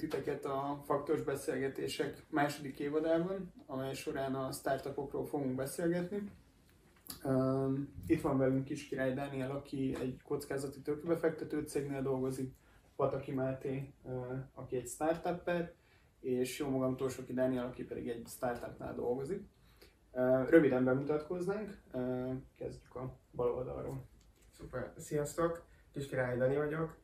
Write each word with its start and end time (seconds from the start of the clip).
Titeket 0.00 0.44
a 0.44 0.80
Faktos 0.84 1.22
Beszélgetések 1.22 2.24
második 2.30 2.78
évadában, 2.78 3.52
amely 3.66 3.94
során 3.94 4.34
a 4.34 4.52
startupokról 4.52 5.26
fogunk 5.26 5.54
beszélgetni. 5.54 6.30
Itt 8.06 8.20
van 8.20 8.38
velünk 8.38 8.64
Kis 8.64 8.88
Király 8.88 9.14
Dániel, 9.14 9.50
aki 9.50 9.96
egy 10.00 10.22
kockázati 10.22 10.80
tőkebefektető 10.80 11.62
cégnél 11.62 12.02
dolgozik, 12.02 12.54
Pataki 12.96 13.32
Máté, 13.32 13.92
aki 14.54 14.76
egy 14.76 14.88
startupper, 14.88 15.72
és 16.20 16.58
jó 16.58 16.68
magam 16.68 16.96
Torsoki 16.96 17.32
Dániel, 17.32 17.66
aki 17.66 17.84
pedig 17.84 18.08
egy 18.08 18.26
startupnál 18.26 18.94
dolgozik. 18.94 19.48
Röviden 20.48 20.84
bemutatkoznánk, 20.84 21.80
kezdjük 22.56 22.94
a 22.94 23.16
bal 23.32 23.50
oldalról. 23.50 24.08
Szuper, 24.50 24.92
sziasztok! 24.96 25.68
Kis 25.92 26.06
Király 26.06 26.36
Dani 26.36 26.56
vagyok, 26.56 26.96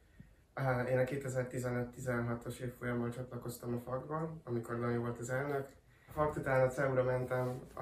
én 0.91 0.99
a 0.99 1.03
2015-16-os 1.03 2.59
évfolyamban 2.59 3.11
csatlakoztam 3.11 3.75
a 3.75 3.91
fakba, 3.91 4.31
amikor 4.45 4.79
Dani 4.79 4.97
volt 4.97 5.19
az 5.19 5.31
elnök. 5.31 5.69
A 6.09 6.13
fakt 6.13 6.37
után 6.37 6.67
a 6.67 6.71
CEU-ra 6.71 7.03
mentem, 7.03 7.61
a, 7.75 7.81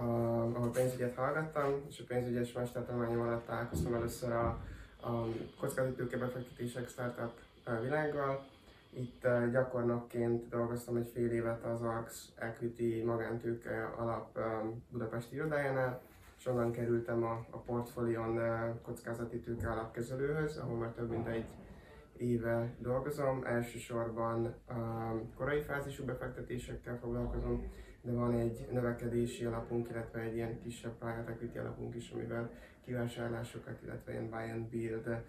ahol 0.54 0.70
pénzügyet 0.70 1.14
hallgattam, 1.14 1.84
és 1.88 2.00
a 2.00 2.04
pénzügyes 2.08 2.52
mestertanulmányom 2.52 3.20
alatt 3.20 3.46
találkoztam 3.46 3.94
először 3.94 4.32
a, 4.32 4.46
a 5.00 5.26
kockázati 5.60 6.16
befektetések 6.16 6.88
startup 6.88 7.32
világgal. 7.82 8.44
Itt 8.90 9.26
gyakornokként 9.52 10.48
dolgoztam 10.48 10.96
egy 10.96 11.10
fél 11.14 11.32
évet 11.32 11.64
az 11.64 11.82
AX 11.82 12.28
Equity 12.38 13.02
magántőke 13.04 13.92
alap 13.96 14.38
Budapesti 14.90 15.34
irodájánál, 15.34 16.00
és 16.38 16.46
onnan 16.46 16.72
kerültem 16.72 17.24
a, 17.24 17.46
a 17.50 17.56
portfólión 17.58 18.40
kockázati 18.82 19.38
tőke 19.38 19.70
alapkezelőhöz, 19.70 20.56
ahol 20.56 20.76
már 20.76 20.90
több 20.90 21.10
mint 21.10 21.26
egy 21.26 21.44
éve 22.24 22.74
dolgozom, 22.78 23.44
elsősorban 23.44 24.44
a 24.66 25.12
korai 25.36 25.60
fázisú 25.60 26.04
befektetésekkel 26.04 26.98
foglalkozom, 26.98 27.72
de 28.02 28.12
van 28.12 28.34
egy 28.34 28.66
növekedési 28.72 29.44
alapunk, 29.44 29.88
illetve 29.90 30.20
egy 30.20 30.34
ilyen 30.34 30.60
kisebb 30.62 30.98
private 30.98 31.30
equity 31.30 31.58
alapunk 31.58 31.94
is, 31.94 32.10
amivel 32.10 32.50
kivásárlásokat, 32.84 33.82
illetve 33.82 34.12
ilyen 34.12 34.30
buy 34.30 34.50
and 34.50 34.66
build 34.66 35.24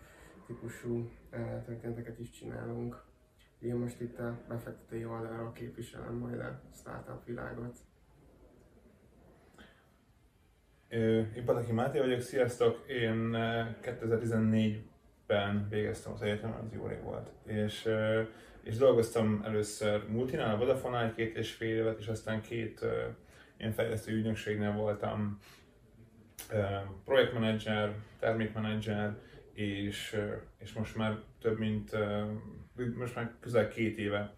típusú 0.47 1.09
eh, 1.29 1.61
történeteket 1.65 2.19
is 2.19 2.29
csinálunk. 2.29 3.03
Én 3.59 3.75
most 3.75 4.01
itt 4.01 4.19
a 4.19 4.37
befektetői 4.47 5.05
oldalról 5.05 5.51
képviselem 5.51 6.13
majd 6.13 6.39
a 6.39 6.61
startup 6.73 7.25
világot. 7.25 7.77
Én 11.35 11.45
Pataki 11.45 11.71
Máté 11.71 11.99
vagyok, 11.99 12.19
sziasztok! 12.19 12.87
Én 12.87 13.37
2014 13.81 14.75
eh, 14.75 14.81
ben 15.27 15.67
végeztem 15.69 16.13
az 16.13 16.21
egyetemen, 16.21 16.59
az 16.59 16.73
jó 16.73 16.87
rég 16.87 17.01
volt. 17.03 17.29
És, 17.45 17.89
és 18.63 18.77
dolgoztam 18.77 19.41
először 19.45 20.09
multinál, 20.09 20.55
a 20.55 20.57
Vodafone-nál 20.57 21.13
két 21.13 21.35
és 21.35 21.51
fél 21.51 21.75
évet, 21.75 21.99
és 21.99 22.07
aztán 22.07 22.41
két 22.41 22.85
ilyen 23.57 23.71
fejlesztő 23.71 24.13
ügynökségnél 24.13 24.71
voltam 24.71 25.39
projektmenedzser, 27.05 27.93
termékmenedzser, 28.19 29.17
és, 29.53 30.17
és 30.57 30.73
most 30.73 30.95
már 30.95 31.19
több 31.41 31.59
mint, 31.59 31.91
most 32.97 33.15
már 33.15 33.33
közel 33.39 33.67
két 33.67 33.97
éve 33.97 34.33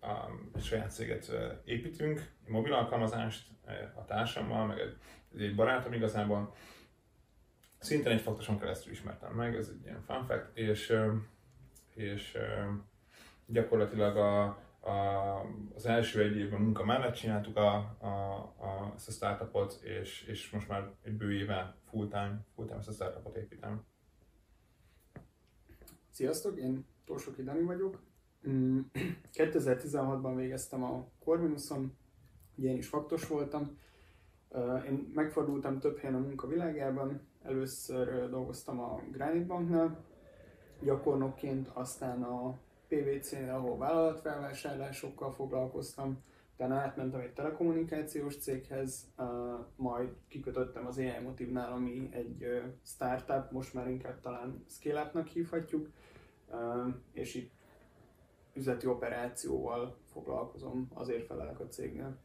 a 0.00 0.60
saját 0.60 0.90
céget 0.90 1.32
építünk, 1.64 2.30
mobil 2.46 2.72
alkalmazást 2.72 3.46
a 3.94 4.04
társammal, 4.04 4.66
meg 4.66 4.78
egy, 4.78 4.96
egy 5.38 5.54
barátom 5.54 5.92
igazából, 5.92 6.54
szintén 7.80 8.12
egy 8.12 8.20
faktoson 8.20 8.58
keresztül 8.58 8.92
ismertem 8.92 9.32
meg, 9.32 9.56
ez 9.56 9.68
egy 9.68 9.84
ilyen 9.84 10.02
fun 10.06 10.24
fact, 10.24 10.56
és, 10.56 10.96
és 11.94 12.38
gyakorlatilag 13.46 14.16
a, 14.16 14.44
a, 14.80 15.46
az 15.74 15.86
első 15.86 16.22
egy 16.22 16.36
évben 16.36 16.60
munka 16.60 16.84
mellett 16.84 17.14
csináltuk 17.14 17.56
a, 17.56 17.74
a, 17.98 18.36
a, 18.58 18.92
ezt 18.94 19.08
a 19.08 19.12
startupot, 19.12 19.80
és, 19.82 20.22
és 20.22 20.50
most 20.50 20.68
már 20.68 20.90
egy 21.02 21.16
bő 21.16 21.32
éve 21.32 21.76
full-time, 21.84 22.46
full-time 22.54 22.78
ezt 22.78 22.88
a 22.88 22.92
startupot 22.92 23.36
építem. 23.36 23.84
Sziasztok, 26.10 26.58
én 26.58 26.86
Torsoki 27.04 27.42
Dani 27.42 27.62
vagyok. 27.62 28.02
2016-ban 29.32 30.32
mm, 30.32 30.36
végeztem 30.42 30.82
a 30.82 31.08
Corvinuson, 31.18 31.96
ugye 32.54 32.70
én 32.70 32.76
is 32.76 32.88
faktos 32.88 33.26
voltam. 33.26 33.78
Én 34.86 35.10
megfordultam 35.14 35.78
több 35.78 35.98
helyen 35.98 36.14
a 36.14 36.18
munka 36.18 36.46
világában, 36.46 37.29
Először 37.42 38.30
dolgoztam 38.30 38.80
a 38.80 39.00
Granite 39.10 39.46
Banknál, 39.46 40.04
gyakornokként, 40.82 41.68
aztán 41.68 42.22
a 42.22 42.58
PVC-nél, 42.88 43.54
ahol 43.54 43.78
vállalatfelvásárlásokkal 43.78 45.32
foglalkoztam, 45.32 46.22
utána 46.54 46.74
átmentem 46.74 47.20
egy 47.20 47.32
telekommunikációs 47.32 48.36
céghez, 48.36 49.12
majd 49.76 50.16
kikötöttem 50.28 50.86
az 50.86 50.98
AI 50.98 51.18
Motive-nál, 51.22 51.72
ami 51.72 52.08
egy 52.12 52.62
startup, 52.84 53.50
most 53.50 53.74
már 53.74 53.88
inkább 53.88 54.20
talán 54.20 54.64
scale 54.68 55.12
hívhatjuk, 55.32 55.88
és 57.12 57.34
itt 57.34 57.52
üzleti 58.54 58.86
operációval 58.86 59.96
foglalkozom, 60.12 60.88
azért 60.94 61.26
felelek 61.26 61.60
a 61.60 61.68
cégnél. 61.68 62.18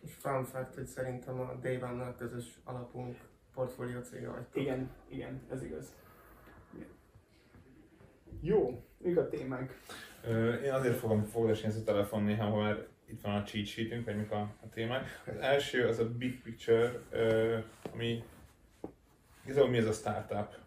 És 0.00 0.14
fun 0.14 0.44
fact, 0.44 0.74
hogy 0.74 0.86
szerintem 0.86 1.40
a 1.40 1.58
One-nal 1.64 2.14
közös 2.14 2.60
alapunk 2.64 3.30
portfólió 3.54 4.00
cége 4.00 4.28
vagytok. 4.28 4.56
Igen, 4.56 4.90
igen, 5.08 5.40
ez 5.50 5.62
igaz. 5.62 5.94
Igen. 6.74 6.88
Jó, 8.40 8.84
mik 8.98 9.16
a 9.16 9.28
témák? 9.28 9.80
Én 10.64 10.72
azért 10.72 10.96
fogom 10.96 11.22
foglalni 11.22 11.64
ezt 11.64 11.80
a 11.80 11.84
telefon 11.84 12.22
néha, 12.22 12.44
ha 12.44 12.56
már 12.56 12.86
itt 13.06 13.20
van 13.20 13.34
a 13.34 13.42
cheat 13.42 13.66
sheetünk, 13.66 14.04
vagy 14.04 14.16
mik 14.16 14.30
a, 14.30 14.40
a 14.40 14.68
témák. 14.68 15.22
Az 15.26 15.36
első 15.36 15.86
az 15.86 15.98
a 15.98 16.10
big 16.10 16.42
picture, 16.42 16.92
ami 17.92 18.24
igazából 19.44 19.70
mi 19.70 19.76
ez 19.76 19.86
a 19.86 19.92
startup, 19.92 20.58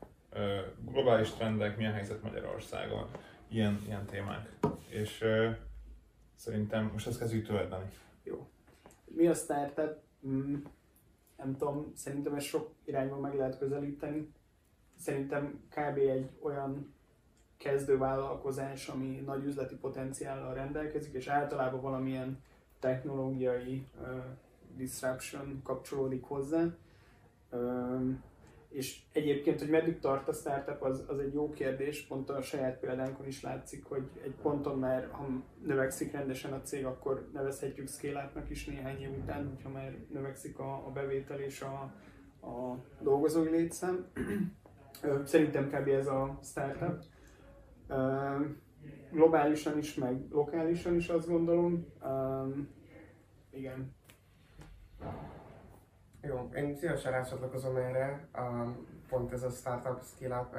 globális 0.92 1.30
trendek, 1.30 1.78
milyen 1.78 1.94
helyzet 1.94 2.22
Magyarországon, 2.22 3.10
ilyen, 3.48 3.82
ilyen 3.86 4.06
témák. 4.06 4.50
És 4.90 5.26
szerintem 6.36 6.90
most 6.92 7.08
azt 7.08 7.20
kezdjük 7.20 7.46
tőled, 7.46 7.76
Jó. 8.24 8.48
Mi 9.06 9.28
a 9.28 9.34
startup? 9.34 10.04
Mm 10.28 10.56
nem 11.38 11.56
tudom, 11.58 11.92
szerintem 11.96 12.34
ezt 12.34 12.46
sok 12.46 12.72
irányban 12.86 13.20
meg 13.20 13.36
lehet 13.36 13.58
közelíteni. 13.58 14.34
Szerintem 14.98 15.62
kb. 15.70 15.98
egy 15.98 16.30
olyan 16.42 16.94
kezdővállalkozás, 17.58 18.88
ami 18.88 19.24
nagy 19.26 19.46
üzleti 19.46 19.76
potenciállal 19.76 20.54
rendelkezik, 20.54 21.14
és 21.14 21.28
általában 21.28 21.82
valamilyen 21.82 22.44
technológiai 22.80 23.88
uh, 24.02 24.24
disruption 24.76 25.62
kapcsolódik 25.64 26.24
hozzá. 26.24 26.64
Uh, 27.50 28.14
és 28.76 29.02
egyébként, 29.14 29.60
hogy 29.60 29.70
meddig 29.70 30.00
tart 30.00 30.28
a 30.28 30.34
startup, 30.34 30.82
az, 30.82 31.04
az 31.08 31.20
egy 31.20 31.34
jó 31.34 31.50
kérdés, 31.50 32.02
pont 32.02 32.30
a 32.30 32.42
saját 32.42 32.80
példánkon 32.80 33.26
is 33.28 33.42
látszik, 33.42 33.86
hogy 33.86 34.10
egy 34.24 34.36
ponton 34.42 34.80
már, 34.80 35.08
ha 35.12 35.28
növekszik 35.64 36.12
rendesen 36.12 36.54
a 36.54 36.62
cég, 36.62 36.86
akkor 36.86 37.30
nevezhetjük 37.34 37.88
scale 37.88 38.32
is 38.50 38.66
néhány 38.66 39.02
év 39.02 39.10
után, 39.22 39.48
hogyha 39.48 39.70
már 39.70 39.96
növekszik 40.12 40.60
a, 40.60 40.88
a 40.88 40.92
bevétel 40.92 41.40
és 41.40 41.62
a, 41.62 41.94
a 42.48 42.78
dolgozói 43.02 43.50
létszám. 43.50 44.06
Szerintem 45.24 45.70
kb. 45.70 45.88
ez 45.88 46.08
a 46.08 46.40
startup. 46.44 47.04
Globálisan 49.12 49.78
is, 49.78 49.96
meg 49.96 50.26
lokálisan 50.32 50.96
is 50.96 51.08
azt 51.10 51.28
gondolom. 51.28 51.86
Igen. 53.52 53.96
Jó, 56.28 56.50
én 56.56 56.76
szívesen 56.76 57.12
rácsatlakozom 57.12 57.76
erre. 57.76 58.28
A, 58.34 58.42
pont 59.10 59.32
ez 59.32 59.44
a 59.44 59.50
startup 59.50 60.02
scale-up 60.04 60.56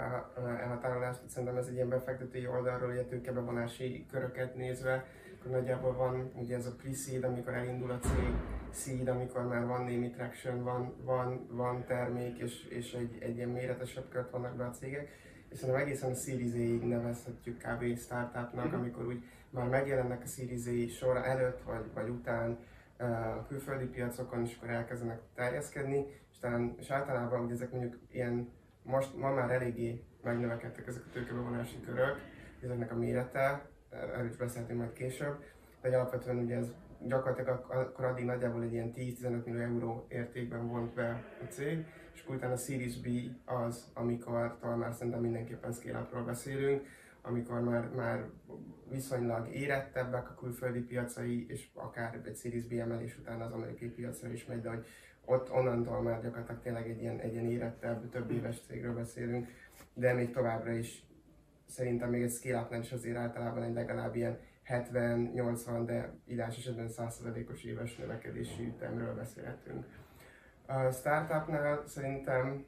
elhatárolás, 0.61 1.17
szerintem 1.27 1.57
ez 1.57 1.67
egy 1.67 1.75
ilyen 1.75 1.89
befektetői 1.89 2.47
oldalról, 2.47 2.91
ugye 2.91 3.05
tőkebevonási 3.05 4.07
köröket 4.11 4.55
nézve, 4.55 5.05
akkor 5.39 5.51
nagyjából 5.51 5.93
van 5.93 6.31
ugye 6.35 6.57
ez 6.57 6.67
a 6.67 6.75
pre-seed, 6.83 7.25
amikor 7.25 7.55
elindul 7.55 7.91
a 7.91 7.99
cég, 7.99 8.35
seed, 8.73 9.09
amikor 9.09 9.47
már 9.47 9.67
van 9.67 9.85
némi 9.85 10.11
traction, 10.11 10.63
van, 10.63 10.95
van, 11.05 11.47
van 11.51 11.85
termék, 11.87 12.39
és, 12.39 12.65
és 12.65 12.93
egy, 12.93 13.19
egy 13.21 13.37
ilyen 13.37 13.49
méretesebb 13.49 14.09
kört 14.09 14.31
vannak 14.31 14.57
be 14.57 14.65
a 14.65 14.71
cégek, 14.71 15.09
és 15.49 15.59
szerintem 15.59 15.83
egészen 15.83 16.11
a 16.11 16.15
Series 16.15 16.53
A-ig 16.53 16.83
nevezhetjük 16.83 17.57
kb. 17.57 17.99
startupnak, 17.99 18.67
mm-hmm. 18.67 18.79
amikor 18.79 19.07
úgy 19.07 19.23
már 19.51 19.69
megjelennek 19.69 20.23
a 20.23 20.27
Series 20.27 20.67
A 20.67 20.93
sor 20.93 21.17
előtt 21.17 21.63
vagy, 21.63 21.85
vagy 21.95 22.09
után, 22.09 22.59
a 22.98 23.46
külföldi 23.48 23.84
piacokon, 23.84 24.43
és 24.44 24.56
akkor 24.56 24.70
elkezdenek 24.70 25.20
terjeszkedni, 25.34 26.06
és, 26.31 26.38
talán, 26.38 26.75
és 26.78 26.90
általában 26.90 27.40
hogy 27.40 27.50
ezek 27.50 27.70
mondjuk 27.70 27.98
ilyen, 28.10 28.52
most 28.82 29.16
ma 29.16 29.31
már 29.31 29.50
eléggé 29.50 30.04
megnövekedtek 30.22 30.87
ezek 30.87 31.02
a 31.06 31.10
tőkebevonási 31.12 31.81
körök, 31.81 32.16
ezeknek 32.62 32.93
a 32.93 32.96
mérete, 32.96 33.69
erről 33.90 34.28
is 34.28 34.37
beszéltünk 34.37 34.78
majd 34.78 34.93
később, 34.93 35.44
de 35.82 35.96
alapvetően 35.96 36.37
ugye 36.37 36.56
ez 36.56 36.72
gyakorlatilag 37.00 37.66
akkor 37.70 38.04
addig 38.04 38.25
nagyjából 38.25 38.62
egy 38.62 38.72
ilyen 38.72 38.93
10-15 38.96 39.44
millió 39.44 39.60
euró 39.60 40.06
értékben 40.08 40.69
volt 40.69 40.94
be 40.94 41.25
a 41.43 41.44
cég, 41.48 41.87
és 42.14 42.25
utána 42.28 42.52
a 42.52 42.56
Series 42.56 43.00
B 43.00 43.06
az, 43.44 43.90
amikor 43.94 44.56
talán 44.60 44.78
már 44.78 44.93
szerintem 44.93 45.20
mindenképpen 45.20 45.72
scale 45.72 46.22
beszélünk, 46.26 46.87
amikor 47.26 47.61
már, 47.61 47.88
már 47.88 48.25
viszonylag 48.90 49.49
érettebbek 49.49 50.31
a 50.31 50.34
külföldi 50.34 50.81
piacai, 50.81 51.46
és 51.49 51.69
akár 51.75 52.20
egy 52.25 52.37
Series 52.37 52.64
B 52.64 52.73
emelés 52.73 53.19
után 53.19 53.40
az 53.40 53.52
amerikai 53.52 53.88
piacra 53.88 54.28
is 54.28 54.46
megy, 54.46 54.61
de 54.61 54.69
hogy 54.69 54.87
ott 55.25 55.52
onnantól 55.52 56.02
már 56.02 56.23
gyakorlatilag 56.23 56.62
tényleg 56.62 56.90
egy 56.90 57.00
ilyen, 57.00 57.19
egy 57.19 57.32
ilyen 57.32 57.50
érettebb, 57.50 58.08
több 58.11 58.31
éves 58.31 58.61
cégről 58.67 58.94
beszélünk, 58.94 59.49
de 59.94 60.12
még 60.12 60.32
továbbra 60.32 60.73
is 60.73 61.06
szerintem 61.67 62.11
még 62.11 62.23
egy 62.23 62.32
scale 62.32 62.78
is 62.78 62.93
azért 62.93 63.17
általában 63.17 63.62
egy 63.62 63.75
legalább 63.75 64.14
ilyen 64.14 64.38
70-80, 64.69 65.82
de 65.87 66.14
idás 66.25 66.56
esetben 66.56 66.88
100%-os 66.88 67.62
éves 67.64 67.96
növekedési 67.96 68.67
ütemről 68.67 69.14
beszélhetünk. 69.14 69.87
A 70.67 70.90
startupnál 70.90 71.82
szerintem, 71.87 72.64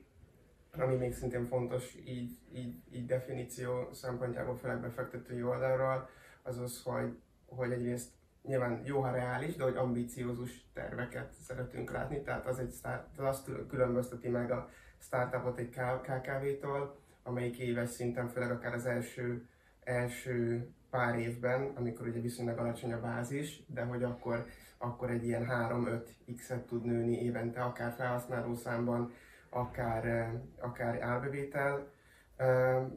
ami 0.73 0.95
még 0.95 1.15
szintén 1.15 1.47
fontos 1.47 1.95
így, 2.07 2.39
így, 2.55 2.83
így 2.93 3.07
definíció 3.07 3.89
szempontjából, 3.93 4.57
főleg 4.57 4.81
befektetői 4.81 5.43
oldalról, 5.43 6.09
az 6.43 6.59
az, 6.59 6.83
hogy, 6.83 7.19
hogy 7.47 7.73
egyrészt 7.73 8.11
nyilván 8.43 8.83
jó, 8.85 9.01
ha 9.01 9.11
reális, 9.11 9.57
de 9.57 9.65
hogy 9.65 9.77
ambiciózus 9.77 10.71
terveket 10.73 11.33
szeretünk 11.33 11.91
látni, 11.91 12.23
tehát 12.23 12.47
az, 12.47 12.59
egy 12.59 12.73
start, 12.73 13.19
az 13.19 13.25
azt 13.25 13.51
különbözteti 13.69 14.29
meg 14.29 14.51
a 14.51 14.71
startupot 14.99 15.59
egy 15.59 15.71
KKV-tól, 16.03 16.99
amelyik 17.23 17.59
éves 17.59 17.91
szinten, 17.91 18.29
főleg 18.29 18.51
akár 18.51 18.75
az 18.75 18.87
első, 18.87 19.49
első 19.85 20.69
pár 20.91 21.19
évben, 21.19 21.73
amikor 21.75 22.07
ugye 22.07 22.21
viszonylag 22.21 22.59
alacsony 22.59 22.93
a 22.93 23.01
bázis, 23.01 23.63
de 23.67 23.83
hogy 23.83 24.03
akkor, 24.03 24.47
akkor 24.79 25.11
egy 25.11 25.25
ilyen 25.25 25.47
3-5x-et 25.51 26.65
tud 26.67 26.85
nőni 26.85 27.23
évente, 27.23 27.61
akár 27.61 27.93
felhasználó 27.93 28.55
számban, 28.55 29.13
akár, 29.51 30.33
akár 30.61 31.03
árbevétel 31.03 31.91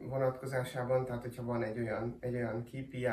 vonatkozásában, 0.08 1.04
tehát 1.04 1.22
hogyha 1.22 1.44
van 1.44 1.62
egy 1.62 1.78
olyan, 1.78 2.16
egy 2.20 2.34
olyan 2.34 2.64
KPI, 2.64 3.06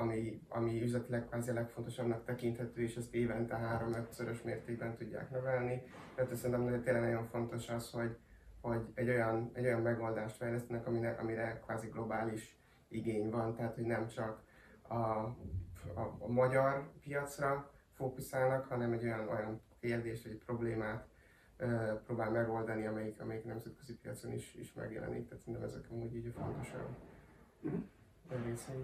ami, 0.00 0.40
ami 0.48 0.82
üzletileg 0.82 1.26
kvázi 1.26 1.50
a 1.50 1.54
legfontosabbnak 1.54 2.24
tekinthető, 2.24 2.82
és 2.82 2.96
ezt 2.96 3.14
évente 3.14 3.80
3-5-szörös 3.88 4.42
mértékben 4.44 4.96
tudják 4.96 5.30
növelni. 5.30 5.82
Tehát 6.14 6.34
szerintem 6.34 6.82
tényleg 6.82 7.02
nagyon 7.02 7.26
fontos 7.26 7.68
az, 7.68 7.90
hogy, 7.90 8.16
hogy 8.60 8.80
egy 8.94 9.08
olyan, 9.08 9.50
egy 9.52 9.64
olyan 9.64 9.80
megoldást 9.80 10.36
fejlesztenek, 10.36 10.86
amire, 10.86 11.10
amire 11.10 11.60
kvázi 11.64 11.88
globális 11.88 12.58
igény 12.88 13.30
van, 13.30 13.54
tehát 13.54 13.74
hogy 13.74 13.84
nem 13.84 14.06
csak 14.06 14.42
a, 14.88 14.94
a, 14.94 16.16
a 16.18 16.28
magyar 16.28 16.90
piacra 17.00 17.70
fókuszálnak, 17.92 18.66
hanem 18.66 18.92
egy 18.92 19.04
olyan, 19.04 19.28
olyan 19.28 19.60
kérdést, 19.80 20.26
egy 20.26 20.42
problémát 20.46 21.06
próbál 22.06 22.30
megoldani, 22.30 22.86
amelyik, 22.86 23.20
amelyik 23.20 23.44
nemzetközi 23.44 23.98
piacon 24.02 24.32
is, 24.32 24.54
is 24.60 24.72
megjelenik. 24.72 25.28
Tehát 25.28 25.44
szerintem 25.44 25.68
ezek 25.68 25.90
amúgy 25.90 26.16
így 26.16 26.26
a 26.26 26.40
fontosabb 26.40 26.88
uh-huh. 27.60 28.46
részei. 28.46 28.76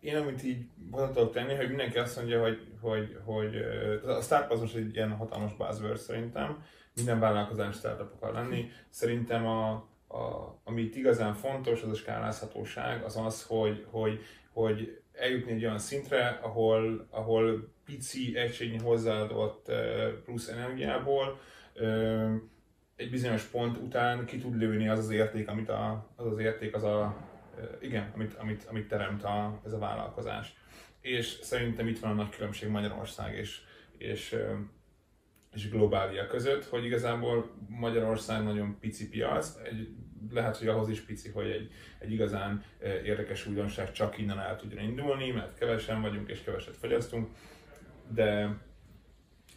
Én 0.00 0.16
amit 0.16 0.42
így 0.42 0.68
hozzá 0.90 1.06
tudok 1.10 1.32
tenni, 1.32 1.54
hogy 1.54 1.68
mindenki 1.68 1.98
azt 1.98 2.16
mondja, 2.16 2.40
hogy, 2.40 2.72
hogy, 2.80 3.18
hogy 3.24 3.56
a 4.06 4.20
startup 4.20 4.50
az 4.50 4.60
most 4.60 4.76
egy 4.76 4.94
ilyen 4.94 5.12
hatalmas 5.12 5.56
buzzword 5.56 5.98
szerintem, 5.98 6.64
minden 6.94 7.20
vállalkozás 7.20 7.76
startup 7.76 8.12
akar 8.14 8.32
lenni. 8.32 8.70
Szerintem 8.88 9.46
a, 9.46 9.70
a, 10.08 10.54
ami 10.64 10.82
itt 10.82 10.94
igazán 10.94 11.34
fontos, 11.34 11.82
az 11.82 11.90
a 11.90 11.94
skálázhatóság, 11.94 13.02
az 13.02 13.16
az, 13.16 13.42
hogy, 13.42 13.86
hogy, 13.90 14.20
hogy 14.52 15.00
eljutni 15.12 15.52
egy 15.52 15.64
olyan 15.64 15.78
szintre, 15.78 16.38
ahol, 16.42 17.06
ahol 17.10 17.72
pici, 17.84 18.36
egységnyi 18.36 18.78
hozzáadott 18.78 19.72
plusz 20.24 20.48
energiából 20.48 21.38
egy 22.96 23.10
bizonyos 23.10 23.42
pont 23.42 23.76
után 23.76 24.24
ki 24.24 24.38
tud 24.38 24.56
lőni 24.56 24.88
az 24.88 24.98
az 24.98 25.10
érték, 25.10 25.48
amit 25.48 25.68
a, 25.68 26.12
az 26.16 26.26
az 26.26 26.38
érték, 26.38 26.74
az 26.74 26.82
a, 26.82 27.16
igen, 27.80 28.10
amit, 28.14 28.34
amit, 28.34 28.64
amit 28.64 28.88
teremt 28.88 29.24
a, 29.24 29.60
ez 29.64 29.72
a 29.72 29.78
vállalkozás. 29.78 30.54
És 31.00 31.38
szerintem 31.42 31.86
itt 31.86 31.98
van 31.98 32.10
a 32.10 32.14
nagy 32.14 32.28
különbség 32.28 32.68
Magyarország 32.68 33.36
és, 33.36 33.60
és, 33.98 34.36
és 35.54 35.70
globália 35.70 36.26
között, 36.26 36.64
hogy 36.64 36.84
igazából 36.84 37.50
Magyarország 37.68 38.44
nagyon 38.44 38.76
pici 38.80 39.08
piac, 39.08 39.58
egy, 39.64 39.88
lehet, 40.30 40.56
hogy 40.56 40.68
ahhoz 40.68 40.88
is 40.88 41.00
pici, 41.00 41.30
hogy 41.30 41.50
egy, 41.50 41.70
egy 41.98 42.12
igazán 42.12 42.64
érdekes 43.04 43.46
újdonság 43.46 43.92
csak 43.92 44.18
innen 44.18 44.38
el 44.38 44.56
tudjon 44.56 44.84
indulni, 44.84 45.30
mert 45.30 45.58
kevesen 45.58 46.00
vagyunk 46.00 46.30
és 46.30 46.42
keveset 46.42 46.76
fogyasztunk, 46.76 47.28
de, 48.08 48.56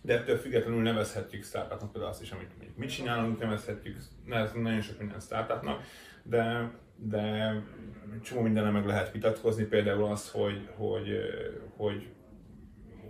de 0.02 0.14
ettől 0.14 0.38
függetlenül 0.38 0.82
nevezhetjük 0.82 1.44
startupnak 1.44 1.92
például 1.92 2.12
azt 2.12 2.22
is, 2.22 2.32
amit 2.32 2.78
mit 2.78 2.90
csinálunk, 2.90 3.40
nevezhetjük 3.40 3.98
nevezhetünk 4.26 4.64
nagyon 4.64 4.82
sok 4.82 4.98
minden 5.00 5.20
startupnak, 5.20 5.84
de, 6.24 6.72
de 6.96 7.54
csomó 8.22 8.42
mindenre 8.42 8.70
meg 8.70 8.86
lehet 8.86 9.12
vitatkozni, 9.12 9.64
például 9.64 10.04
az, 10.04 10.32
hogy, 10.32 10.70
hogy, 10.76 11.20
hogy 11.76 12.08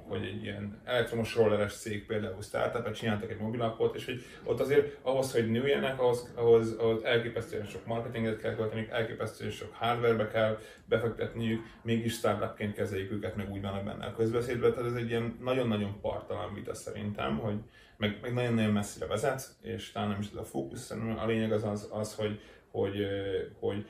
hogy 0.10 0.24
egy 0.24 0.44
ilyen 0.44 0.82
elektromos 0.86 1.36
rolleres 1.36 1.74
cég 1.74 2.06
például 2.06 2.42
startup 2.42 2.92
csináltak 2.92 3.32
egy 3.32 3.40
mobilappot, 3.40 3.96
és 3.96 4.06
hogy 4.06 4.22
ott 4.44 4.60
azért 4.60 4.98
ahhoz, 5.02 5.32
hogy 5.32 5.52
nőjenek, 5.52 6.00
ahhoz, 6.00 6.34
ahhoz, 6.36 6.76
ahhoz 6.78 7.04
elképesztően 7.04 7.66
sok 7.66 7.86
marketinget 7.86 8.42
kell 8.42 8.56
költeni, 8.56 8.88
elképesztően 8.92 9.52
sok 9.52 9.74
hardwarebe 9.74 10.28
kell 10.28 10.58
befektetniük, 10.86 11.66
mégis 11.82 12.14
startupként 12.14 12.76
kezeljük 12.76 13.12
őket, 13.12 13.36
meg 13.36 13.52
úgy 13.52 13.62
vannak 13.62 13.84
benne 13.84 14.06
a 14.06 14.16
közbeszédben, 14.16 14.74
tehát 14.74 14.90
ez 14.90 14.96
egy 14.96 15.10
ilyen 15.10 15.38
nagyon-nagyon 15.44 16.02
partalan 16.02 16.54
vita 16.54 16.74
szerintem, 16.74 17.38
hogy 17.38 17.58
meg, 17.98 18.18
meg 18.22 18.34
nagyon-nagyon 18.34 18.72
messzire 18.72 19.06
vezet, 19.06 19.42
és 19.62 19.92
talán 19.92 20.10
nem 20.10 20.20
is 20.20 20.28
ez 20.28 20.36
a 20.36 20.44
fókusz, 20.44 20.92
a 20.92 21.26
lényeg 21.26 21.52
az 21.52 21.64
az, 21.64 21.90
az 21.92 22.16
hogy, 22.16 22.40
hogy, 22.72 23.08
hogy 23.60 23.86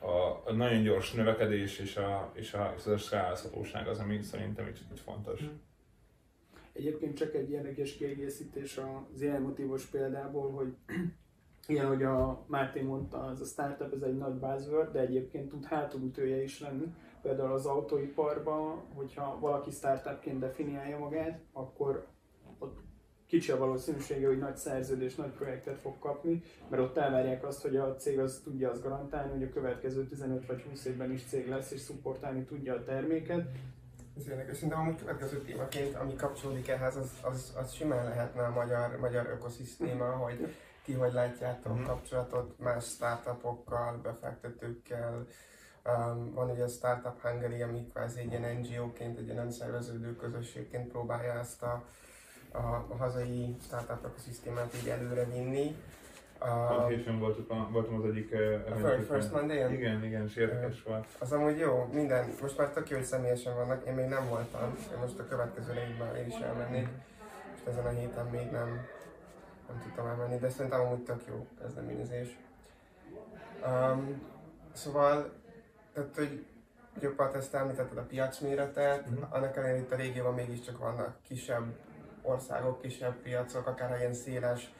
a, 0.00 0.48
a 0.48 0.52
nagyon 0.52 0.82
gyors 0.82 1.12
növekedés 1.12 1.78
és 1.78 1.96
a, 1.96 2.30
és 2.34 2.54
a, 2.54 2.74
és 2.76 2.86
a 2.86 2.96
skálázhatóság 2.96 3.88
az, 3.88 3.98
ami 3.98 4.22
szerintem 4.22 4.66
itt, 4.66 4.78
itt 4.90 5.00
fontos. 5.00 5.40
Hmm. 5.40 5.60
Egyébként 6.72 7.16
csak 7.16 7.34
egy 7.34 7.50
érdekes 7.50 7.96
kiegészítés 7.96 8.78
az 9.14 9.20
ilyen 9.20 9.42
motívos 9.42 9.84
példából, 9.84 10.50
hogy 10.50 10.74
ilyen, 11.66 11.86
hogy 11.86 12.02
a 12.02 12.44
Máté 12.46 12.80
mondta, 12.80 13.18
az 13.24 13.40
a 13.40 13.44
startup 13.44 13.92
ez 13.94 14.02
egy 14.02 14.16
nagy 14.16 14.34
buzzword, 14.34 14.92
de 14.92 15.00
egyébként 15.00 15.48
tud 15.48 15.64
hátulütője 15.64 16.42
is 16.42 16.60
lenni. 16.60 16.94
Például 17.22 17.52
az 17.52 17.66
autóiparban, 17.66 18.82
hogyha 18.94 19.38
valaki 19.40 19.70
startupként 19.70 20.38
definiálja 20.38 20.98
magát, 20.98 21.40
akkor 21.52 22.06
kicsi 23.30 23.50
a 23.52 23.56
valószínűsége, 23.56 24.26
hogy 24.26 24.38
nagy 24.38 24.56
szerződés, 24.56 25.14
nagy 25.14 25.30
projektet 25.30 25.78
fog 25.78 25.98
kapni, 25.98 26.42
mert 26.68 26.82
ott 26.82 26.96
elvárják 26.96 27.46
azt, 27.46 27.62
hogy 27.62 27.76
a 27.76 27.96
cég 27.96 28.18
az 28.18 28.40
tudja 28.44 28.70
azt 28.70 28.82
garantálni, 28.82 29.30
hogy 29.30 29.42
a 29.42 29.52
következő 29.52 30.06
15 30.06 30.46
vagy 30.46 30.62
20 30.62 30.84
évben 30.84 31.12
is 31.12 31.24
cég 31.24 31.48
lesz, 31.48 31.70
és 31.70 31.80
szupportálni 31.80 32.44
tudja 32.44 32.74
a 32.74 32.84
terméket. 32.84 33.50
Ez 34.16 34.28
érdekes. 34.28 34.54
Szerintem 34.54 34.88
a 34.88 34.94
következő 34.94 35.38
témaként, 35.38 35.94
ami 35.94 36.14
kapcsolódik 36.14 36.68
ehhez, 36.68 36.96
az, 36.96 37.10
az, 37.22 37.54
az 37.60 37.72
simán 37.72 38.04
lehetne 38.04 38.42
a 38.42 38.50
magyar, 38.50 38.96
magyar 39.00 39.26
ökoszisztéma, 39.26 40.04
hogy 40.04 40.54
ti 40.84 40.92
hogy 40.92 41.12
látjátok 41.12 41.74
mm-hmm. 41.74 41.84
kapcsolatot 41.84 42.58
más 42.58 42.84
startupokkal, 42.84 44.00
befektetőkkel, 44.02 45.26
Um, 45.84 46.34
van 46.34 46.50
egy 46.50 46.60
a 46.60 46.68
Startup 46.68 47.20
Hungary, 47.22 47.62
ami 47.62 47.86
kvázi 47.86 48.20
egy 48.20 48.30
ilyen 48.30 48.56
NGO-ként, 48.56 49.18
egy 49.18 49.24
ilyen 49.24 49.38
önszerveződő 49.38 50.16
közösségként 50.16 50.88
próbálja 50.88 51.32
ezt 51.32 51.62
a 51.62 51.84
a, 52.52 52.58
a 52.88 52.96
hazai 52.98 53.56
startup 53.62 54.04
ökoszisztémát 54.04 54.74
így 54.82 54.88
előre 54.88 55.24
vinni. 55.24 55.76
A 56.38 56.86
hétfőn 56.86 57.18
voltam, 57.18 57.72
voltam 57.72 57.94
az 57.94 58.04
egyik 58.04 58.32
a 58.70 59.02
First, 59.08 59.32
monday 59.32 59.72
Igen, 59.72 60.04
igen, 60.04 60.24
és 60.24 60.36
érdekes 60.36 60.82
volt. 60.82 61.06
Az 61.18 61.32
amúgy 61.32 61.58
jó, 61.58 61.88
minden, 61.92 62.28
most 62.40 62.58
már 62.58 62.68
tök 62.68 62.88
jó, 62.88 62.96
hogy 62.96 63.06
személyesen 63.06 63.54
vannak, 63.54 63.86
én 63.86 63.94
még 63.94 64.06
nem 64.06 64.28
voltam, 64.28 64.76
én 64.92 64.98
most 65.00 65.18
a 65.18 65.26
következő 65.26 65.72
évben 65.72 66.16
én 66.16 66.26
is 66.26 66.34
elmennék, 66.34 66.88
és 67.54 67.60
ezen 67.68 67.86
a 67.86 67.88
héten 67.88 68.26
még 68.26 68.50
nem, 68.50 68.86
nem 69.68 69.80
tudtam 69.82 70.06
elmenni, 70.06 70.38
de 70.38 70.50
szerintem 70.50 70.80
amúgy 70.80 71.02
tök 71.02 71.20
jó 71.28 71.46
kezdeményezés. 71.60 72.38
Um, 73.66 74.22
szóval, 74.72 75.32
tehát, 75.92 76.14
hogy 76.14 76.44
jobban 77.00 77.34
ezt 77.34 77.54
említetted 77.54 77.98
a 77.98 78.06
piacméretet, 78.06 79.10
mm-hmm. 79.10 79.22
annak 79.30 79.56
ellenére 79.56 79.78
itt 79.78 79.92
a 79.92 79.96
régióban 79.96 80.34
mégiscsak 80.34 80.78
vannak 80.78 81.16
kisebb 81.22 81.64
országok, 82.30 82.82
kisebb 82.82 83.14
piacok, 83.22 83.66
akár 83.66 83.98
ilyen 83.98 84.14
széles 84.14 84.70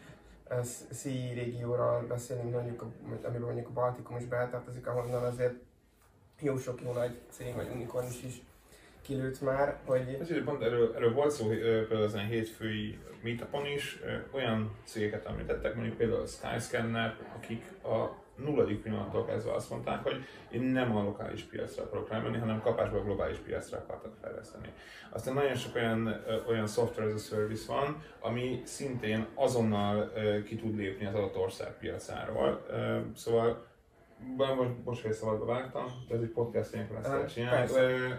CI 0.92 1.32
régióról 1.34 2.04
beszélünk, 2.08 2.52
mondjuk, 2.52 2.84
amiben 3.22 3.40
mondjuk 3.40 3.68
a 3.68 3.72
Baltikum 3.72 4.16
is 4.16 4.24
beletartozik, 4.24 4.86
ahonnan 4.86 5.24
azért 5.24 5.54
jó 6.40 6.58
sok 6.58 6.80
jó 6.82 6.92
nagy 6.92 7.18
cég 7.30 7.54
vagy 7.54 7.68
unikorn 7.74 8.06
is, 8.06 8.22
is 8.22 8.42
kilőtt 9.02 9.40
már, 9.40 9.78
hogy... 9.84 10.16
Ez 10.20 10.44
pont 10.44 10.62
erről, 10.62 10.94
erről 10.94 11.12
volt 11.12 11.30
szó 11.30 11.48
például 11.48 12.02
az 12.02 12.16
hétfői 12.16 12.98
meetupon 13.22 13.66
is, 13.66 14.00
olyan 14.30 14.76
cégeket 14.84 15.26
említettek, 15.26 15.74
mondjuk 15.74 15.96
például 15.96 16.20
a 16.20 16.26
Skyscanner, 16.26 17.16
akik 17.36 17.64
a 17.82 18.19
nulladik 18.44 18.82
pillanattól 18.82 19.24
kezdve 19.24 19.52
azt 19.52 19.70
mondták, 19.70 20.02
hogy 20.02 20.24
én 20.50 20.62
nem 20.62 20.96
a 20.96 21.02
lokális 21.02 21.42
piacra 21.42 21.82
akarok 21.82 22.08
rámenni, 22.08 22.38
hanem 22.38 22.60
kapásból 22.60 22.98
a 22.98 23.04
globális 23.04 23.38
piacra 23.38 23.78
akartak 23.78 24.12
fejleszteni. 24.22 24.72
Aztán 25.10 25.34
nagyon 25.34 25.54
sok 25.54 25.74
olyan, 25.74 26.24
olyan 26.48 26.66
software 26.66 27.12
as 27.12 27.14
a 27.14 27.34
service 27.34 27.72
van, 27.72 28.02
ami 28.20 28.60
szintén 28.64 29.26
azonnal 29.34 30.12
ki 30.44 30.56
tud 30.56 30.76
lépni 30.76 31.06
az 31.06 31.14
adott 31.14 31.36
ország 31.36 31.78
piacáról. 31.78 32.66
Szóval 33.14 33.66
most, 34.36 34.70
most 34.84 35.02
hogy 35.02 35.12
szabadba 35.12 35.44
vágtam, 35.44 35.86
de 36.08 36.14
ez 36.14 36.20
egy 36.20 36.32
podcast 36.32 36.74
ilyenkor 36.74 36.96
ezt 36.96 37.08
lehet 37.08 37.32
csinálni. 37.32 37.68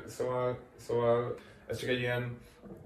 Szóval, 0.05 0.59
szóval 0.75 1.35
ez 1.67 1.77
csak 1.77 1.89
egy 1.89 1.99
ilyen 1.99 2.37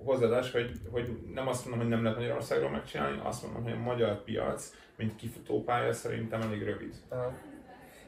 hozzáadás, 0.03 0.51
hogy, 0.51 0.71
hogy 0.91 1.17
nem 1.33 1.47
azt 1.47 1.65
mondom, 1.65 1.81
hogy 1.81 1.89
nem 1.89 2.03
lehet 2.03 2.17
Magyarországról 2.17 2.69
megcsinálni, 2.69 3.19
azt 3.23 3.43
mondom, 3.43 3.63
hogy 3.63 3.71
a 3.71 3.77
magyar 3.77 4.23
piac, 4.23 4.73
mint 4.97 5.15
kifutópálya 5.15 5.93
szerintem 5.93 6.41
elég 6.41 6.63
rövid. 6.63 6.95
Aha. 7.09 7.33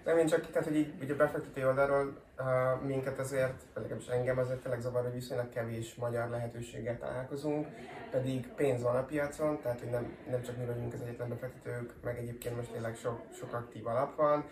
Nem, 0.08 0.18
én 0.18 0.28
csak, 0.28 0.52
tehát 0.52 0.68
hogy 0.68 0.78
így 0.78 0.94
ugye 1.02 1.14
a 1.14 1.16
befektető 1.16 1.68
oldalról 1.68 2.22
uh, 2.38 2.86
minket 2.86 3.20
azért, 3.20 3.64
legalábbis 3.74 4.08
engem 4.08 4.38
azért 4.38 4.62
tényleg 4.62 4.82
zavar, 4.82 5.04
hogy 5.04 5.14
viszonylag 5.14 5.50
kevés 5.50 5.96
magyar 5.96 6.30
lehetőséggel 6.30 6.98
találkozunk, 6.98 7.68
pedig 8.12 8.48
pénz 8.48 8.82
van 8.82 8.96
a 8.96 9.04
piacon, 9.04 9.62
tehát 9.62 9.80
hogy 9.80 9.90
nem, 9.90 10.18
nem 10.30 10.42
csak 10.42 10.58
mi 10.58 10.66
vagyunk 10.66 10.94
az 10.94 11.02
egyetlen 11.02 11.30
befektetők, 11.30 11.94
meg 12.04 12.18
egyébként 12.18 12.56
most 12.56 12.72
tényleg 12.72 12.96
sok, 12.96 13.22
sok 13.34 13.54
aktív 13.54 13.88
alap 13.88 14.16
van. 14.16 14.46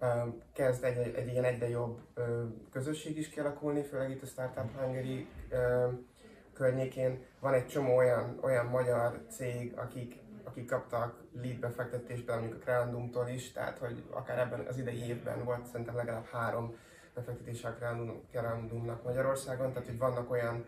Uh, 0.00 0.34
kezd 0.52 0.84
egy, 0.84 0.96
egy, 0.96 1.14
egy 1.14 1.28
ilyen 1.28 1.44
egyre 1.44 1.68
jobb 1.68 2.00
uh, 2.16 2.24
közösség 2.72 3.18
is 3.18 3.28
kialakulni, 3.28 3.82
főleg 3.82 4.10
itt 4.10 4.22
a 4.22 4.26
Startup 4.26 4.80
Hungary 4.80 5.26
uh, 5.50 5.92
környékén. 6.54 7.24
Van 7.40 7.54
egy 7.54 7.66
csomó 7.66 7.96
olyan, 7.96 8.38
olyan 8.42 8.66
magyar 8.66 9.22
cég, 9.28 9.72
akik 9.76 10.14
akik 10.56 10.68
kaptak 10.68 11.14
lead 11.42 11.58
befektetésben, 11.58 12.38
mondjuk 12.38 12.60
a 12.60 12.64
Creandumtól 12.64 13.28
is, 13.28 13.52
tehát 13.52 13.78
hogy 13.78 14.02
akár 14.10 14.38
ebben 14.38 14.66
az 14.68 14.78
idei 14.78 15.08
évben 15.08 15.44
volt 15.44 15.66
szerintem 15.66 15.96
legalább 15.96 16.24
három 16.24 16.76
befektetése 17.14 17.68
a 17.68 17.74
Creandumnak 18.30 19.02
Magyarországon, 19.02 19.72
tehát 19.72 19.88
hogy 19.88 19.98
vannak 19.98 20.30
olyan 20.30 20.64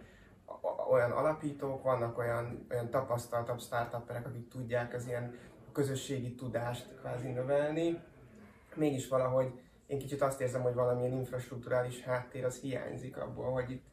olyan 0.91 1.11
alapítók, 1.11 1.83
vannak 1.83 2.19
olyan, 2.19 2.67
olyan 2.71 2.91
tapasztaltabb 2.91 3.61
startupperek, 3.61 4.27
akik 4.27 4.49
tudják 4.49 4.95
az 4.95 5.07
ilyen 5.07 5.35
közösségi 5.73 6.35
tudást 6.35 6.95
kvázi 7.01 7.29
növelni. 7.29 8.03
Mégis 8.75 9.09
valahogy 9.09 9.61
én 9.87 9.99
kicsit 9.99 10.23
azt 10.23 10.41
érzem, 10.41 10.63
hogy 10.63 10.75
valamilyen 10.75 11.13
infrastruktúrális 11.13 12.03
háttér 12.03 12.45
az 12.45 12.61
hiányzik 12.61 13.17
abból, 13.17 13.53
hogy 13.53 13.71
itt 13.71 13.87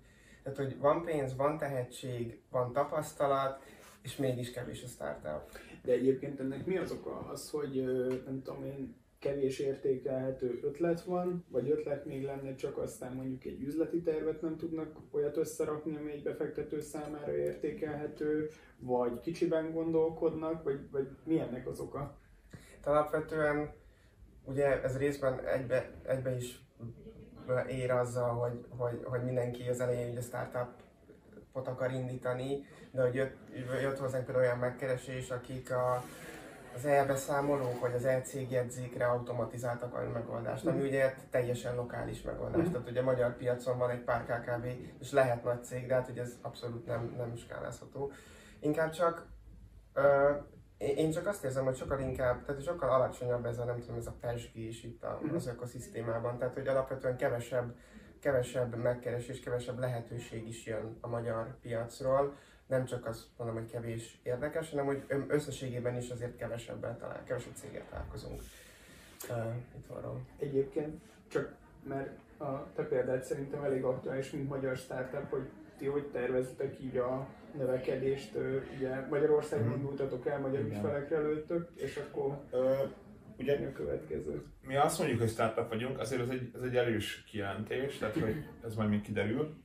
tehát, 0.44 0.58
hogy 0.58 0.80
van 0.80 1.04
pénz, 1.04 1.36
van 1.36 1.58
tehetség, 1.58 2.42
van 2.50 2.74
tapasztalat, 2.74 3.64
és 4.02 4.16
mégis 4.16 4.52
kevés 4.52 4.84
a 4.84 4.88
startup. 4.88 5.42
De 5.86 5.92
egyébként 5.92 6.40
ennek 6.40 6.66
mi 6.66 6.78
az 6.78 6.92
oka? 6.92 7.20
Az, 7.20 7.50
hogy 7.50 7.84
nem 8.26 8.42
tudom 8.44 8.64
én, 8.64 8.96
kevés 9.20 9.60
értékelhető 9.60 10.60
ötlet 10.64 11.04
van, 11.04 11.46
vagy 11.50 11.70
ötlet 11.70 12.06
még 12.06 12.24
lenne, 12.24 12.56
csak 12.56 12.78
aztán 12.78 13.14
mondjuk 13.14 13.44
egy 13.44 13.62
üzleti 13.62 14.02
tervet 14.02 14.42
nem 14.42 14.58
tudnak 14.58 14.98
olyat 15.12 15.38
összerakni, 15.38 15.96
ami 15.96 16.12
egy 16.12 16.24
befektető 16.24 16.80
számára 16.80 17.36
értékelhető, 17.36 18.50
vagy 18.80 19.20
kicsiben 19.20 19.72
gondolkodnak, 19.72 20.64
vagy, 20.64 20.80
vagy 20.92 21.08
mi 21.24 21.40
ennek 21.40 21.68
az 21.68 21.80
oka? 21.80 22.18
Hát 22.76 22.88
alapvetően 22.88 23.74
ugye 24.44 24.84
ez 24.84 24.98
részben 24.98 25.46
egybe, 25.46 25.92
egybe 26.04 26.36
is 26.36 26.60
ér 27.70 27.92
azzal, 27.92 28.30
hogy, 28.30 28.66
hogy, 28.70 29.00
hogy 29.04 29.24
mindenki 29.24 29.68
az 29.68 29.80
elején 29.80 30.12
ugye 30.12 30.22
startupot 31.56 31.68
akar 31.68 31.92
indítani, 31.92 32.66
de 32.92 33.02
hogy 33.02 33.14
jött, 33.14 33.36
jött 33.82 33.98
hozzánk 33.98 34.26
például 34.26 34.46
olyan 34.46 34.58
megkeresés, 34.58 35.30
akik 35.30 35.72
a, 35.72 36.04
az 36.76 36.86
elbeszámolók 36.86 37.80
vagy 37.80 37.94
az 37.94 38.06
e-cég 38.06 38.52
jegyzékre 38.52 39.06
automatizáltak 39.06 39.94
a 39.94 40.10
megoldást, 40.14 40.66
ami 40.66 40.82
ugye 40.88 41.14
teljesen 41.30 41.76
lokális 41.76 42.22
megoldás. 42.22 42.62
Mhm. 42.64 42.72
Tehát 42.72 42.90
ugye 42.90 43.00
a 43.00 43.04
magyar 43.04 43.36
piacon 43.38 43.78
van 43.78 43.90
egy 43.90 44.04
pár 44.04 44.24
KKV, 44.26 44.66
és 45.00 45.12
lehet 45.12 45.44
nagy 45.44 45.64
cég, 45.64 45.88
de 45.88 45.94
hát 45.94 46.10
ugye 46.10 46.22
ez 46.22 46.34
abszolút 46.42 46.86
nem, 46.86 47.14
nem 47.18 47.36
skálázható. 47.36 48.12
Inkább 48.60 48.90
csak 48.92 49.26
ö, 49.94 50.32
én 50.78 51.12
csak 51.12 51.28
azt 51.28 51.44
érzem, 51.44 51.66
hogy 51.66 51.76
sokkal 51.76 52.00
inkább, 52.00 52.46
tehát 52.46 52.64
sokkal 52.64 52.90
alacsonyabb 52.90 53.46
ez 53.46 53.58
a, 53.60 53.64
nem 53.66 53.80
tudom, 53.80 53.98
ez 53.98 54.08
a 54.08 54.16
pesgés 54.22 54.84
itt 54.84 55.04
a, 55.04 55.20
Mhm. 55.24 55.36
az 55.36 55.48
ökoszisztémában, 55.48 56.38
tehát 56.38 56.54
hogy 56.54 56.68
alapvetően 56.68 57.18
kevesebb, 57.18 57.76
kevesebb 58.26 58.76
megkeresés, 58.76 59.40
kevesebb 59.40 59.80
lehetőség 59.80 60.48
is 60.48 60.66
jön 60.66 60.98
a 61.02 61.08
magyar 61.08 61.56
piacról, 61.62 62.36
nem 62.68 62.86
csak 62.86 63.06
azt 63.06 63.24
mondom, 63.38 63.58
hogy 63.58 63.72
kevés 63.72 64.20
érdekes, 64.24 64.70
hanem 64.70 64.86
hogy 64.86 65.04
összességében 65.28 65.96
is 65.96 66.10
azért 66.10 66.38
kevesebben 66.38 66.98
talál, 66.98 67.24
kevesebb 67.24 67.54
céget 67.56 67.84
találkozunk 67.90 68.42
uh, 69.30 69.54
itthonról. 69.78 70.22
Egyébként 70.40 71.02
csak 71.28 71.54
mert 71.84 72.10
a 72.38 72.74
te 72.76 72.84
példád 72.84 73.24
szerintem 73.24 73.64
elég 73.64 73.84
aktuális, 73.84 74.32
mint 74.32 74.50
magyar 74.50 74.76
startup, 74.78 75.30
hogy 75.30 75.50
ti 75.78 75.86
hogy 75.86 76.06
tervezitek 76.06 76.80
így 76.80 76.98
a 76.98 77.28
növekedést, 77.58 78.36
ugye 78.78 79.08
Magyarországon 79.10 79.68
Mhm. 79.68 79.76
indultatok 79.76 80.28
el, 80.28 80.40
magyar 80.40 80.62
ügyfelekre 80.62 81.20
lőttök, 81.20 81.70
és 81.76 81.98
akkor 81.98 82.40
ugye 83.38 83.60
mi 83.60 83.66
a 83.66 83.72
következő? 83.72 84.44
mi 84.62 84.76
azt 84.76 85.00
mondjuk, 85.00 85.20
hogy 85.20 85.30
startup 85.30 85.70
vagyunk, 85.70 86.00
azért 86.00 86.22
ez 86.22 86.30
egy, 86.30 86.50
ez 86.56 86.62
egy 86.62 86.76
erős 86.76 87.24
kijelentés, 87.24 87.98
tehát 87.98 88.14
hogy 88.20 88.44
ez 88.64 88.76
majd 88.76 88.90
még 88.90 89.02
kiderül. 89.02 89.64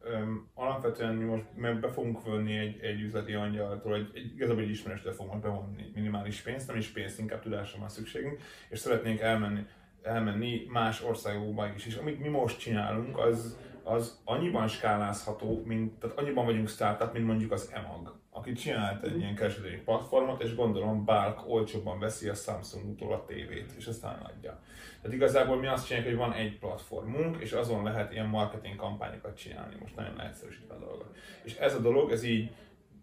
Öm, 0.00 0.48
alapvetően 0.54 1.14
mi 1.14 1.24
most 1.24 1.44
meg 1.56 1.80
be 1.80 1.92
fogunk 1.92 2.22
vonni 2.22 2.58
egy, 2.58 2.80
egy 2.80 3.00
üzleti 3.00 3.32
angyaltól, 3.32 3.94
egy, 3.94 4.10
egy, 4.14 4.32
igazából 4.34 4.62
egy 4.62 4.70
ismerőstől 4.70 5.12
fogunk 5.12 5.42
bevonni 5.42 5.90
minimális 5.94 6.40
pénzt, 6.40 6.66
nem 6.66 6.76
is 6.76 6.88
pénzt, 6.88 7.18
inkább 7.18 7.42
tudásra 7.42 7.78
van 7.78 7.88
szükségünk, 7.88 8.40
és 8.68 8.78
szeretnénk 8.78 9.20
elmenni, 9.20 9.66
elmenni 10.02 10.66
más 10.68 11.02
országokba 11.02 11.72
is. 11.76 11.86
És 11.86 11.96
amit 11.96 12.20
mi 12.20 12.28
most 12.28 12.58
csinálunk, 12.58 13.18
az, 13.18 13.58
az 13.84 14.20
annyiban 14.24 14.68
skálázható, 14.68 15.62
mint, 15.64 15.98
tehát 15.98 16.18
annyiban 16.18 16.44
vagyunk 16.44 16.68
startup, 16.68 17.12
mint 17.12 17.26
mondjuk 17.26 17.52
az 17.52 17.70
EMAG, 17.74 18.14
aki 18.30 18.52
csinált 18.52 19.02
egy 19.02 19.18
ilyen 19.18 19.34
kereskedelmi 19.34 19.76
platformot, 19.76 20.42
és 20.42 20.54
gondolom 20.54 21.04
Bulk 21.04 21.48
olcsóbban 21.48 21.98
veszi 21.98 22.28
a 22.28 22.34
Samsung-tól 22.34 23.12
a 23.12 23.24
tévét, 23.24 23.72
és 23.76 23.86
aztán 23.86 24.18
adja. 24.22 24.60
Tehát 25.02 25.16
igazából 25.16 25.56
mi 25.56 25.66
azt 25.66 25.86
csináljuk, 25.86 26.10
hogy 26.10 26.18
van 26.18 26.32
egy 26.32 26.58
platformunk, 26.58 27.36
és 27.40 27.52
azon 27.52 27.82
lehet 27.82 28.12
ilyen 28.12 28.26
marketing 28.26 28.76
kampányokat 28.76 29.36
csinálni, 29.36 29.74
most 29.80 29.96
nagyon 29.96 30.16
leegyszerűsítve 30.16 30.74
a 30.74 30.78
dolgot. 30.78 31.16
És 31.42 31.56
ez 31.56 31.74
a 31.74 31.80
dolog, 31.80 32.10
ez 32.10 32.22
így 32.22 32.50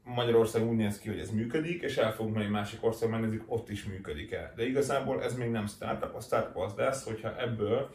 Magyarország 0.03 0.67
úgy 0.67 0.75
néz 0.75 0.99
ki, 0.99 1.09
hogy 1.09 1.19
ez 1.19 1.29
működik, 1.29 1.81
és 1.81 1.97
el 1.97 2.13
fogunk 2.13 2.35
menni 2.35 2.49
másik 2.49 2.83
ország, 2.85 3.09
megnézzük, 3.09 3.43
ott 3.47 3.69
is 3.69 3.85
működik-e. 3.85 4.53
De 4.55 4.67
igazából 4.67 5.23
ez 5.23 5.37
még 5.37 5.49
nem 5.49 5.65
startup, 5.65 6.15
a 6.15 6.19
startup 6.19 6.57
az 6.57 6.73
lesz, 6.75 7.03
hogyha 7.03 7.39
ebből 7.39 7.89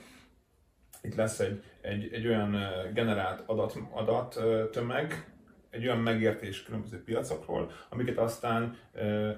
itt 1.06 1.14
lesz 1.14 1.38
egy, 1.38 1.62
egy, 1.80 2.12
egy 2.12 2.26
olyan 2.26 2.56
generált 2.94 3.42
adat, 3.46 3.76
adat 3.90 4.40
tömeg, 4.70 5.34
egy 5.70 5.86
olyan 5.86 5.98
megértés 5.98 6.62
különböző 6.62 7.02
piacokról, 7.04 7.70
amiket 7.88 8.18
aztán, 8.18 8.76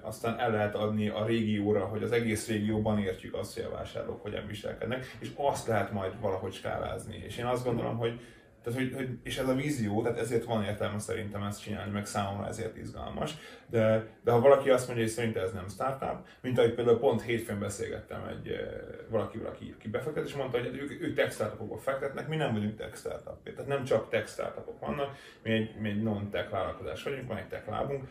aztán 0.01 0.39
el 0.39 0.51
lehet 0.51 0.75
adni 0.75 1.09
a 1.09 1.25
régióra, 1.25 1.85
hogy 1.85 2.03
az 2.03 2.13
egész 2.13 2.49
régióban 2.49 2.99
értjük 2.99 3.35
azt, 3.35 3.55
hogy 3.55 3.65
a 3.65 3.77
vásárlók 3.77 4.23
hogyan 4.23 4.47
viselkednek, 4.47 5.17
és 5.19 5.31
azt 5.35 5.67
lehet 5.67 5.93
majd 5.93 6.21
valahogy 6.21 6.53
skálázni. 6.53 7.23
És 7.27 7.39
én 7.39 7.45
azt 7.45 7.65
gondolom, 7.65 7.97
hogy 7.97 8.21
tehát, 8.69 8.83
hogy, 8.83 8.95
hogy, 8.95 9.19
és 9.23 9.39
ez 9.39 9.49
a 9.49 9.55
vízió, 9.55 10.03
tehát 10.03 10.19
ezért 10.19 10.45
van 10.45 10.65
értelme 10.65 10.99
szerintem 10.99 11.43
ezt 11.43 11.63
csinálni, 11.63 11.93
meg 11.93 12.07
számomra 12.07 12.47
ezért 12.47 12.77
izgalmas. 12.77 13.35
De, 13.71 14.07
de 14.25 14.31
ha 14.31 14.41
valaki 14.41 14.71
azt 14.71 14.87
mondja, 14.87 15.05
hogy 15.05 15.13
szerintem 15.13 15.43
ez 15.43 15.53
nem 15.53 15.69
startup, 15.69 16.27
mint 16.41 16.59
ahogy 16.59 16.75
például 16.75 16.99
pont 16.99 17.23
hétfőn 17.23 17.59
beszélgettem 17.59 18.25
egy 18.25 18.49
eh, 18.49 18.69
valakivel, 19.09 19.51
aki, 19.51 19.89
befektet, 19.91 20.27
és 20.27 20.35
mondta, 20.35 20.59
hogy 20.59 20.77
ők, 20.77 21.03
ők 21.03 21.15
tech 21.15 21.33
startupokba 21.33 21.77
fektetnek, 21.77 22.29
mi 22.29 22.37
nem 22.37 22.53
vagyunk 22.53 22.77
tech 22.77 22.97
startup. 22.97 23.43
Tehát 23.43 23.67
nem 23.67 23.85
csak 23.85 24.09
tech 24.09 24.29
startupok 24.29 24.81
vannak, 24.81 25.17
mi 25.43 25.51
egy, 25.51 25.75
mi 25.81 25.89
egy 25.89 26.03
non-tech 26.03 26.51
vállalkozás 26.51 27.03
vagyunk, 27.03 27.29
van 27.29 27.37
egy 27.37 27.49
tech 27.49 27.69
lábunk, 27.69 28.09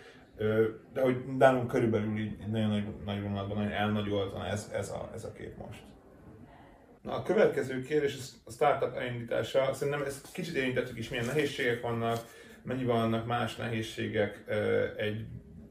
de 0.94 1.02
hogy 1.02 1.26
nálunk 1.38 1.68
körülbelül 1.68 2.18
így 2.18 2.38
nagyon 2.52 2.70
nagy, 2.70 2.86
nagy 3.06 3.22
vonalban, 3.22 3.58
nagyon 3.58 3.72
elnagyoltan 3.72 4.46
ez, 4.46 4.72
ez, 4.74 4.90
a, 4.90 5.10
ez 5.14 5.24
a 5.24 5.32
kép 5.32 5.58
most. 5.58 5.80
Na, 7.08 7.14
a 7.14 7.24
következő 7.24 7.82
kérdés 7.82 8.18
a 8.46 8.52
startup 8.52 8.96
elindítása. 8.96 9.74
Szerintem 9.74 10.04
ezt 10.04 10.32
kicsit 10.32 10.56
érintettük 10.56 10.98
is, 10.98 11.10
milyen 11.10 11.26
nehézségek 11.26 11.82
vannak, 11.82 12.20
mennyi 12.64 12.84
vannak 12.84 13.26
más 13.26 13.56
nehézségek 13.56 14.44
egy, 14.98 15.26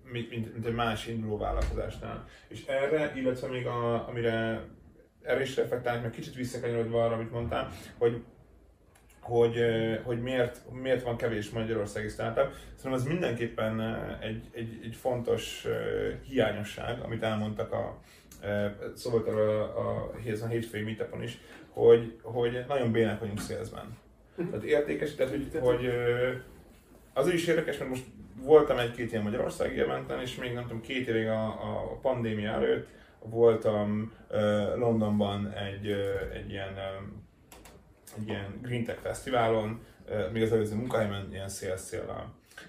mint, 0.05 0.31
mint, 0.31 0.52
mint 0.52 0.66
egy 0.66 0.75
más 0.75 1.07
induló 1.07 1.37
vállalkozásnál. 1.38 2.25
És 2.49 2.64
erre, 2.66 3.12
illetve 3.16 3.49
még 3.49 3.66
a, 3.66 4.09
amire 4.09 4.64
erre 5.23 5.40
is 5.40 5.57
reflektálni, 5.57 6.02
meg 6.02 6.11
kicsit 6.11 6.35
visszakanyarodva 6.35 7.05
arra, 7.05 7.14
amit 7.14 7.33
mondtál, 7.33 7.73
hogy 7.99 8.23
hogy, 9.21 9.61
hogy 10.02 10.23
miért, 10.23 10.61
miért 10.71 11.02
van 11.02 11.16
kevés 11.16 11.50
magyarországi 11.50 12.09
startup. 12.09 12.52
Szerintem 12.75 12.93
ez 12.93 13.05
mindenképpen 13.07 13.81
egy, 14.21 14.49
egy, 14.52 14.81
egy 14.83 14.95
fontos 14.95 15.66
hiányosság, 16.28 17.00
amit 17.00 17.23
elmondtak 17.23 17.73
a, 17.73 18.00
ö, 18.47 18.67
szó 18.95 19.11
volt 19.11 19.29
erről 19.29 19.50
a, 19.50 19.79
a, 19.79 20.12
a, 20.43 20.47
hétfői 20.49 20.83
meetupon 20.83 21.23
is, 21.23 21.38
hogy, 21.71 22.19
hogy 22.23 22.65
nagyon 22.69 22.93
bének 22.93 23.21
vagyunk 23.21 23.41
szélzben. 23.41 23.99
Tehát 24.37 24.62
értékes, 24.62 25.15
tehát 25.15 25.33
hogy, 25.33 25.59
hogy 25.61 25.91
az 27.15 27.29
is 27.29 27.47
érdekes, 27.47 27.79
mert 27.79 27.91
most 27.91 28.05
voltam 28.43 28.79
egy-két 28.79 29.11
ilyen 29.11 29.23
magyarországi 29.23 29.81
eventen, 29.81 30.21
és 30.21 30.37
még 30.37 30.53
nem 30.53 30.62
tudom, 30.62 30.81
két 30.81 31.09
évig 31.09 31.26
a, 31.26 31.47
a 31.47 31.99
pandémia 32.03 32.50
előtt 32.50 32.88
voltam 33.19 34.12
Londonban 34.76 35.53
egy, 35.53 35.91
egy 36.35 36.50
ilyen 36.50 36.76
ö, 36.76 37.05
egy 38.19 38.29
ilyen 38.29 38.59
Green 38.62 38.85
Tech 38.85 39.00
Fesztiválon, 39.00 39.81
még 40.33 40.43
az 40.43 40.53
előző 40.53 40.75
munkahelyemen 40.75 41.29
ilyen 41.33 41.49
szélszél 41.49 42.05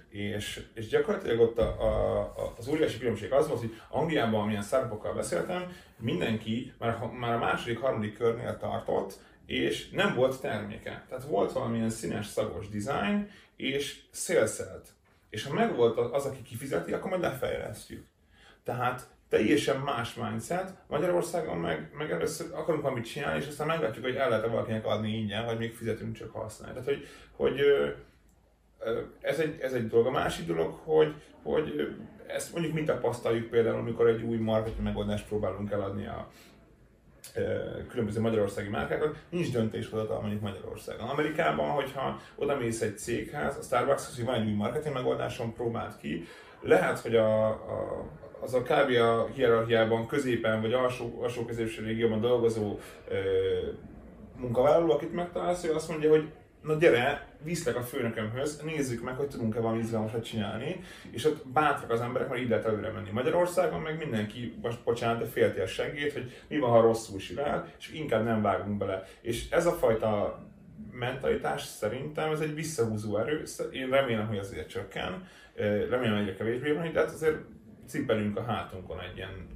És, 0.10 0.66
és 0.74 0.88
gyakorlatilag 0.88 1.40
ott 1.40 1.58
a, 1.58 1.82
a, 1.82 2.20
a, 2.20 2.54
az 2.58 2.68
óriási 2.68 2.98
különbség 2.98 3.32
az 3.32 3.48
volt, 3.48 3.60
hogy 3.60 3.82
Angliában, 3.90 4.42
amilyen 4.42 4.64
startupokkal 4.64 5.14
beszéltem, 5.14 5.76
mindenki 5.98 6.74
már, 6.80 7.00
már 7.20 7.34
a 7.34 7.38
második, 7.38 7.80
harmadik 7.80 8.18
körnél 8.18 8.58
tartott, 8.58 9.20
és 9.46 9.90
nem 9.90 10.16
volt 10.16 10.42
terméke. 10.42 11.06
Tehát 11.10 11.24
volt 11.24 11.52
valamilyen 11.52 11.90
színes, 11.90 12.26
szagos 12.26 12.70
design, 12.70 13.30
és 13.56 14.00
szélszelt. 14.12 14.88
És 15.30 15.44
ha 15.44 15.54
megvolt 15.54 15.98
az, 15.98 16.26
aki 16.26 16.42
kifizeti, 16.42 16.94
akkor 16.94 17.10
majd 17.10 17.22
lefejlesztjük. 17.22 18.06
Tehát 18.64 19.08
teljesen 19.30 19.80
más 19.80 20.14
mindset. 20.14 20.74
Magyarországon 20.88 21.58
meg, 21.58 21.92
meg 21.98 22.12
először 22.12 22.48
akarunk 22.54 22.84
valamit 22.84 23.06
csinálni, 23.06 23.42
és 23.42 23.48
aztán 23.48 23.68
meglátjuk, 23.68 24.06
hogy 24.06 24.16
el 24.16 24.30
lehet 24.30 24.48
valakinek 24.48 24.86
adni 24.86 25.18
ingyen, 25.18 25.46
vagy 25.46 25.58
még 25.58 25.76
fizetünk 25.76 26.16
csak 26.16 26.32
használni. 26.32 26.74
Tehát, 26.74 26.90
hogy, 26.90 27.08
hogy 27.32 27.60
ez 29.22 29.40
egy, 29.40 29.60
ez 29.62 29.74
egy 29.74 29.88
dolog. 29.88 30.06
A 30.06 30.12
másik 30.12 30.48
dolog, 30.48 30.80
hogy, 30.84 31.14
hogy 31.44 31.96
ezt 32.28 32.54
mondjuk 32.54 32.74
mi 32.74 32.84
tapasztaljuk 32.84 33.50
például, 33.50 33.78
amikor 33.78 34.08
egy 34.08 34.22
új 34.22 34.38
marketing 34.38 34.84
megoldást 34.84 35.28
próbálunk 35.28 35.72
eladni 35.72 36.08
a, 36.08 36.28
különböző 37.90 38.22
magyarországi 38.22 38.70
márkákat, 38.70 39.16
nincs 39.30 39.52
döntéshozatal 39.52 40.20
mondjuk 40.20 40.42
Magyarországon. 40.42 41.10
Amerikában, 41.10 41.70
hogyha 41.70 42.20
oda 42.36 42.58
mész 42.58 42.82
egy 42.82 42.98
céghez, 42.98 43.58
a 43.58 43.62
Starbucks, 43.62 44.16
hogy 44.16 44.26
van 44.26 44.36
egy 44.36 44.48
új 44.48 44.54
marketing 44.54 44.94
megoldáson, 44.94 45.54
próbált 45.54 45.98
ki, 45.98 46.28
lehet, 46.62 47.00
hogy 47.00 47.16
a, 47.16 47.48
a, 47.48 48.06
az 48.42 48.54
a 48.54 48.62
kb. 48.62 48.96
a 49.02 49.28
hierarchiában 49.34 50.08
középen 50.08 50.62
vagy 50.62 50.74
alsó, 50.74 51.20
alsó 51.22 51.46
középső 51.46 51.84
régióban 51.84 52.22
dolgozó 52.22 52.78
ö, 53.10 53.16
munkavállaló, 54.40 54.92
akit 54.92 55.14
megtalálsz, 55.14 55.64
ő 55.64 55.74
azt 55.74 55.90
mondja, 55.90 56.10
hogy 56.10 56.32
na 56.68 56.74
gyere, 56.74 57.28
viszlek 57.44 57.76
a 57.76 57.82
főnökömhöz, 57.82 58.62
nézzük 58.62 59.04
meg, 59.04 59.16
hogy 59.16 59.28
tudunk-e 59.28 59.60
valami 59.60 59.80
izgalmasat 59.80 60.24
csinálni, 60.24 60.80
és 61.12 61.26
ott 61.26 61.48
bátrak 61.48 61.92
az 61.92 62.02
emberek, 62.02 62.30
mert 62.30 62.42
így 62.42 62.50
lehet 62.50 62.66
előre 62.66 62.92
menni. 62.92 63.10
Magyarországon 63.12 63.82
meg 63.82 63.98
mindenki, 63.98 64.58
most 64.62 64.84
bocsánat, 64.84 65.20
de 65.20 65.26
félti 65.26 65.60
a 65.60 65.68
segét, 65.68 66.14
hogy 66.14 66.44
mi 66.48 66.58
van, 66.58 66.70
ha 66.70 66.82
rosszul 66.82 67.20
sirál, 67.20 67.72
és 67.80 67.92
inkább 67.92 68.24
nem 68.24 68.42
vágunk 68.42 68.78
bele. 68.78 69.04
És 69.22 69.50
ez 69.50 69.66
a 69.66 69.72
fajta 69.72 70.40
mentalitás 70.92 71.64
szerintem 71.64 72.32
ez 72.32 72.40
egy 72.40 72.54
visszahúzó 72.54 73.18
erő, 73.18 73.44
én 73.72 73.90
remélem, 73.90 74.28
hogy 74.28 74.38
azért 74.38 74.70
csökken, 74.70 75.28
remélem, 75.90 76.18
hogy 76.18 76.22
egyre 76.22 76.36
kevésbé 76.36 76.72
van, 76.72 76.92
de 76.92 77.00
hát 77.00 77.12
azért 77.12 77.38
cipelünk 77.88 78.38
a 78.38 78.44
hátunkon 78.44 79.00
egy 79.00 79.16
ilyen 79.16 79.56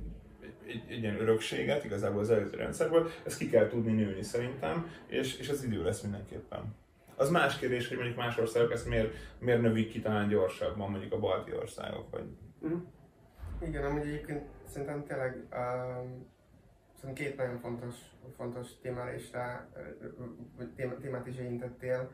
egy, 0.67 0.83
egy 0.89 1.01
ilyen 1.01 1.21
örökséget 1.21 1.83
igazából 1.83 2.19
az 2.19 2.29
előző 2.29 2.57
rendszerből, 2.57 3.09
ezt 3.23 3.37
ki 3.37 3.49
kell 3.49 3.67
tudni 3.67 3.91
nőni 3.91 4.23
szerintem, 4.23 4.91
és, 5.07 5.37
és 5.37 5.49
az 5.49 5.63
idő 5.63 5.83
lesz 5.83 6.01
mindenképpen. 6.01 6.75
Az 7.21 7.29
más 7.29 7.57
kérdés, 7.57 7.87
hogy 7.87 7.97
mondjuk 7.97 8.17
más 8.17 8.37
országok 8.37 8.71
ezt 8.71 8.87
miért, 8.87 9.13
miért 9.39 9.61
növik 9.61 9.89
ki 9.89 10.01
talán 10.01 10.27
gyorsabban, 10.27 10.89
mondjuk 10.89 11.13
a 11.13 11.19
balti 11.19 11.55
országok, 11.55 12.09
vagy... 12.09 12.37
Mm. 12.65 12.77
Igen, 13.59 13.85
amúgy 13.85 14.07
egyébként 14.07 14.41
szerintem 14.65 15.03
tényleg 15.03 15.35
um, 15.35 16.27
szerintem 16.99 17.25
két 17.25 17.37
nagyon 17.37 17.57
fontos, 17.57 17.95
fontos 18.35 18.79
témálésre, 18.81 19.69
témát 20.75 21.27
is 21.27 21.37
érintettél. 21.37 22.11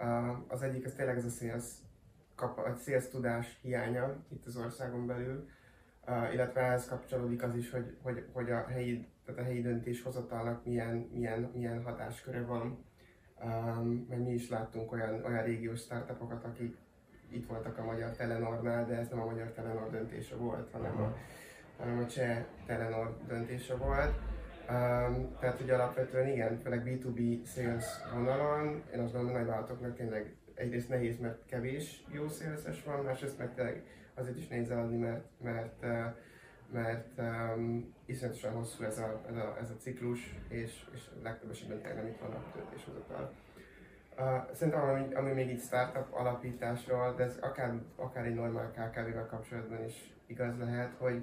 Uh, 0.00 0.36
az 0.48 0.62
egyik, 0.62 0.84
ez 0.84 0.94
tényleg 0.94 1.16
ez 1.16 1.24
a 1.24 1.30
sales, 1.30 1.64
kap, 2.34 2.58
a 2.58 2.74
sales 2.74 3.08
tudás 3.08 3.58
hiánya 3.62 4.16
itt 4.28 4.46
az 4.46 4.56
országon 4.56 5.06
belül, 5.06 5.48
uh, 6.06 6.32
illetve 6.32 6.60
ehhez 6.60 6.88
kapcsolódik 6.88 7.42
az 7.42 7.54
is, 7.54 7.70
hogy, 7.70 7.96
hogy, 8.02 8.24
hogy 8.32 8.50
a 8.50 8.66
helyi, 8.68 9.08
tehát 9.24 9.40
a 9.40 9.44
helyi 9.44 9.62
döntéshozatalnak 9.62 10.64
milyen, 10.64 10.96
milyen, 11.12 11.50
milyen 11.54 11.82
hatásköre 11.82 12.42
van 12.42 12.86
Um, 13.44 14.06
mert 14.08 14.24
mi 14.24 14.32
is 14.32 14.48
láttunk 14.48 14.92
olyan, 14.92 15.24
olyan 15.24 15.42
régiós 15.42 15.80
startupokat, 15.80 16.44
akik 16.44 16.76
itt 17.30 17.48
voltak 17.48 17.78
a 17.78 17.84
magyar 17.84 18.10
Telenornál, 18.10 18.86
de 18.86 18.96
ez 18.96 19.08
nem 19.08 19.20
a 19.20 19.24
magyar 19.24 19.52
Telenor 19.52 19.90
döntése 19.90 20.36
volt, 20.36 20.70
hanem 20.72 21.00
a, 21.00 21.16
hanem 21.78 21.98
a 21.98 22.06
cseh 22.06 22.44
Telenor 22.66 23.16
döntése 23.26 23.74
volt. 23.74 24.14
Um, 24.70 25.36
tehát 25.40 25.60
ugye 25.60 25.74
alapvetően 25.74 26.28
igen, 26.28 26.60
főleg 26.62 26.82
B2B 26.84 27.46
sales 27.46 27.84
vonalon, 28.14 28.82
én 28.94 29.00
azt 29.00 29.12
gondolom, 29.12 29.26
hogy 29.26 29.34
nagyvállalatoknak 29.34 29.96
tényleg 29.96 30.36
egyrészt 30.54 30.88
nehéz, 30.88 31.18
mert 31.18 31.46
kevés 31.46 32.04
jó 32.12 32.28
széleszes 32.28 32.84
van, 32.84 33.04
másrészt 33.04 33.38
meg 33.38 33.54
tényleg 33.54 33.82
azért 34.14 34.36
is 34.36 34.48
nehéz 34.48 34.70
eladni, 34.70 34.96
mert, 34.96 35.24
mert, 35.42 35.84
mert 36.72 37.18
um, 37.18 37.94
iszonyatosan 38.06 38.52
hosszú 38.52 38.84
ez 38.84 38.98
a, 38.98 39.20
ez 39.28 39.36
a, 39.36 39.56
ez 39.60 39.70
a 39.70 39.76
ciklus, 39.76 40.34
és, 40.48 40.84
és 40.94 41.00
legtöbb 41.22 41.50
esetben 41.50 41.82
tényleg 41.82 42.06
itt 42.06 42.20
van 42.20 42.30
a 42.30 42.42
döntéshozatal. 42.56 43.32
Uh, 44.18 44.54
szerintem 44.54 44.82
ami, 44.82 45.14
ami 45.14 45.32
még 45.32 45.50
így 45.50 45.60
startup 45.60 46.06
alapításról, 46.10 47.14
de 47.14 47.24
ez 47.24 47.36
akár, 47.40 47.74
akár 47.96 48.24
egy 48.24 48.34
normál 48.34 48.70
KKV-vel 48.70 49.26
kapcsolatban 49.26 49.84
is 49.84 50.14
igaz 50.26 50.58
lehet, 50.58 50.94
hogy 50.98 51.22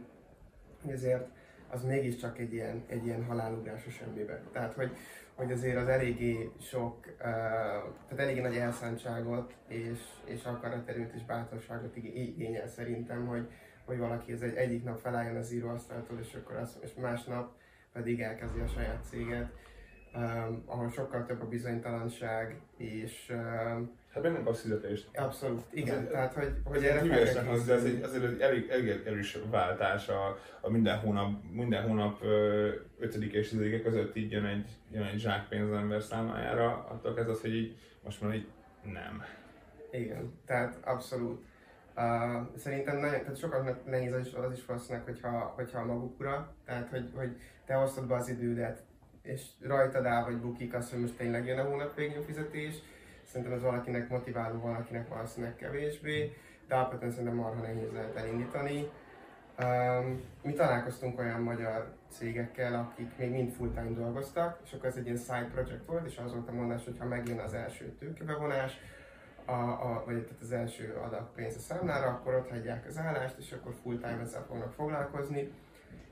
azért 0.91 1.27
az 1.69 1.83
mégiscsak 1.83 2.39
egy 2.39 2.53
ilyen, 2.53 2.83
egy 2.87 3.05
ilyen 3.05 3.25
halálugrás 3.25 3.85
a 3.85 3.89
semmibe. 3.89 4.41
Tehát, 4.51 4.73
hogy, 4.73 4.91
hogy 5.35 5.51
azért 5.51 5.77
az 5.77 5.87
eléggé 5.87 6.51
sok, 6.61 7.05
uh, 7.05 7.17
tehát 7.19 8.17
eléggé 8.17 8.41
nagy 8.41 8.57
elszántságot 8.57 9.53
és, 9.67 9.99
és 10.25 10.43
akaraterőt 10.43 11.13
és 11.13 11.25
bátorságot 11.25 11.95
igényel 11.95 12.67
szerintem, 12.67 13.25
hogy, 13.25 13.49
hogy 13.85 13.97
valaki 13.97 14.31
ez 14.31 14.41
egy, 14.41 14.55
egyik 14.55 14.83
nap 14.83 14.99
felálljon 14.99 15.35
az 15.35 15.51
íróasztaltól, 15.51 16.19
és 16.19 16.33
akkor 16.33 16.55
az, 16.55 16.77
és 16.83 16.93
másnap 17.01 17.51
pedig 17.93 18.21
elkezdi 18.21 18.59
a 18.59 18.67
saját 18.67 19.03
céget, 19.09 19.51
um, 20.15 20.63
ahol 20.65 20.89
sokkal 20.89 21.25
több 21.25 21.41
a 21.41 21.47
bizonytalanság, 21.47 22.61
és 22.77 23.33
um, 23.33 24.03
Hát 24.15 24.23
meg 24.23 24.33
nem 24.33 24.43
kapsz 24.43 24.61
fizetést. 24.61 25.09
Abszolút, 25.17 25.61
igen. 25.71 25.97
Ez, 25.97 26.07
tehát, 26.11 26.33
hogy, 26.33 26.53
hogy 26.63 26.83
erre 26.83 27.25
fel 27.25 27.51
az, 27.51 27.69
ez 27.69 27.83
egy, 27.83 28.01
azért 28.01 28.23
egy 28.23 28.39
elég, 28.39 28.69
elég 28.69 28.87
erős 29.05 29.37
váltás 29.49 30.09
a, 30.09 30.37
a 30.61 30.69
minden 30.69 30.99
hónap, 30.99 31.43
minden 31.51 31.87
hónap 31.87 32.23
5. 32.99 33.15
és 33.15 33.49
10 33.49 33.81
között 33.83 34.15
így 34.15 34.31
jön 34.31 34.45
egy, 34.45 34.69
jön 34.91 35.03
egy 35.03 35.19
zsákpénz 35.19 35.69
az 35.69 35.77
ember 35.77 36.01
számájára, 36.01 36.85
attól 36.89 37.13
kezdve 37.13 37.31
az, 37.31 37.41
hogy 37.41 37.55
így 37.55 37.77
most 38.03 38.21
már 38.21 38.35
így 38.35 38.47
nem. 38.83 39.23
Igen, 39.91 40.33
tehát 40.45 40.77
abszolút. 40.85 41.45
Uh, 41.97 42.57
szerintem 42.57 42.97
nagyon, 42.97 43.19
tehát 43.19 43.37
sokaknak 43.37 43.85
nehéz 43.85 44.13
az 44.13 44.25
is, 44.25 44.33
az 44.33 44.51
is 44.51 44.65
valószínűleg, 44.65 45.05
hogyha, 45.05 45.53
hogyha 45.55 45.79
a 45.79 45.85
maguk 45.85 46.19
ura, 46.19 46.53
tehát 46.65 46.89
hogy, 46.89 47.11
hogy 47.15 47.39
te 47.65 47.73
hoztad 47.73 48.07
be 48.07 48.15
az 48.15 48.29
idődet, 48.29 48.83
és 49.21 49.45
rajtad 49.61 50.05
áll 50.05 50.23
vagy 50.23 50.37
bukik 50.37 50.73
az, 50.73 50.89
hogy 50.89 50.99
most 50.99 51.17
tényleg 51.17 51.45
jön 51.45 51.59
a 51.59 51.63
hónap 51.63 51.95
végén 51.95 52.21
fizetés. 52.21 52.75
Szerintem 53.23 53.53
ez 53.55 53.61
valakinek 53.61 54.09
motiváló, 54.09 54.59
valakinek 54.59 55.07
valószínűleg 55.07 55.55
kevésbé, 55.55 56.33
de 56.67 56.75
alapvetően 56.75 57.11
szerintem 57.11 57.35
marha 57.35 57.61
nehéz 57.61 57.91
lehet 57.93 58.15
elindítani. 58.15 58.89
Um, 59.63 60.21
mi 60.41 60.53
találkoztunk 60.53 61.19
olyan 61.19 61.41
magyar 61.41 61.93
cégekkel, 62.09 62.73
akik 62.73 63.17
még 63.17 63.31
mind 63.31 63.51
full-time 63.51 63.95
dolgoztak, 63.95 64.59
és 64.65 64.73
akkor 64.73 64.85
ez 64.85 64.95
egy 64.95 65.05
ilyen 65.05 65.17
side 65.17 65.49
project 65.53 65.85
volt, 65.85 66.05
és 66.05 66.17
az 66.17 66.33
volt 66.33 66.47
a 66.47 66.51
mondás, 66.51 66.83
hogy 66.83 66.97
ha 66.99 67.05
megjön 67.05 67.39
az 67.39 67.53
első 67.53 67.95
tőkebevonás, 67.99 68.79
a, 69.45 69.51
a, 69.51 70.03
vagy 70.05 70.23
tehát 70.23 70.41
az 70.41 70.51
első 70.51 70.93
adag 71.05 71.31
pénz 71.35 71.55
a 71.55 71.59
számlára, 71.59 72.07
akkor 72.07 72.33
ott 72.33 72.49
hagyják 72.49 72.85
az 72.85 72.97
állást, 72.97 73.37
és 73.37 73.51
akkor 73.51 73.73
full 73.83 73.97
time 73.97 74.19
ezzel 74.21 74.45
fognak 74.47 74.73
foglalkozni. 74.73 75.51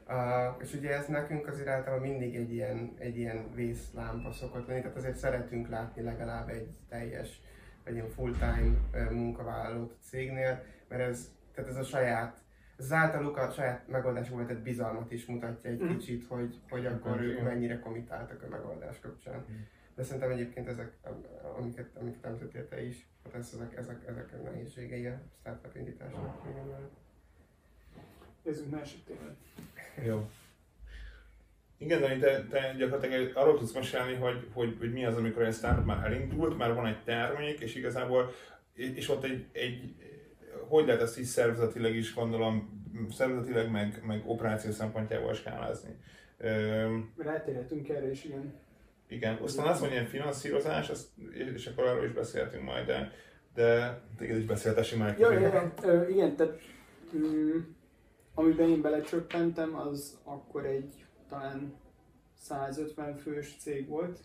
Uh, 0.07 0.61
és 0.61 0.73
ugye 0.73 0.97
ez 0.97 1.07
nekünk 1.07 1.47
azért 1.47 1.67
általában 1.67 2.07
mindig 2.07 2.35
egy 2.35 2.53
ilyen, 2.53 2.93
egy 2.97 3.17
ilyen 3.17 3.53
vészlámpa 3.53 4.31
szokott 4.31 4.67
lenni, 4.67 4.81
tehát 4.81 4.97
azért 4.97 5.17
szeretünk 5.17 5.69
látni 5.69 6.01
legalább 6.01 6.49
egy 6.49 6.67
teljes, 6.89 7.41
vagy 7.83 7.93
ilyen 7.93 8.09
full-time 8.09 8.75
munkavállalót 9.11 9.91
a 9.91 10.03
cégnél, 10.03 10.63
mert 10.87 11.01
ez, 11.01 11.31
tehát 11.53 11.69
ez 11.69 11.77
a 11.77 11.83
saját, 11.83 12.37
ez 12.77 12.85
az 12.85 12.91
általuk 12.91 13.37
a 13.37 13.49
saját 13.49 13.87
megoldásukba 13.87 14.41
vetett 14.41 14.63
bizalmat 14.63 15.11
is 15.11 15.25
mutatja 15.25 15.69
egy 15.69 15.83
mm. 15.83 15.87
kicsit, 15.87 16.27
hogy, 16.27 16.61
hogy 16.69 16.85
akkor 16.85 17.21
ők 17.21 17.43
mennyire 17.43 17.79
komitáltak 17.79 18.43
a 18.43 18.49
megoldás 18.49 18.99
kapcsán. 18.99 19.45
Mm. 19.51 19.61
De 19.95 20.03
szerintem 20.03 20.31
egyébként 20.31 20.67
ezek, 20.67 20.97
amiket, 21.57 21.89
amiket 21.99 22.25
említettél 22.25 22.67
te 22.67 22.85
is, 22.85 23.07
hát 23.31 23.41
ezek, 23.53 23.77
ezek, 23.77 24.07
ezek 24.07 24.33
a 24.33 24.49
nehézségei 24.49 25.05
a 25.05 25.19
startup 25.39 25.75
indításnak. 25.75 26.41
Nézzünk 28.43 28.71
másik 28.71 29.03
témát. 29.05 29.35
Jó. 30.05 30.29
Igen, 31.77 32.01
de 32.01 32.17
te, 32.19 32.47
te 32.47 32.73
gyakorlatilag 32.77 33.35
arról 33.35 33.57
tudsz 33.57 33.73
mesélni, 33.73 34.13
hogy, 34.13 34.47
hogy, 34.53 34.75
hogy 34.79 34.93
mi 34.93 35.05
az, 35.05 35.17
amikor 35.17 35.43
egy 35.43 35.53
startup 35.53 35.85
már 35.85 36.05
elindult, 36.05 36.57
már 36.57 36.73
van 36.73 36.87
egy 36.87 37.03
termék, 37.03 37.59
és 37.59 37.75
igazából, 37.75 38.31
és 38.73 39.09
ott 39.09 39.23
egy, 39.23 39.45
egy 39.51 39.95
hogy 40.67 40.85
lehet 40.85 41.01
ezt 41.01 41.17
is 41.17 41.27
szervezetileg 41.27 41.95
is 41.95 42.13
gondolom, 42.13 42.83
szervezetileg 43.11 43.71
meg, 43.71 44.01
meg 44.05 44.21
operáció 44.25 44.71
szempontjából 44.71 45.33
skálázni. 45.33 45.95
Rátérhetünk 47.17 47.89
erre 47.89 48.09
is, 48.09 48.23
igen. 48.23 48.53
Igen, 49.13 49.37
aztán 49.41 49.67
az, 49.67 49.79
hogy 49.79 49.91
ilyen 49.91 50.05
finanszírozás, 50.05 50.89
azt, 50.89 51.07
és 51.55 51.67
akkor 51.67 51.85
arról 51.85 52.05
is 52.05 52.11
beszéltünk 52.11 52.63
majd, 52.63 52.85
de, 52.85 53.11
de 53.53 54.01
téged 54.17 54.37
is 54.37 54.45
beszéltessünk 54.45 55.01
már. 55.01 55.19
Ja, 55.19 55.31
igen, 55.31 55.73
igen, 56.09 56.35
tehát 56.35 56.59
mm, 57.15 57.59
amiben 58.33 58.69
én 58.69 58.81
belecsöppentem, 58.81 59.75
az 59.75 60.17
akkor 60.23 60.65
egy 60.65 61.05
talán 61.29 61.73
150 62.33 63.17
fős 63.17 63.55
cég 63.59 63.87
volt, 63.87 64.19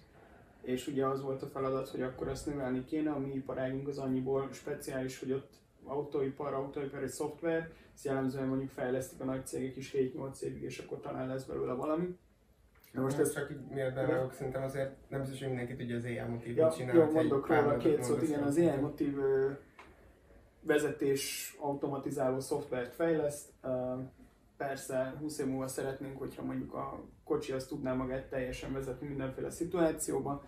és 0.63 0.87
ugye 0.87 1.07
az 1.07 1.23
volt 1.23 1.43
a 1.43 1.47
feladat, 1.47 1.89
hogy 1.89 2.03
akkor 2.03 2.29
azt 2.29 2.47
növelni 2.47 2.85
kéne, 2.85 3.11
a 3.11 3.19
mi 3.19 3.35
iparágunk 3.35 3.89
az 3.89 3.99
annyiból 3.99 4.49
speciális, 4.53 5.19
hogy 5.19 5.33
ott 5.33 5.53
autóipar, 5.85 6.55
autóipari 6.55 7.09
szoftver, 7.09 7.71
ezt 7.95 8.05
jellemzően 8.05 8.47
mondjuk 8.47 8.71
fejlesztik 8.71 9.21
a 9.21 9.25
nagy 9.25 9.47
cégek 9.47 9.77
is 9.77 9.95
7-8 9.95 10.41
évig, 10.41 10.63
és 10.63 10.79
akkor 10.79 11.01
talán 11.01 11.29
lesz 11.29 11.45
belőle 11.45 11.73
valami. 11.73 12.19
Na 12.93 13.03
most 13.03 13.19
ez 13.19 13.35
csak 13.35 13.51
így 13.51 13.61
miért 13.71 13.95
bevágok, 13.95 14.33
szerintem 14.33 14.63
azért 14.63 14.91
nem 15.09 15.21
biztos, 15.21 15.39
hogy 15.39 15.49
mindenki 15.49 15.77
tudja 15.77 15.97
az 15.97 16.05
AI 16.05 16.21
motív 16.29 16.57
ja, 16.57 16.71
csinálni. 16.71 16.99
Jó, 16.99 17.11
mondok 17.11 17.47
róla 17.47 17.77
két 17.77 18.03
szót, 18.03 18.23
igen, 18.23 18.43
az 18.43 18.57
AI 18.57 18.77
motív 18.81 19.17
vezetés 20.61 21.57
automatizáló 21.61 22.41
szoftvert 22.41 22.95
fejleszt. 22.95 23.53
Persze 24.57 25.15
20 25.21 25.39
év 25.39 25.47
múlva 25.47 25.69
szeretnénk, 25.69 26.19
hogyha 26.19 26.43
mondjuk 26.43 26.75
a 26.75 27.01
kocsi 27.25 27.53
azt 27.53 27.69
tudná 27.69 27.95
magát 27.95 28.29
teljesen 28.29 28.73
vezetni 28.73 29.09
mindenféle 29.09 29.51
szituációban. 29.51 30.43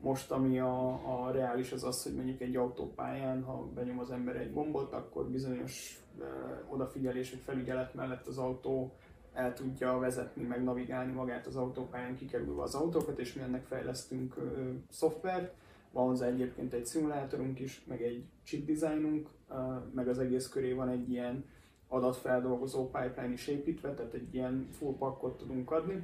Most 0.00 0.30
ami 0.30 0.58
a, 0.58 0.88
a 1.26 1.30
reális 1.30 1.72
az 1.72 1.84
az, 1.84 2.02
hogy 2.02 2.14
mondjuk 2.14 2.40
egy 2.40 2.56
autópályán, 2.56 3.42
ha 3.42 3.68
benyom 3.74 3.98
az 3.98 4.10
ember 4.10 4.36
egy 4.36 4.52
gombot, 4.52 4.92
akkor 4.92 5.26
bizonyos 5.26 6.00
uh, 6.18 6.72
odafigyelés 6.72 7.30
vagy 7.30 7.40
felügyelet 7.40 7.94
mellett 7.94 8.26
az 8.26 8.38
autó 8.38 8.92
el 9.32 9.54
tudja 9.54 9.98
vezetni, 9.98 10.42
meg 10.42 10.64
navigálni 10.64 11.12
magát 11.12 11.46
az 11.46 11.56
autópályán 11.56 12.16
kikerülve 12.16 12.62
az 12.62 12.74
autókat, 12.74 13.18
és 13.18 13.32
mi 13.32 13.42
ennek 13.42 13.64
fejlesztünk 13.64 14.36
uh, 14.36 14.44
szoftvert. 14.90 15.54
Van 15.92 16.06
hozzá 16.06 16.26
egyébként 16.26 16.72
egy 16.72 16.86
szimulátorunk 16.86 17.60
is, 17.60 17.84
meg 17.86 18.02
egy 18.02 18.24
chip 18.44 18.66
designunk, 18.66 19.28
uh, 19.48 19.56
meg 19.94 20.08
az 20.08 20.18
egész 20.18 20.48
köré 20.48 20.72
van 20.72 20.88
egy 20.88 21.10
ilyen 21.10 21.44
adatfeldolgozó 21.88 22.90
pipeline 22.90 23.32
is 23.32 23.46
építve, 23.46 23.94
tehát 23.94 24.14
egy 24.14 24.34
ilyen 24.34 24.68
full 24.72 24.94
pakkot 24.98 25.38
tudunk 25.38 25.70
adni. 25.70 26.02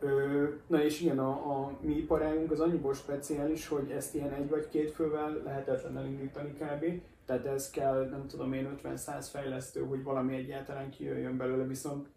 Ö, 0.00 0.44
na 0.66 0.82
és 0.82 1.00
igen, 1.00 1.18
a, 1.18 1.30
a 1.30 1.78
mi 1.80 1.96
iparágunk 1.96 2.50
az 2.50 2.60
annyiból 2.60 2.94
speciális, 2.94 3.68
hogy 3.68 3.90
ezt 3.90 4.14
ilyen 4.14 4.32
egy 4.32 4.48
vagy 4.48 4.68
két 4.68 4.90
fővel 4.90 5.40
lehetetlen 5.44 5.96
elindítani 5.96 6.52
kb. 6.52 7.02
Tehát 7.26 7.46
ez 7.46 7.70
kell, 7.70 8.08
nem 8.10 8.26
tudom 8.26 8.52
én, 8.52 8.78
50-100 8.82 9.26
fejlesztő, 9.30 9.80
hogy 9.80 10.02
valami 10.02 10.34
egyáltalán 10.34 10.90
kijöjjön 10.90 11.36
belőle, 11.36 11.66
viszont 11.66 12.08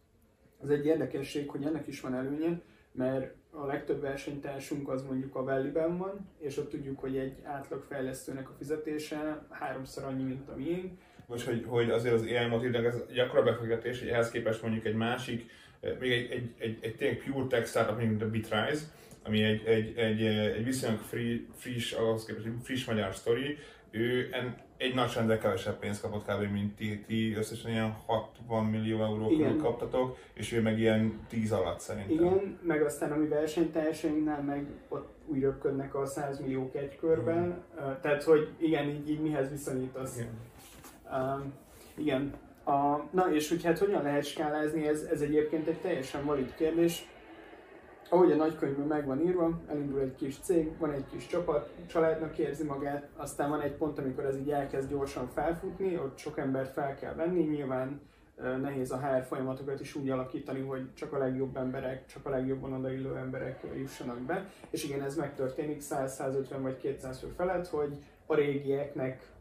az 0.60 0.70
egy 0.70 0.86
érdekesség, 0.86 1.50
hogy 1.50 1.63
ennek 1.63 1.88
is 1.88 2.02
van 2.02 2.15
előnye, 2.15 2.62
mert 2.91 3.36
a 3.52 3.65
legtöbb 3.65 4.02
versenytársunk 4.02 4.89
az 4.89 5.04
mondjuk 5.04 5.36
a 5.36 5.43
valley 5.43 5.98
van, 5.98 6.30
és 6.39 6.58
ott 6.58 6.70
tudjuk, 6.70 7.00
hogy 7.00 7.17
egy 7.17 7.38
átlag 7.43 7.84
fejlesztőnek 7.84 8.50
a 8.50 8.56
fizetése 8.58 9.46
háromszor 9.50 10.04
annyi, 10.04 10.24
mint 10.24 10.50
a 10.50 10.56
miénk, 10.56 10.91
vagy 11.28 11.43
hogy, 11.43 11.65
hogy 11.67 11.89
azért 11.89 12.13
az 12.13 12.22
AI 12.22 12.48
motivnak 12.48 12.86
ez 12.86 13.04
gyakran 13.13 13.43
befektetés, 13.43 14.00
hogy 14.00 14.08
ehhez 14.08 14.30
képest 14.30 14.62
mondjuk 14.62 14.86
egy 14.86 14.96
másik, 14.96 15.50
eh, 15.80 15.98
még 16.00 16.12
egy, 16.12 16.32
egy, 16.32 16.54
egy, 16.58 16.78
egy 16.82 16.96
tényleg 16.96 17.24
pure 17.24 17.48
tech 17.48 17.67
startup, 17.67 17.98
mint 17.98 18.22
a 18.22 18.30
Bitrise, 18.30 18.86
ami 19.24 19.43
egy, 19.43 19.65
egy, 19.65 19.98
egy, 19.98 20.22
egy 20.26 20.63
viszonylag 20.63 21.00
free, 21.00 21.39
friss, 21.56 21.91
ahhoz 21.91 22.26
képest 22.26 22.46
egy 22.46 22.54
friss 22.63 22.86
magyar 22.86 23.15
sztori, 23.15 23.58
ő 23.91 24.30
en, 24.32 24.56
egy 24.78 24.95
nagy 24.95 25.13
rendel 25.15 25.38
kevesebb 25.38 25.80
pénzt 25.80 26.02
kapott 26.02 26.26
kb. 26.26 26.52
mint 26.52 26.76
ti, 26.76 27.04
ti 27.08 27.34
összesen 27.34 27.71
ilyen 27.71 27.95
60 28.06 28.65
millió 28.65 29.04
euró 29.04 29.28
körül 29.28 29.58
kaptatok, 29.58 30.17
és 30.34 30.52
ő 30.52 30.62
meg 30.62 30.80
ilyen 30.80 31.19
10 31.30 31.52
alatt 31.52 31.80
szerintem. 31.80 32.26
Igen, 32.26 32.60
meg 32.62 32.82
aztán 32.82 33.12
a 33.12 33.15
mi 33.15 33.28
versenytársainknál 33.28 34.41
meg 34.41 34.65
ott 34.88 35.15
úgy 35.26 35.41
röpködnek 35.41 35.95
a 35.95 36.06
100 36.06 36.39
milliók 36.39 36.76
egy 36.76 36.97
körben, 37.00 37.43
mm. 37.43 37.91
tehát 38.02 38.23
hogy 38.23 38.50
igen, 38.58 38.89
így, 38.89 39.10
így 39.10 39.21
mihez 39.21 39.50
viszonyítasz. 39.50 40.17
Igen. 40.17 40.30
Um, 41.12 41.54
igen. 41.95 42.34
A, 42.63 43.08
na 43.12 43.34
és 43.34 43.50
hogy 43.50 43.63
hát 43.63 43.78
hogyan 43.78 44.04
lehet 44.04 44.26
skálázni, 44.26 44.88
ez, 44.88 45.02
ez 45.02 45.21
egyébként 45.21 45.67
egy 45.67 45.78
teljesen 45.78 46.26
valid 46.26 46.56
kérdés. 46.56 47.06
Ahogy 48.10 48.32
a 48.32 48.36
nagykönyvben 48.36 48.88
meg 48.88 49.06
van 49.06 49.22
írva, 49.22 49.60
elindul 49.67 50.00
egy 50.00 50.15
kis 50.15 50.39
cég, 50.39 50.78
van 50.78 50.91
egy 50.91 51.06
kis 51.12 51.28
csapat, 51.28 51.70
családnak 51.88 52.38
érzi 52.38 52.63
magát, 52.63 53.10
aztán 53.15 53.50
van 53.50 53.62
egy 53.62 53.72
pont, 53.72 54.00
amikor 54.00 54.26
ez 54.26 54.38
így 54.38 54.52
elkezd 54.52 54.89
gyorsan 54.89 55.28
felfutni, 55.28 55.98
ott 55.98 56.17
sok 56.17 56.38
embert 56.38 56.74
fel 56.74 56.96
kell 56.96 57.13
venni, 57.13 57.43
nyilván 57.43 58.02
nehéz 58.62 58.91
a 58.91 59.00
HR 59.00 59.24
folyamatokat 59.24 59.80
is 59.80 59.96
úgy 59.96 60.10
alakítani, 60.10 60.62
hogy 60.62 60.93
csak 60.93 61.13
a 61.13 61.17
legjobb 61.17 61.58
emberek, 61.58 62.06
csak 62.06 62.26
a 62.26 62.30
legjobban 62.30 62.74
odaillő 62.74 63.15
emberek 63.15 63.63
jussanak 63.76 64.20
be. 64.20 64.50
És 64.70 64.84
igen, 64.84 65.02
ez 65.02 65.15
megtörténik 65.15 65.82
100-150 65.82 66.43
vagy 66.62 66.78
200 66.78 67.20
fő 67.20 67.28
felett, 67.28 67.67
hogy 67.67 67.98
a 68.26 68.36
régieknek 68.36 69.32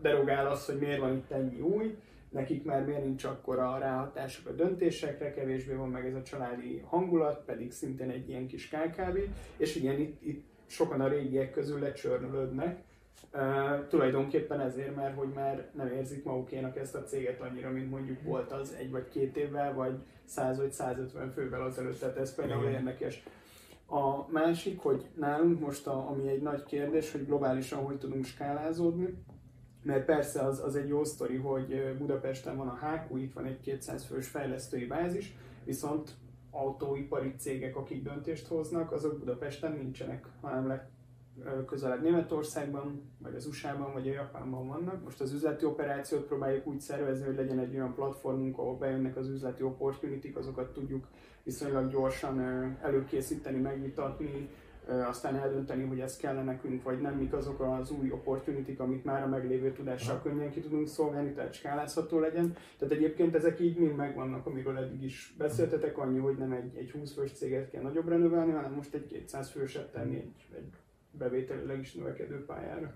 derogál 0.00 0.46
az, 0.46 0.66
hogy 0.66 0.78
miért 0.78 1.00
van 1.00 1.12
itt 1.12 1.30
ennyi 1.30 1.60
új, 1.60 1.98
nekik 2.30 2.64
már 2.64 2.84
miért 2.84 3.04
nincs 3.04 3.24
akkor 3.24 3.58
a 3.58 3.78
ráhatásuk 3.78 4.46
a 4.46 4.52
döntésekre, 4.52 5.32
kevésbé 5.32 5.74
van 5.74 5.88
meg 5.88 6.06
ez 6.06 6.14
a 6.14 6.22
családi 6.22 6.78
hangulat, 6.78 7.44
pedig 7.44 7.72
szintén 7.72 8.10
egy 8.10 8.28
ilyen 8.28 8.46
kis 8.46 8.68
KKV, 8.68 9.16
és 9.56 9.76
igen, 9.76 10.00
itt, 10.00 10.22
itt 10.22 10.44
sokan 10.66 11.00
a 11.00 11.08
régiek 11.08 11.50
közül 11.50 11.80
lecsörnölődnek, 11.80 12.88
Uh, 13.34 13.86
tulajdonképpen 13.88 14.60
ezért, 14.60 14.96
mert 14.96 15.16
hogy 15.16 15.28
már 15.34 15.70
nem 15.76 15.92
érzik 15.92 16.24
magukénak 16.24 16.76
ezt 16.76 16.94
a 16.94 17.02
céget 17.02 17.40
annyira, 17.40 17.70
mint 17.70 17.90
mondjuk 17.90 18.22
volt 18.22 18.52
az 18.52 18.74
egy 18.78 18.90
vagy 18.90 19.08
két 19.08 19.36
évvel, 19.36 19.74
vagy 19.74 19.98
100 20.24 20.58
vagy 20.58 20.72
150 20.72 21.30
fővel 21.30 21.62
azelőtt, 21.62 21.98
tehát 21.98 22.16
ez 22.16 22.34
például 22.34 22.62
Igen. 22.62 22.74
érdekes. 22.74 23.22
A 23.86 24.30
másik, 24.30 24.80
hogy 24.80 25.06
nálunk 25.14 25.60
most, 25.60 25.86
a, 25.86 26.08
ami 26.10 26.28
egy 26.28 26.42
nagy 26.42 26.64
kérdés, 26.64 27.12
hogy 27.12 27.26
globálisan 27.26 27.84
hogy 27.84 27.98
tudunk 27.98 28.24
skálázódni, 28.24 29.14
mert 29.82 30.04
persze 30.04 30.42
az, 30.42 30.64
az 30.64 30.76
egy 30.76 30.88
jó 30.88 31.04
sztori, 31.04 31.36
hogy 31.36 31.96
Budapesten 31.98 32.56
van 32.56 32.68
a 32.68 32.78
HQ, 32.86 33.16
itt 33.16 33.32
van 33.32 33.44
egy 33.44 33.60
200 33.60 34.04
fős 34.04 34.28
fejlesztői 34.28 34.86
bázis, 34.86 35.36
viszont 35.64 36.10
autóipari 36.50 37.34
cégek, 37.38 37.76
akik 37.76 38.02
döntést 38.02 38.46
hoznak, 38.46 38.92
azok 38.92 39.18
Budapesten 39.18 39.72
nincsenek, 39.72 40.26
hanem 40.40 40.88
közelebb 41.66 42.02
Németországban, 42.02 43.12
vagy 43.18 43.34
az 43.34 43.46
USA-ban, 43.46 43.92
vagy 43.92 44.08
a 44.08 44.12
Japánban 44.12 44.66
vannak. 44.66 45.04
Most 45.04 45.20
az 45.20 45.32
üzleti 45.32 45.64
operációt 45.64 46.26
próbáljuk 46.26 46.66
úgy 46.66 46.80
szervezni, 46.80 47.26
hogy 47.26 47.36
legyen 47.36 47.58
egy 47.58 47.74
olyan 47.74 47.94
platformunk, 47.94 48.58
ahol 48.58 48.76
bejönnek 48.76 49.16
az 49.16 49.28
üzleti 49.28 49.62
opportunity 49.62 50.32
azokat 50.34 50.72
tudjuk 50.72 51.06
viszonylag 51.42 51.90
gyorsan 51.90 52.40
előkészíteni, 52.82 53.58
megvitatni, 53.58 54.48
aztán 54.90 55.36
eldönteni, 55.36 55.84
hogy 55.84 56.00
ez 56.00 56.16
kellene 56.16 56.44
nekünk, 56.44 56.82
vagy 56.82 57.00
nem, 57.00 57.14
mik 57.14 57.32
azok 57.32 57.60
az 57.60 57.90
új 57.90 58.10
opportunity 58.10 58.74
amit 58.78 59.04
már 59.04 59.22
a 59.22 59.26
meglévő 59.26 59.72
tudással 59.72 60.22
könnyen 60.22 60.50
ki 60.50 60.60
tudunk 60.60 60.88
szolgálni, 60.88 61.32
tehát 61.32 61.54
skálázható 61.54 62.18
legyen. 62.18 62.56
Tehát 62.78 62.94
egyébként 62.94 63.34
ezek 63.34 63.60
így 63.60 63.78
mind 63.78 63.96
megvannak, 63.96 64.46
amiről 64.46 64.76
eddig 64.76 65.02
is 65.02 65.34
beszéltetek, 65.38 65.98
annyi, 65.98 66.18
hogy 66.18 66.36
nem 66.36 66.52
egy, 66.52 66.76
egy 66.76 66.90
20 66.90 67.14
fős 67.14 67.32
céget 67.32 67.70
kell 67.70 67.82
nagyobbra 67.82 68.16
növelni, 68.16 68.52
hanem 68.52 68.72
most 68.72 68.94
egy 68.94 69.06
200 69.06 69.50
főset 69.50 69.92
tenni 69.92 70.16
egy, 70.16 70.48
egy 70.56 70.72
bevételileg 71.10 71.78
is 71.78 71.94
növekedő 71.94 72.44
pályára. 72.44 72.94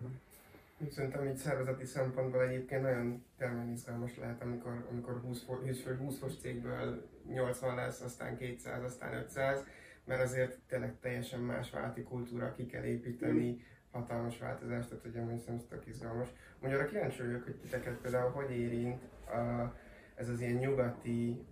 Szerintem 0.91 1.27
így 1.27 1.37
szervezeti 1.37 1.85
szempontból 1.85 2.43
egyébként 2.43 2.83
nagyon 2.83 3.25
tényleg 3.39 3.71
izgalmas 3.73 4.19
lehet, 4.19 4.43
amikor, 4.43 4.87
amikor 4.91 5.21
20, 5.27 5.45
20, 5.47 5.85
20 5.99 6.19
fős 6.19 6.37
cégből 6.41 7.09
80 7.29 7.75
lesz, 7.75 8.01
aztán 8.01 8.37
200, 8.37 8.83
aztán 8.83 9.15
500 9.15 9.65
mert 10.05 10.23
azért 10.23 10.59
tényleg 10.69 10.95
teljesen 11.01 11.41
más 11.41 11.71
válti 11.71 12.03
kultúra 12.03 12.53
ki 12.53 12.67
kell 12.67 12.85
építeni, 12.85 13.51
mm. 13.51 13.59
hatalmas 13.91 14.39
változást, 14.39 14.89
tehát 14.89 15.07
ugye 15.07 15.21
mondjuk 15.21 15.41
szerintem 15.41 15.69
tök 15.69 15.87
izgalmas. 15.87 16.29
Mondjuk 16.61 16.83
arra 16.83 16.91
kíváncsi 16.91 17.23
vagyok, 17.23 17.45
hogy 17.45 17.57
titeket 17.57 17.97
például 17.97 18.31
hogy 18.31 18.51
érint 18.51 19.03
a, 19.27 19.75
ez 20.15 20.29
az 20.29 20.41
ilyen 20.41 20.55
nyugati 20.55 21.47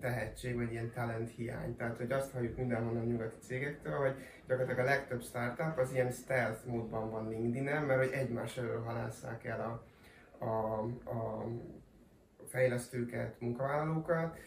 tehetség, 0.00 0.56
vagy 0.56 0.70
ilyen 0.70 0.90
talent 0.94 1.30
hiány. 1.30 1.76
Tehát, 1.76 1.96
hogy 1.96 2.12
azt 2.12 2.32
halljuk 2.32 2.56
mindenhonnan 2.56 3.06
nyugati 3.06 3.36
cégektől, 3.40 3.94
hogy 3.94 4.14
gyakorlatilag 4.46 4.86
a 4.86 4.90
legtöbb 4.90 5.22
startup 5.22 5.78
az 5.78 5.92
ilyen 5.92 6.10
stealth 6.10 6.66
módban 6.66 7.10
van 7.10 7.28
LinkedIn-en, 7.28 7.84
mert 7.84 8.00
hogy 8.00 8.12
egymás 8.12 8.56
elől 8.56 8.82
halásszák 8.82 9.44
el 9.44 9.60
a, 9.60 10.44
a, 10.44 10.78
a 11.10 11.46
fejlesztőket, 12.46 13.40
munkavállalókat. 13.40 14.38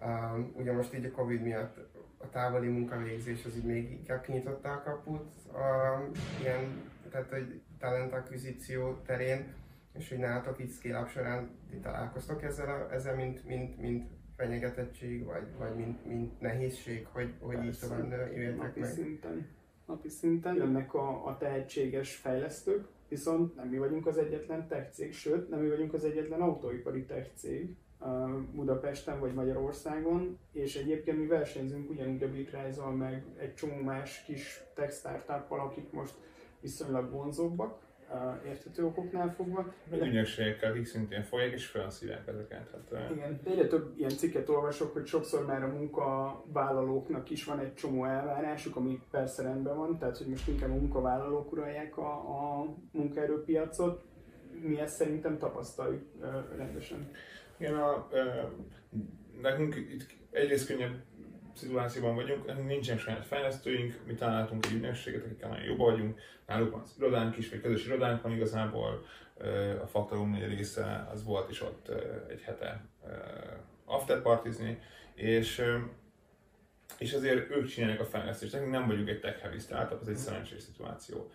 Um, 0.00 0.52
ugye 0.56 0.72
most 0.72 0.94
így 0.94 1.04
a 1.04 1.10
Covid 1.10 1.42
miatt 1.42 1.78
a 2.18 2.28
távoli 2.30 2.68
munkavégzés 2.68 3.44
az 3.44 3.56
így 3.56 3.64
még 3.64 3.90
inkább 3.90 4.22
kinyitotta 4.22 4.72
a 4.72 4.82
kaput 4.82 5.52
a 5.52 6.02
ilyen, 6.40 6.90
tehát 7.10 7.32
egy 7.32 7.60
talent 7.78 8.12
akvizíció 8.12 8.94
terén, 9.06 9.54
és 9.92 10.08
hogy 10.08 10.18
nálatok 10.18 10.60
így 10.60 10.70
scale 10.70 11.06
során 11.06 11.50
ti 11.70 11.76
találkoztok 11.76 12.42
ezzel, 12.42 12.68
a, 12.68 12.94
ezzel 12.94 13.14
mint, 13.14 13.44
mint, 13.44 13.80
mint 13.80 14.08
fenyegetettség, 14.36 15.24
vagy, 15.24 15.46
vagy 15.58 15.76
mint, 15.76 16.06
mint 16.06 16.40
nehézség, 16.40 17.06
hogy, 17.12 17.32
hogy 17.40 17.64
így 17.64 17.78
tovább 17.78 18.10
jöjjetek 18.10 18.76
meg? 18.76 18.90
Szinten, 18.90 19.46
napi 19.86 20.08
szinten 20.08 20.54
jönnek 20.54 20.94
a, 20.94 21.26
a 21.26 21.36
tehetséges 21.36 22.16
fejlesztők, 22.16 22.88
viszont 23.08 23.56
nem 23.56 23.68
mi 23.68 23.78
vagyunk 23.78 24.06
az 24.06 24.18
egyetlen 24.18 24.68
tech 24.68 24.90
cég, 24.90 25.12
sőt, 25.12 25.48
nem 25.48 25.60
mi 25.60 25.68
vagyunk 25.68 25.92
az 25.92 26.04
egyetlen 26.04 26.40
autóipari 26.40 27.04
tech 27.04 27.30
cég, 27.34 27.76
Budapesten 28.52 29.20
vagy 29.20 29.34
Magyarországon, 29.34 30.38
és 30.52 30.76
egyébként 30.76 31.18
mi 31.18 31.26
versenyzünk 31.26 31.90
ugyanúgy 31.90 32.22
a 32.22 32.30
bitrise 32.30 32.84
meg 32.84 33.24
egy 33.38 33.54
csomó 33.54 33.82
más 33.82 34.22
kis 34.26 34.62
tech 34.74 34.92
startup 34.92 35.50
akik 35.50 35.90
most 35.90 36.14
viszonylag 36.60 37.10
vonzóbbak, 37.10 37.86
érthető 38.46 38.84
okoknál 38.84 39.32
fogva. 39.32 39.72
Meg 39.90 40.00
ügynökségekkel, 40.00 40.70
akik 40.70 40.84
szintén 40.84 41.22
folyják 41.22 41.52
és 41.52 41.66
felszívják 41.66 42.26
ezeket. 42.26 42.70
Hát, 42.70 43.10
Igen, 43.10 43.40
egyre 43.44 43.66
több 43.66 43.92
ilyen 43.98 44.10
cikket 44.10 44.48
olvasok, 44.48 44.92
hogy 44.92 45.06
sokszor 45.06 45.46
már 45.46 45.62
a 45.62 45.68
munkavállalóknak 45.68 47.30
is 47.30 47.44
van 47.44 47.58
egy 47.58 47.74
csomó 47.74 48.04
elvárásuk, 48.04 48.76
ami 48.76 49.02
persze 49.10 49.42
rendben 49.42 49.76
van, 49.76 49.98
tehát 49.98 50.16
hogy 50.16 50.26
most 50.26 50.48
inkább 50.48 50.70
a 50.70 50.74
munkavállalók 50.74 51.52
uralják 51.52 51.96
a, 51.96 52.12
a 52.12 52.66
munkaerőpiacot, 52.92 54.04
mi 54.62 54.80
ezt 54.80 54.94
szerintem 54.94 55.38
tapasztaljuk 55.38 56.02
rendesen. 56.56 57.10
Igen, 57.58 57.74
a, 57.74 58.08
ö, 58.10 58.24
nekünk 59.40 59.76
itt 59.76 60.06
egyrészt 60.30 60.66
könnyebb 60.66 60.94
szituációban 61.54 62.14
vagyunk, 62.14 62.46
nekünk 62.46 62.66
nincsen 62.66 62.98
saját 62.98 63.26
fejlesztőink, 63.26 64.00
mi 64.06 64.14
találtunk 64.14 64.66
egy 64.66 64.72
ügynökséget, 64.72 65.24
akikkel 65.24 65.48
nagyon 65.48 65.64
jobban 65.64 65.90
vagyunk, 65.92 66.20
náluk 66.46 66.70
van 66.70 66.80
az 66.80 66.94
irodánk 66.98 67.36
is, 67.36 67.50
vagy 67.50 67.60
közös 67.60 67.86
irodánk 67.86 68.22
van 68.22 68.32
igazából, 68.32 69.04
a 69.82 69.86
Faktorum 69.86 70.34
része 70.34 71.08
az 71.12 71.24
volt 71.24 71.50
is 71.50 71.62
ott 71.62 71.88
egy 72.28 72.40
hete 72.40 72.84
afterpartizni, 73.84 74.78
és 75.14 75.62
és 76.98 77.12
azért 77.12 77.50
ők 77.50 77.66
csinálják 77.66 78.00
a 78.00 78.04
fejlesztést, 78.04 78.52
nekünk 78.52 78.70
nem 78.70 78.86
vagyunk 78.86 79.08
egy 79.08 79.20
tech 79.20 79.40
heavy 79.42 79.58
startup, 79.58 80.00
ez 80.00 80.08
egy 80.08 80.16
szerencsés 80.16 80.62
szituáció. 80.62 81.30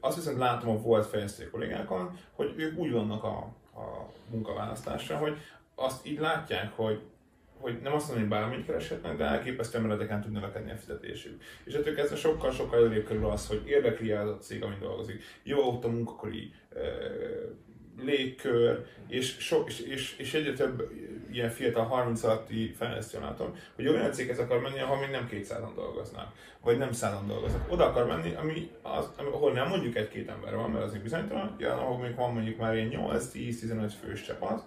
Azt 0.00 0.16
viszont 0.16 0.38
látom 0.38 0.76
a 0.76 0.80
volt 0.80 1.06
fejlesztő 1.06 1.50
kollégákon, 1.50 2.18
hogy 2.32 2.54
ők 2.56 2.78
úgy 2.78 2.92
vannak 2.92 3.24
a, 3.24 3.56
a 3.78 4.12
munkaválasztásra, 4.30 5.16
hogy 5.16 5.38
azt 5.74 6.06
így 6.06 6.18
látják, 6.18 6.72
hogy 6.76 7.00
hogy 7.60 7.78
nem 7.82 7.92
azt 7.94 8.06
mondom, 8.08 8.28
hogy 8.28 8.38
bármit 8.38 8.66
kereshetnek, 8.66 9.16
de 9.16 9.24
elképesztően 9.24 9.84
meredeken 9.84 10.20
tud 10.20 10.32
növekedni 10.32 10.70
a 10.70 10.76
fizetésük. 10.76 11.42
És 11.64 11.74
ettől 11.74 11.94
kezdve 11.94 12.16
sokkal-sokkal 12.16 12.78
előrébb 12.78 13.06
kerül 13.06 13.26
az, 13.26 13.46
hogy 13.46 13.62
érdekli 13.66 14.10
az 14.10 14.28
a 14.28 14.38
cég, 14.38 14.62
amin 14.62 14.78
dolgozik. 14.80 15.22
Jó 15.42 15.58
ott 15.58 15.84
a 15.84 15.88
munkakori 15.88 16.52
légkör, 18.02 18.84
és, 19.08 19.36
so, 19.38 19.64
és, 19.66 19.80
és, 19.80 20.16
és 20.18 20.34
egyre 20.34 20.52
több 20.52 20.90
ilyen 21.32 21.50
fiatal 21.50 21.84
30 21.84 22.22
alatti 22.22 22.74
fejlesztő 22.78 23.20
látom, 23.20 23.54
hogy 23.74 23.88
olyan 23.88 24.12
céghez 24.12 24.38
akar 24.38 24.60
menni, 24.60 24.80
ahol 24.80 24.98
még 24.98 25.10
nem 25.10 25.28
200-an 25.32 25.74
dolgoznak, 25.74 26.32
vagy 26.62 26.78
nem 26.78 26.92
100 26.92 27.12
dolgoznak. 27.26 27.72
Oda 27.72 27.84
akar 27.84 28.06
menni, 28.06 28.34
ami 28.34 28.70
az, 28.82 29.10
ami, 29.16 29.28
ahol 29.28 29.52
nem 29.52 29.68
mondjuk 29.68 29.96
egy-két 29.96 30.28
ember 30.28 30.54
van, 30.54 30.70
mert 30.70 30.84
az 30.84 30.92
még 30.92 31.02
bizonytalan, 31.02 31.56
olyan, 31.60 31.78
ahol 31.78 31.98
még 31.98 32.14
van 32.14 32.32
mondjuk 32.32 32.58
már 32.58 32.74
ilyen 32.74 32.92
8-10-15 32.92 33.92
fős 34.00 34.22
csapat, 34.22 34.62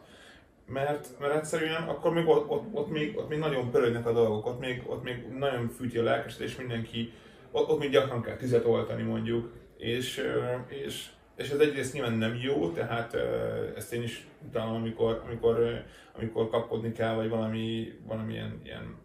mert, 0.67 1.08
mert 1.20 1.36
egyszerűen 1.36 1.84
akkor 1.84 2.13
még 2.13 2.28
ott, 2.28 2.50
ott, 2.50 2.63
ott, 2.72 2.89
még, 2.89 3.17
ott 3.17 3.30
még 3.30 3.39
nagyon 3.39 3.72
pörögnek 3.72 4.08
a 4.08 4.13
dolgok, 4.13 4.46
ott 4.46 4.60
még, 4.60 4.84
ott 4.86 5.04
még 5.04 5.28
nagyon 5.38 5.70
fűti 5.70 5.98
a 5.98 6.04
lelkesedés 6.04 6.56
mindenki, 6.56 7.13
ott, 7.52 7.70
ott 7.70 7.80
még 7.80 7.89
gyakran 7.89 8.22
kell 8.22 8.36
tüzet 8.36 8.65
oltani 8.65 9.04
mondjuk, 9.04 9.52
és, 9.78 10.24
és, 10.67 11.06
és 11.41 11.49
ez 11.49 11.60
egyrészt 11.60 11.93
nyilván 11.93 12.13
nem 12.13 12.36
jó, 12.36 12.71
tehát 12.71 13.13
ezt 13.75 13.93
én 13.93 14.04
is 14.04 14.27
utána, 14.47 14.75
amikor, 14.75 15.21
amikor, 15.25 15.84
amikor 16.15 16.49
kapkodni 16.49 16.91
kell, 16.91 17.13
vagy 17.13 17.30
valami, 17.30 17.93
valamilyen 18.08 18.62
ilyen, 18.63 18.95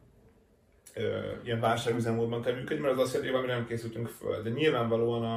ilyen 1.45 1.61
válságüzemmódban 1.61 2.43
kell 2.43 2.55
működni, 2.55 2.83
mert 2.83 2.95
az 2.95 3.01
azt 3.01 3.15
jelenti, 3.15 3.37
hogy 3.37 3.47
nem 3.47 3.67
készültünk 3.67 4.09
föl. 4.09 4.43
De 4.43 4.51
nyilvánvalóan 4.51 5.25
a, 5.25 5.37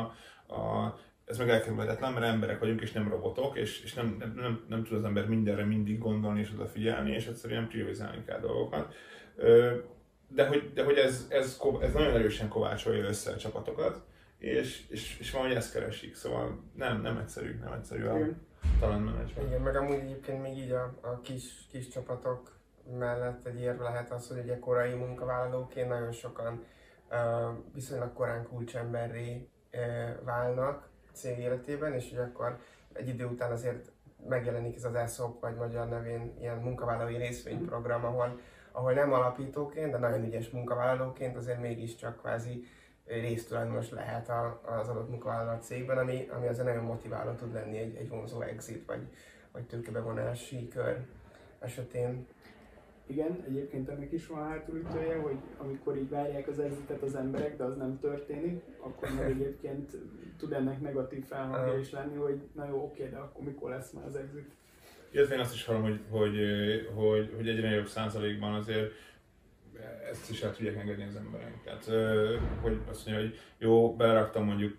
a, 0.56 0.98
ez 1.26 1.38
meg 1.38 1.50
elkerülhetetlen, 1.50 2.14
mert 2.14 2.26
emberek 2.26 2.60
vagyunk 2.60 2.82
és 2.82 2.92
nem 2.92 3.10
robotok, 3.10 3.58
és, 3.58 3.84
és 3.84 3.94
nem, 3.94 4.16
nem, 4.20 4.34
nem, 4.36 4.64
nem 4.68 4.84
tud 4.84 4.98
az 4.98 5.04
ember 5.04 5.28
mindenre 5.28 5.66
mindig 5.66 5.98
gondolni 5.98 6.40
és 6.40 6.52
odafigyelni, 6.54 7.12
és 7.12 7.28
egyszerűen 7.28 7.68
priorizálni 7.68 8.24
kell 8.26 8.40
dolgokat. 8.40 8.94
De 10.28 10.48
hogy, 10.48 10.72
de 10.74 10.84
hogy 10.84 10.98
ez, 10.98 11.28
ez, 11.30 11.62
ez 11.82 11.94
nagyon 11.94 12.14
erősen 12.14 12.48
kovácsolja 12.48 13.08
össze 13.08 13.32
a 13.32 13.38
csapatokat, 13.38 14.02
és, 14.40 14.88
és, 14.90 15.20
és 15.20 15.32
valahogy 15.32 15.56
ezt 15.56 15.74
keresik, 15.74 16.16
szóval 16.16 16.64
nem, 16.76 17.02
nem 17.02 17.18
egyszerű, 17.18 17.60
nem 17.64 17.74
egyszerű 17.74 18.06
a 18.06 18.18
talán 18.80 19.02
menedzsment. 19.02 19.48
Igen, 19.48 19.62
meg 19.62 19.76
amúgy 19.76 20.00
egyébként 20.00 20.42
még 20.42 20.58
így 20.58 20.72
a, 20.72 20.98
a 21.02 21.20
kis, 21.22 21.68
kis 21.72 21.88
csapatok 21.88 22.58
mellett 22.98 23.46
egy 23.46 23.60
érve 23.60 23.84
lehet 23.84 24.12
az, 24.12 24.28
hogy 24.28 24.38
ugye 24.38 24.60
korai 24.60 24.94
munkavállalóként 24.94 25.88
nagyon 25.88 26.12
sokan 26.12 26.64
uh, 27.10 27.18
viszonylag 27.74 28.14
korán 28.14 28.48
kulcsemberré 28.48 29.50
uh, 29.74 30.26
válnak 30.26 30.90
cég 31.14 31.40
életében, 31.40 31.94
és 31.94 32.10
hogy 32.10 32.20
akkor 32.20 32.60
egy 32.94 33.08
idő 33.08 33.26
után 33.26 33.52
azért 33.52 33.92
megjelenik 34.28 34.76
ez 34.76 34.84
az 34.84 34.96
ESOP, 34.96 35.42
vagy 35.42 35.56
magyar 35.56 35.90
nevén 35.90 36.36
ilyen 36.40 36.58
munkavállalói 36.58 37.18
részvényprogram, 37.18 38.06
ahol, 38.06 38.40
ahol 38.72 38.94
nem 38.94 39.14
alapítóként, 39.14 39.92
de 39.92 39.98
nagyon 39.98 40.24
ügyes 40.24 40.50
munkavállalóként 40.50 41.36
azért 41.36 41.62
mégiscsak 41.62 42.18
kvázi 42.18 42.68
résztulajdonos 43.10 43.90
lehet 43.90 44.32
az 44.62 44.88
adott 44.88 45.10
munkavállaló 45.10 45.60
cégben, 45.60 45.98
ami, 45.98 46.28
ami 46.36 46.48
azért 46.48 46.68
nagyon 46.68 46.84
motiváló 46.84 47.32
tud 47.32 47.54
lenni 47.54 47.78
egy, 47.78 47.96
egy 47.96 48.10
vonzó 48.10 48.42
exit 48.42 48.86
vagy, 48.86 49.02
vagy 49.52 49.64
tőkebevonási 49.64 50.68
kör 50.68 50.98
esetén. 51.60 52.28
Igen, 53.08 53.44
egyébként 53.48 53.90
ennek 53.90 54.12
is 54.12 54.28
van 54.28 54.48
hátulütője, 54.48 55.16
hogy 55.16 55.38
amikor 55.58 55.98
így 55.98 56.10
várják 56.10 56.48
az 56.48 56.60
exitet 56.60 57.02
az 57.02 57.16
emberek, 57.16 57.58
de 57.58 57.64
az 57.64 57.78
nem 57.78 58.00
történik, 58.00 58.64
akkor 58.80 59.10
meg 59.16 59.30
egyébként 59.40 59.98
tud 60.38 60.54
ennek 60.54 60.82
negatív 60.82 61.26
felhangja 61.26 61.80
is 61.80 61.92
lenni, 61.92 62.16
hogy 62.16 62.42
na 62.54 62.68
jó, 62.68 62.84
oké, 62.84 63.08
de 63.10 63.18
akkor 63.18 63.44
mikor 63.44 63.70
lesz 63.70 63.92
már 63.92 64.06
az 64.06 64.16
exit. 64.16 64.52
Illetve 65.12 65.34
én 65.36 65.40
azt 65.40 65.54
is 65.54 65.66
hallom, 65.66 65.82
hogy, 65.82 66.00
hogy, 66.10 66.38
hogy, 66.96 67.34
hogy 67.36 67.48
egyre 67.48 67.70
nagyobb 67.70 67.88
százalékban 67.88 68.54
azért 68.54 68.92
ezt 70.12 70.30
is 70.30 70.42
el 70.42 70.56
tudják 70.56 70.76
engedni 70.76 71.04
az 71.04 71.16
emberek. 71.16 71.54
Tehát, 71.64 71.86
hogy 72.62 72.80
azt 72.90 73.06
mondja, 73.06 73.26
hogy 73.26 73.40
jó, 73.58 73.96
beleraktam 73.96 74.46
mondjuk 74.46 74.78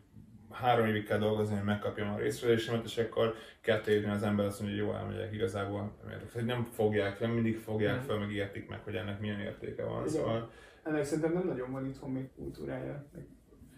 három 0.51 0.87
évig 0.87 1.05
kell 1.05 1.19
dolgozni, 1.19 1.55
hogy 1.55 1.65
megkapjam 1.65 2.13
a 2.13 2.19
részfedésemet, 2.19 2.85
és 2.85 2.99
akkor 2.99 3.35
kettő 3.61 3.93
évben 3.93 4.11
az 4.11 4.23
ember 4.23 4.47
azt 4.47 4.61
mondja, 4.61 4.79
hogy 4.79 4.87
jó, 4.87 4.99
elmegyek 4.99 5.33
igazából. 5.33 5.93
Hogy 6.33 6.45
nem 6.45 6.65
fogják, 6.65 7.21
nem 7.21 7.31
mindig 7.31 7.59
fogják 7.59 7.97
mm. 7.97 8.07
fel, 8.07 8.19
meg 8.19 8.33
értik 8.33 8.69
meg, 8.69 8.81
hogy 8.85 8.95
ennek 8.95 9.21
milyen 9.21 9.41
értéke 9.41 9.85
van. 9.85 10.09
Szóval... 10.09 10.51
Ennek 10.83 11.05
szerintem 11.05 11.33
nem 11.33 11.47
nagyon 11.47 11.73
van 11.73 11.87
itthon 11.87 12.11
még 12.11 12.31
kultúrája. 12.37 13.05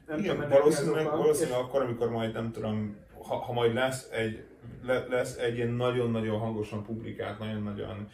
Nem 0.06 0.18
Igen, 0.18 0.48
valószínűleg, 0.48 1.04
valószínűleg 1.04 1.58
és... 1.58 1.64
akkor, 1.64 1.82
amikor 1.82 2.10
majd 2.10 2.32
nem 2.32 2.52
tudom, 2.52 2.96
ha, 3.22 3.36
ha 3.36 3.52
majd 3.52 3.74
lesz 3.74 4.10
egy, 4.10 4.44
le, 4.82 5.06
lesz 5.08 5.36
egy 5.36 5.56
ilyen 5.56 5.70
nagyon-nagyon 5.70 6.38
hangosan 6.38 6.82
publikált, 6.82 7.38
nagyon-nagyon 7.38 8.08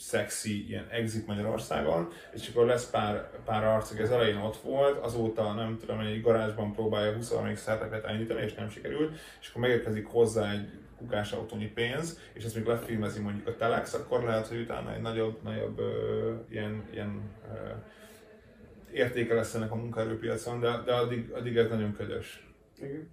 szexi 0.00 0.68
ilyen 0.68 0.86
exit 0.90 1.26
Magyarországon, 1.26 2.08
és 2.32 2.48
akkor 2.48 2.66
lesz 2.66 2.90
pár, 2.90 3.30
pár 3.44 3.64
arc, 3.64 3.90
aki 3.90 4.02
az 4.02 4.10
elején 4.10 4.36
ott 4.36 4.56
volt, 4.56 4.98
azóta 5.04 5.54
nem 5.54 5.76
tudom, 5.78 6.00
egy 6.00 6.22
garázsban 6.22 6.72
próbálja 6.72 7.14
23 7.14 7.54
szerteket 7.54 8.04
elindítani, 8.04 8.42
és 8.42 8.54
nem 8.54 8.68
sikerült, 8.68 9.18
és 9.40 9.48
akkor 9.48 9.60
megérkezik 9.60 10.06
hozzá 10.06 10.52
egy 10.52 10.68
kukás 10.96 11.32
autónyi 11.32 11.66
pénz, 11.66 12.18
és 12.32 12.44
ezt 12.44 12.54
még 12.54 12.64
lefilmezi 12.64 13.20
mondjuk 13.20 13.46
a 13.46 13.56
Telex, 13.56 13.94
akkor 13.94 14.22
lehet, 14.22 14.46
hogy 14.46 14.60
utána 14.60 14.94
egy 14.94 15.00
nagyobb, 15.00 15.42
nagyobb 15.42 15.78
ö, 15.78 16.34
ilyen, 16.48 16.84
ilyen 16.92 17.22
ö, 17.54 17.70
értéke 18.92 19.34
lesz 19.34 19.54
ennek 19.54 19.70
a 19.70 19.74
munkaerőpiacon, 19.74 20.60
de, 20.60 20.82
de 20.84 20.92
addig, 20.92 21.30
addig 21.30 21.56
ez 21.56 21.68
nagyon 21.68 21.92
ködös. 21.92 22.46
Igen. 22.76 23.10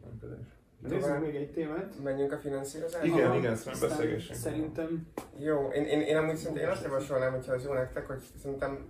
Nagyon 0.00 0.18
ködös. 0.20 0.53
Nézzük 0.88 1.20
még 1.20 1.34
egy 1.34 1.50
témát. 1.52 2.02
Menjünk 2.02 2.32
a 2.32 2.38
finanszírozásra. 2.38 3.06
Igen, 3.06 3.26
Aha. 3.26 3.36
igen, 3.36 3.56
szerintem 3.56 3.88
beszélgessünk. 3.88 4.38
Szerintem... 4.38 5.06
Jó, 5.38 5.68
én, 5.68 5.84
én, 5.84 6.00
én 6.00 6.16
amúgy 6.16 6.36
szerintem 6.36 6.64
én 6.64 6.70
azt 6.70 6.82
javasolnám, 6.82 7.32
hogyha 7.32 7.52
az 7.52 7.64
jó 7.64 7.72
nektek, 7.72 8.06
hogy 8.06 8.22
szerintem 8.42 8.88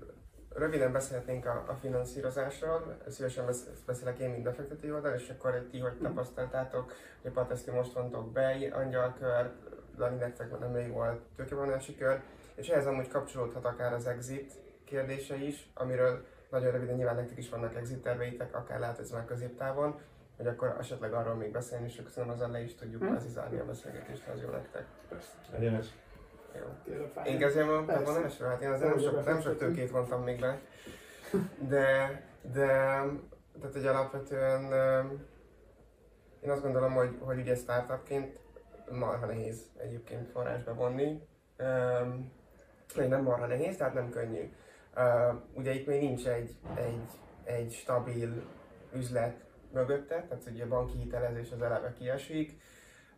röviden 0.55 0.93
beszélhetnénk 0.93 1.47
a, 1.47 1.65
a 1.69 1.75
finanszírozásról, 1.81 2.97
szívesen 3.09 3.45
beszélek 3.87 4.19
én, 4.19 4.31
mint 4.31 4.43
befektető 4.43 4.95
oldal, 4.95 5.15
és 5.15 5.29
akkor 5.29 5.67
ti 5.71 5.79
hogy 5.79 5.99
tapasztaltátok, 6.03 6.93
hogy 7.23 7.31
a 7.31 7.35
Pateszti 7.35 7.71
most 7.71 7.93
vontok 7.93 8.33
be, 8.33 8.57
angyalkör, 8.73 9.51
Dani 9.97 10.17
nektek 10.17 10.59
nem 10.59 10.93
volt 10.93 11.21
tőkevonási 11.37 11.97
kör, 11.97 12.21
és 12.55 12.69
ehhez 12.69 12.87
amúgy 12.87 13.09
kapcsolódhat 13.09 13.65
akár 13.65 13.93
az 13.93 14.07
exit 14.07 14.53
kérdése 14.85 15.37
is, 15.37 15.71
amiről 15.75 16.25
nagyon 16.51 16.71
röviden 16.71 16.97
nyilván 16.97 17.15
nektek 17.15 17.39
is 17.39 17.49
vannak 17.49 17.77
exit 17.77 18.03
terveitek, 18.03 18.57
akár 18.57 18.79
lehet 18.79 18.99
ez 18.99 19.11
már 19.11 19.25
középtávon, 19.25 20.01
hogy 20.37 20.47
akkor 20.47 20.77
esetleg 20.79 21.13
arról 21.13 21.35
még 21.35 21.53
beszélni, 21.53 21.87
és 21.87 22.03
köszönöm 22.05 22.31
az 22.31 22.51
le 22.51 22.61
is 22.61 22.75
tudjuk 22.75 23.03
hm? 23.03 23.15
azizálni 23.15 23.59
a 23.59 23.65
beszélgetést, 23.65 24.29
az 24.29 24.41
jó 24.43 24.49
nektek. 24.49 24.87
Legyen 25.53 25.75
ez. 25.75 25.93
Jó. 26.55 26.93
Én 27.25 27.39
kezdjem 27.39 27.69
a 27.69 27.85
bevonásra? 27.85 28.49
Hát 28.49 28.61
én 28.61 28.71
azért 28.71 28.95
nem 28.95 28.99
sok, 28.99 29.25
nem 29.25 29.41
sok 29.41 29.57
tőkét 29.57 29.91
vontam 29.91 30.23
még 30.23 30.41
be. 30.41 30.61
De, 31.69 32.23
de 32.53 32.67
tehát 33.61 33.77
egy 33.77 33.87
alapvetően 33.87 34.73
én 36.41 36.51
azt 36.51 36.63
gondolom, 36.63 36.93
hogy, 36.93 37.17
hogy 37.21 37.39
ugye 37.39 37.55
startupként 37.55 38.39
marha 38.91 39.27
nehéz 39.27 39.71
egyébként 39.77 40.31
forrásba 40.31 40.75
vonni. 40.75 41.23
Um, 41.59 42.33
nem 42.97 43.23
marha 43.23 43.47
nehéz, 43.47 43.77
tehát 43.77 43.95
nem 43.95 44.11
könnyű. 44.11 44.53
Uh, 44.97 45.35
ugye 45.55 45.75
itt 45.75 45.87
még 45.87 46.01
nincs 46.01 46.27
egy, 46.27 46.57
egy, 46.75 47.09
egy 47.45 47.73
stabil 47.73 48.43
üzlet 48.93 49.44
mögötte, 49.75 50.27
tehát 50.29 50.45
ugye 50.53 50.65
a 50.65 50.69
banki 50.69 50.99
hitelezés 50.99 51.51
az 51.53 51.63
eleve 51.63 51.93
kiesik. 51.93 52.61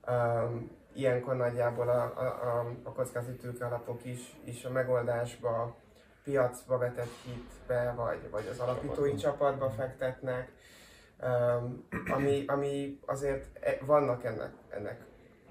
Um, 0.09 0.71
ilyenkor 0.93 1.37
nagyjából 1.37 1.89
a, 1.89 2.03
a, 2.03 2.59
a, 2.59 2.73
a 2.83 2.93
kockázati 2.93 3.47
alapok 3.61 4.05
is, 4.05 4.37
is 4.45 4.65
a 4.65 4.71
megoldásba, 4.71 5.77
piacba 6.25 6.79
vetett 6.79 7.13
hitbe, 7.25 7.93
vagy, 7.97 8.31
vagy 8.31 8.49
az 8.51 8.59
alapítói 8.59 9.15
csapatba 9.15 9.71
fektetnek, 9.71 10.53
um, 11.23 11.87
ami, 12.13 12.45
ami 12.47 13.01
azért 13.07 13.65
e, 13.65 13.79
vannak 13.85 14.25
ennek, 14.25 14.53
ennek 14.69 15.05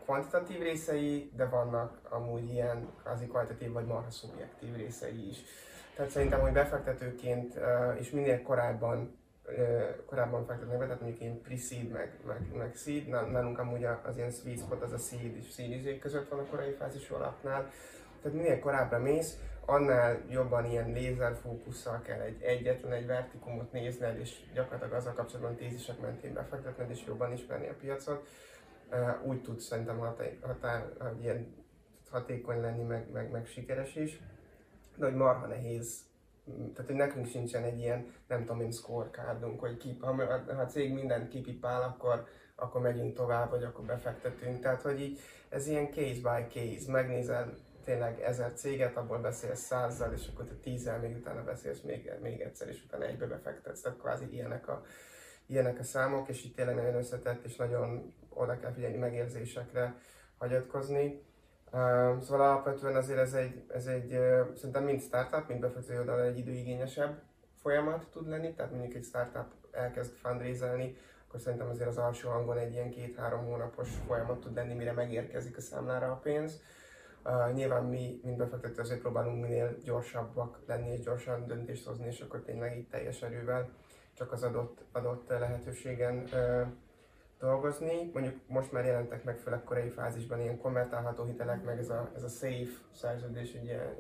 kvantitatív 0.06 0.62
részei, 0.62 1.32
de 1.36 1.46
vannak 1.46 2.00
amúgy 2.10 2.50
ilyen 2.50 2.88
kvázi 3.02 3.28
kvalitatív 3.28 3.72
vagy 3.72 3.86
marha 3.86 4.12
szubjektív 4.12 4.76
részei 4.76 5.28
is. 5.30 5.38
Tehát 5.96 6.12
szerintem, 6.12 6.40
hogy 6.40 6.52
befektetőként 6.52 7.56
uh, 7.56 8.00
és 8.00 8.12
minél 8.12 8.42
korábban 8.42 9.18
korábban 10.06 10.46
fektetnek 10.46 10.78
be, 10.78 10.86
tehát 10.86 11.02
mondjuk 11.02 11.22
én 11.22 11.42
pre-seed, 11.42 11.90
meg, 11.90 12.20
meg, 12.28 12.56
meg 12.58 12.76
seed, 12.76 13.08
nálunk 13.08 13.60
amúgy 13.60 13.84
az 13.84 14.18
ilyen 14.18 14.32
sweet 14.32 14.60
spot, 14.60 14.82
az 14.82 14.92
a 14.92 14.98
seed 14.98 15.36
és 15.36 15.54
seed 15.54 16.00
között 16.00 16.30
van 16.30 16.40
a 16.40 16.46
korai 16.46 16.72
fázisú 16.72 17.16
alapnál. 17.16 17.72
Tehát 18.22 18.38
minél 18.38 18.60
korábbra 18.60 19.00
mész, 19.00 19.38
annál 19.66 20.22
jobban 20.30 20.66
ilyen 20.66 20.92
lézerfókusszal 20.92 22.02
kell 22.02 22.20
egy 22.20 22.42
egyetlen 22.42 22.92
egy 22.92 23.06
vertikumot 23.06 23.72
nézned, 23.72 24.20
és 24.20 24.36
gyakorlatilag 24.54 24.94
azzal 24.94 25.14
kapcsolatban 25.14 25.56
tézisek 25.56 26.00
mentén 26.00 26.34
befektetned, 26.34 26.90
és 26.90 27.06
jobban 27.06 27.32
ismerni 27.32 27.68
a 27.68 27.76
piacot. 27.80 28.28
Úgy 29.24 29.42
tudsz 29.42 29.66
szerintem 29.66 29.98
határ, 29.98 30.38
határ, 30.42 30.86
ilyen 31.22 31.56
hatékony 32.10 32.62
lenni, 32.62 32.84
meg, 32.84 33.12
meg, 33.12 33.32
meg 33.32 33.46
sikeres 33.46 33.96
is. 33.96 34.20
De 34.96 35.06
hogy 35.06 35.16
marha 35.16 35.48
nehéz 35.48 36.00
tehát 36.46 36.86
hogy 36.86 36.96
nekünk 36.96 37.28
sincsen 37.28 37.64
egy 37.64 37.80
ilyen, 37.80 38.14
nem 38.28 38.46
tudom 38.46 38.62
én, 38.62 38.72
scorecardunk, 38.72 39.60
hogy 39.60 39.78
ki, 39.78 39.98
ha, 40.02 40.16
ha 40.54 40.62
a 40.62 40.66
cég 40.66 40.94
mindent 40.94 41.30
kipipál, 41.30 41.82
akkor, 41.82 42.28
akkor 42.56 42.82
megyünk 42.82 43.14
tovább, 43.14 43.50
vagy 43.50 43.64
akkor 43.64 43.86
befektetünk. 43.86 44.60
Tehát, 44.60 44.82
hogy 44.82 45.02
így 45.02 45.20
ez 45.50 45.68
ilyen 45.68 45.92
case 45.92 46.20
by 46.22 46.60
case, 46.60 46.92
megnézel 46.92 47.54
tényleg 47.84 48.22
ezer 48.22 48.54
céget, 48.54 48.98
abból 48.98 49.18
beszélsz 49.18 49.60
százzal, 49.60 50.14
és 50.14 50.28
akkor 50.28 50.46
te 50.46 50.54
tízzel 50.54 51.00
még 51.00 51.16
utána 51.16 51.44
beszélsz 51.44 51.82
még, 51.82 52.12
még 52.22 52.42
egyszer, 52.42 52.68
és 52.68 52.84
utána 52.84 53.06
egybe 53.06 53.26
befektetsz. 53.26 53.82
Tehát 53.82 53.98
kvázi 53.98 54.34
ilyenek 54.34 54.68
a, 54.68 54.86
ilyenek 55.46 55.80
a 55.80 55.84
számok, 55.84 56.28
és 56.28 56.44
itt 56.44 56.56
tényleg 56.56 56.76
nagyon 56.76 56.96
összetett, 56.96 57.46
és 57.46 57.56
nagyon 57.56 58.14
oda 58.30 58.60
kell 58.60 58.72
figyelni 58.72 58.98
megérzésekre 58.98 59.96
hagyatkozni. 60.38 61.24
Szóval 62.22 62.48
alapvetően 62.48 62.96
azért 62.96 63.20
ez 63.20 63.34
egy, 63.34 63.64
ez 63.68 63.86
egy 63.86 64.10
szerintem 64.56 64.84
mind 64.84 65.02
startup, 65.02 65.48
mind 65.48 65.60
befektető 65.60 66.00
oldalon 66.00 66.26
egy 66.26 66.38
időigényesebb 66.38 67.22
folyamat 67.62 68.08
tud 68.12 68.28
lenni, 68.28 68.54
tehát 68.54 68.72
mondjuk 68.72 68.94
egy 68.94 69.04
startup 69.04 69.46
elkezd 69.72 70.14
fundraiselni, 70.14 70.98
akkor 71.28 71.40
szerintem 71.40 71.70
azért 71.70 71.90
az 71.90 71.98
alsó 71.98 72.30
hangon 72.30 72.58
egy 72.58 72.74
ilyen 72.74 72.90
két-három 72.90 73.46
hónapos 73.46 73.90
folyamat 74.08 74.40
tud 74.40 74.56
lenni, 74.56 74.74
mire 74.74 74.92
megérkezik 74.92 75.58
a 75.58 75.62
számlára 75.62 76.12
a 76.12 76.16
pénz. 76.16 76.62
Uh, 77.24 77.54
nyilván 77.54 77.84
mi, 77.84 78.20
mint 78.24 78.38
befektető, 78.38 78.82
azért 78.82 79.02
próbálunk 79.02 79.42
minél 79.42 79.78
gyorsabbak 79.84 80.60
lenni 80.68 80.92
és 80.92 81.00
gyorsan 81.00 81.48
döntést 81.48 81.86
hozni, 81.86 82.08
és 82.08 82.20
akkor 82.20 82.42
tényleg 82.42 82.78
így 82.78 82.88
teljes 82.88 83.22
erővel 83.22 83.70
csak 84.14 84.32
az 84.32 84.44
adott, 84.44 84.86
adott 84.92 85.30
lehetőségen 85.30 86.24
uh, 86.34 86.68
dolgozni. 87.40 88.10
Mondjuk 88.14 88.36
most 88.48 88.72
már 88.72 88.86
jelentek 88.86 89.24
meg 89.24 89.38
főleg 89.38 89.64
korai 89.64 89.90
fázisban 89.90 90.42
ilyen 90.42 90.58
konvertálható 90.58 91.24
hitelek, 91.24 91.64
meg 91.64 91.80
ez 91.80 91.90
a, 91.90 92.10
ez 92.16 92.24
a 92.24 92.28
safe 92.28 92.72
szerződés, 92.94 93.58
ugye, 93.64 93.96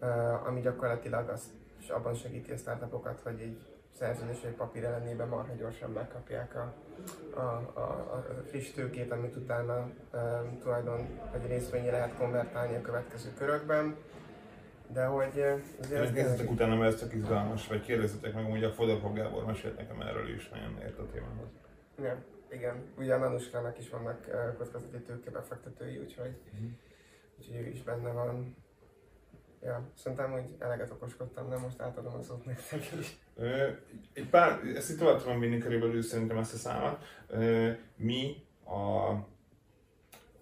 uh, 0.00 0.46
ami 0.46 0.60
gyakorlatilag 0.60 1.28
azt, 1.28 1.50
és 1.80 1.88
abban 1.88 2.14
segíti 2.14 2.52
a 2.52 2.56
startupokat, 2.56 3.20
hogy 3.20 3.40
egy 3.40 3.58
szerződés 3.98 4.40
vagy 4.42 4.52
papír 4.52 4.84
ellenében 4.84 5.28
marha 5.28 5.54
gyorsan 5.54 5.90
megkapják 5.90 6.54
a, 6.54 6.74
a, 7.34 7.70
a, 7.74 7.80
a 7.80 8.24
friss 8.46 8.70
tőkét, 8.70 9.12
amit 9.12 9.36
utána 9.36 9.90
um, 10.12 10.58
tulajdon 10.58 11.08
vagy 11.32 11.46
részvényi 11.46 11.90
lehet 11.90 12.14
konvertálni 12.14 12.74
a 12.74 12.80
következő 12.80 13.32
körökben. 13.38 13.96
De 14.92 15.04
hogy 15.04 15.44
azért... 15.80 16.12
Nézzetek 16.12 16.50
utána, 16.50 16.76
mert 16.76 16.92
ez 16.92 17.00
csak 17.00 17.14
izgalmas, 17.14 17.66
vagy 17.66 17.82
kérdezzetek 17.82 18.34
meg, 18.34 18.50
hogy 18.50 18.64
a 18.64 18.70
Fodorkó 18.70 19.12
Gábor 19.12 19.44
mesélt 19.44 19.76
nekem 19.76 20.00
erről 20.00 20.28
is, 20.34 20.48
nagyon 20.48 20.78
ért 20.82 20.98
a 20.98 21.06
témához. 21.12 21.48
Ja, 22.02 22.24
igen. 22.50 22.92
Ugye 22.98 23.14
a 23.14 23.18
Manuskának 23.18 23.78
is 23.78 23.90
vannak 23.90 24.18
uh, 24.28 24.56
kockázati 24.56 24.98
tőkebefektetői, 24.98 25.98
úgyhogy, 25.98 26.36
uh-huh. 26.52 26.70
úgyhogy 27.38 27.56
ő 27.56 27.68
is 27.68 27.82
benne 27.82 28.10
van. 28.10 28.56
Ja, 29.62 29.90
szerintem, 29.94 30.30
hogy 30.30 30.56
eleget 30.58 30.90
okoskodtam, 30.90 31.48
de 31.48 31.58
most 31.58 31.80
átadom 31.80 32.14
az 32.14 32.30
ott 32.30 32.44
nektek 32.44 32.92
is. 33.00 33.18
Egy 34.12 34.28
pár, 34.30 34.60
ezt 34.74 34.90
itt 34.90 34.98
tovább 34.98 35.22
tudom 35.22 35.40
vinni 35.40 35.58
körülbelül 35.58 36.02
szerintem 36.02 36.38
ezt 36.38 36.54
a 36.54 36.56
számot. 36.56 36.98
Mi 37.96 38.36
a, 38.64 39.10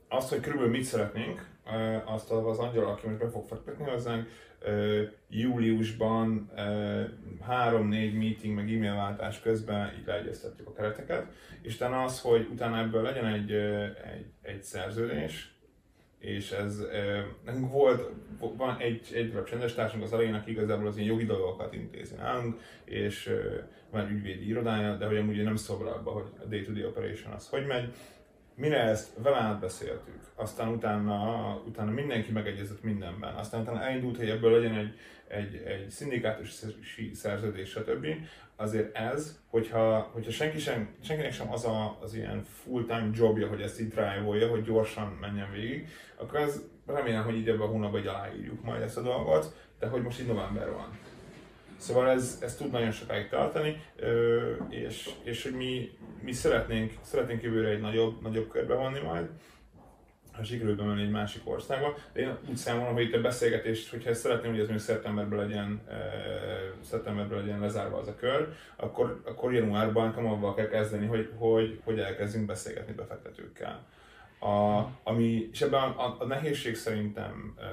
azt, 0.08 0.28
hogy 0.28 0.40
körülbelül 0.40 0.72
mit 0.72 0.84
szeretnénk, 0.84 1.48
azt 2.04 2.30
az 2.30 2.58
angyal, 2.58 2.86
aki 2.86 3.06
most 3.06 3.18
be 3.18 3.28
fog 3.28 3.46
fektetni 3.46 3.84
hozzánk, 3.84 4.28
júliusban 5.28 6.50
három-négy 7.46 8.14
meeting 8.14 8.54
meg 8.54 8.72
e-mail 8.72 8.94
váltás 8.94 9.40
közben 9.40 9.94
így 9.98 10.06
leegyeztettük 10.06 10.68
a 10.68 10.72
kereteket, 10.72 11.32
és 11.62 11.74
utána 11.74 12.02
az, 12.02 12.20
hogy 12.20 12.48
utána 12.52 12.78
ebből 12.78 13.02
legyen 13.02 13.26
egy, 13.26 13.52
egy, 13.52 14.26
egy 14.42 14.62
szerződés, 14.62 15.56
és 16.18 16.50
ez 16.50 16.82
nekünk 17.44 17.72
volt, 17.72 18.10
van 18.56 18.76
egy, 18.78 19.08
egy 19.14 19.30
darab 19.30 19.46
csendes 19.46 19.74
társunk 19.74 20.02
az 20.02 20.12
elején, 20.12 20.34
aki 20.34 20.50
igazából 20.50 20.86
az 20.86 20.96
ilyen 20.96 21.08
jogi 21.08 21.24
dolgokat 21.24 21.74
intézi 21.74 22.14
nálunk, 22.14 22.60
és 22.84 23.34
van 23.90 24.04
egy 24.06 24.10
ügyvédi 24.10 24.48
irodája, 24.48 24.96
de 24.96 25.06
hogy 25.06 25.16
amúgy 25.16 25.42
nem 25.42 25.56
szól 25.56 25.88
abba, 25.88 26.10
hogy 26.10 26.26
a 26.40 26.44
day-to-day 26.44 26.84
operation 26.84 27.32
az 27.32 27.48
hogy 27.48 27.66
megy, 27.66 27.94
mire 28.58 28.80
ezt 28.80 29.08
vele 29.22 29.36
átbeszéltük, 29.36 30.20
aztán 30.34 30.68
utána, 30.68 31.62
utána 31.66 31.90
mindenki 31.90 32.32
megegyezett 32.32 32.82
mindenben, 32.82 33.34
aztán 33.34 33.60
utána 33.60 33.82
elindult, 33.82 34.16
hogy 34.16 34.28
ebből 34.28 34.60
legyen 34.60 34.74
egy, 34.74 34.94
egy, 35.28 35.62
egy 35.66 35.90
szindikátusi 35.90 37.14
szerződés, 37.14 37.68
stb. 37.68 38.06
Azért 38.56 38.96
ez, 38.96 39.40
hogyha, 39.46 40.10
hogyha 40.12 40.30
senki 40.30 40.58
sem, 40.58 40.94
senkinek 41.00 41.32
sem 41.32 41.52
az 41.52 41.64
a, 41.64 41.98
az 42.00 42.14
ilyen 42.14 42.42
full-time 42.42 43.10
jobja, 43.12 43.48
hogy 43.48 43.60
ezt 43.60 43.80
így 43.80 43.88
drive 43.88 44.46
hogy 44.48 44.64
gyorsan 44.64 45.16
menjen 45.20 45.50
végig, 45.52 45.88
akkor 46.16 46.38
ez 46.38 46.62
remélem, 46.86 47.24
hogy 47.24 47.36
így 47.36 47.48
ebben 47.48 47.60
a 47.60 47.66
hónapban 47.66 48.06
aláírjuk 48.06 48.62
majd 48.62 48.82
ezt 48.82 48.96
a 48.96 49.02
dolgot, 49.02 49.54
de 49.78 49.86
hogy 49.86 50.02
most 50.02 50.20
így 50.20 50.26
november 50.26 50.70
van. 50.70 50.98
Szóval 51.78 52.08
ez, 52.08 52.38
ez 52.42 52.56
tud 52.56 52.70
nagyon 52.70 52.90
sokáig 52.90 53.28
tartani, 53.28 53.82
és, 54.68 55.10
és 55.22 55.42
hogy 55.42 55.52
mi, 55.52 55.90
mi 56.22 56.32
szeretnénk, 56.32 56.92
szeretnénk 57.02 57.42
jövőre 57.42 57.68
egy 57.68 57.80
nagyobb, 57.80 58.22
nagyobb 58.22 58.48
körbe 58.48 58.74
vanni 58.74 59.00
majd, 59.00 59.28
ha 60.38 60.44
sikerül 60.44 60.76
bemenni 60.76 61.02
egy 61.02 61.10
másik 61.10 61.42
országba. 61.44 61.94
De 62.12 62.20
én 62.20 62.38
úgy 62.48 62.56
számolom, 62.56 62.94
hogy 62.94 63.02
itt 63.02 63.14
a 63.14 63.20
beszélgetés, 63.20 63.90
hogyha 63.90 64.10
ezt 64.10 64.20
szeretném, 64.20 64.50
hogy 64.50 64.60
ez 64.60 64.68
még 64.68 64.78
szeptemberben 64.78 65.38
legyen, 65.38 65.82
szeptemberben 66.80 67.38
legyen 67.38 67.60
lezárva 67.60 67.98
az 67.98 68.08
a 68.08 68.14
kör, 68.14 68.48
akkor, 68.76 69.20
akkor 69.24 69.54
januárban 69.54 70.12
kamabban 70.12 70.54
kell 70.54 70.68
kezdeni, 70.68 71.06
hogy, 71.06 71.32
hogy, 71.36 71.80
hogy 71.84 71.98
elkezdünk 71.98 72.46
beszélgetni 72.46 72.92
befektetőkkel. 72.92 73.86
A, 74.38 74.84
ami, 75.02 75.48
és 75.52 75.60
ebben 75.60 75.82
a, 75.82 76.16
a 76.18 76.24
nehézség 76.24 76.76
szerintem 76.76 77.54
e, 77.58 77.64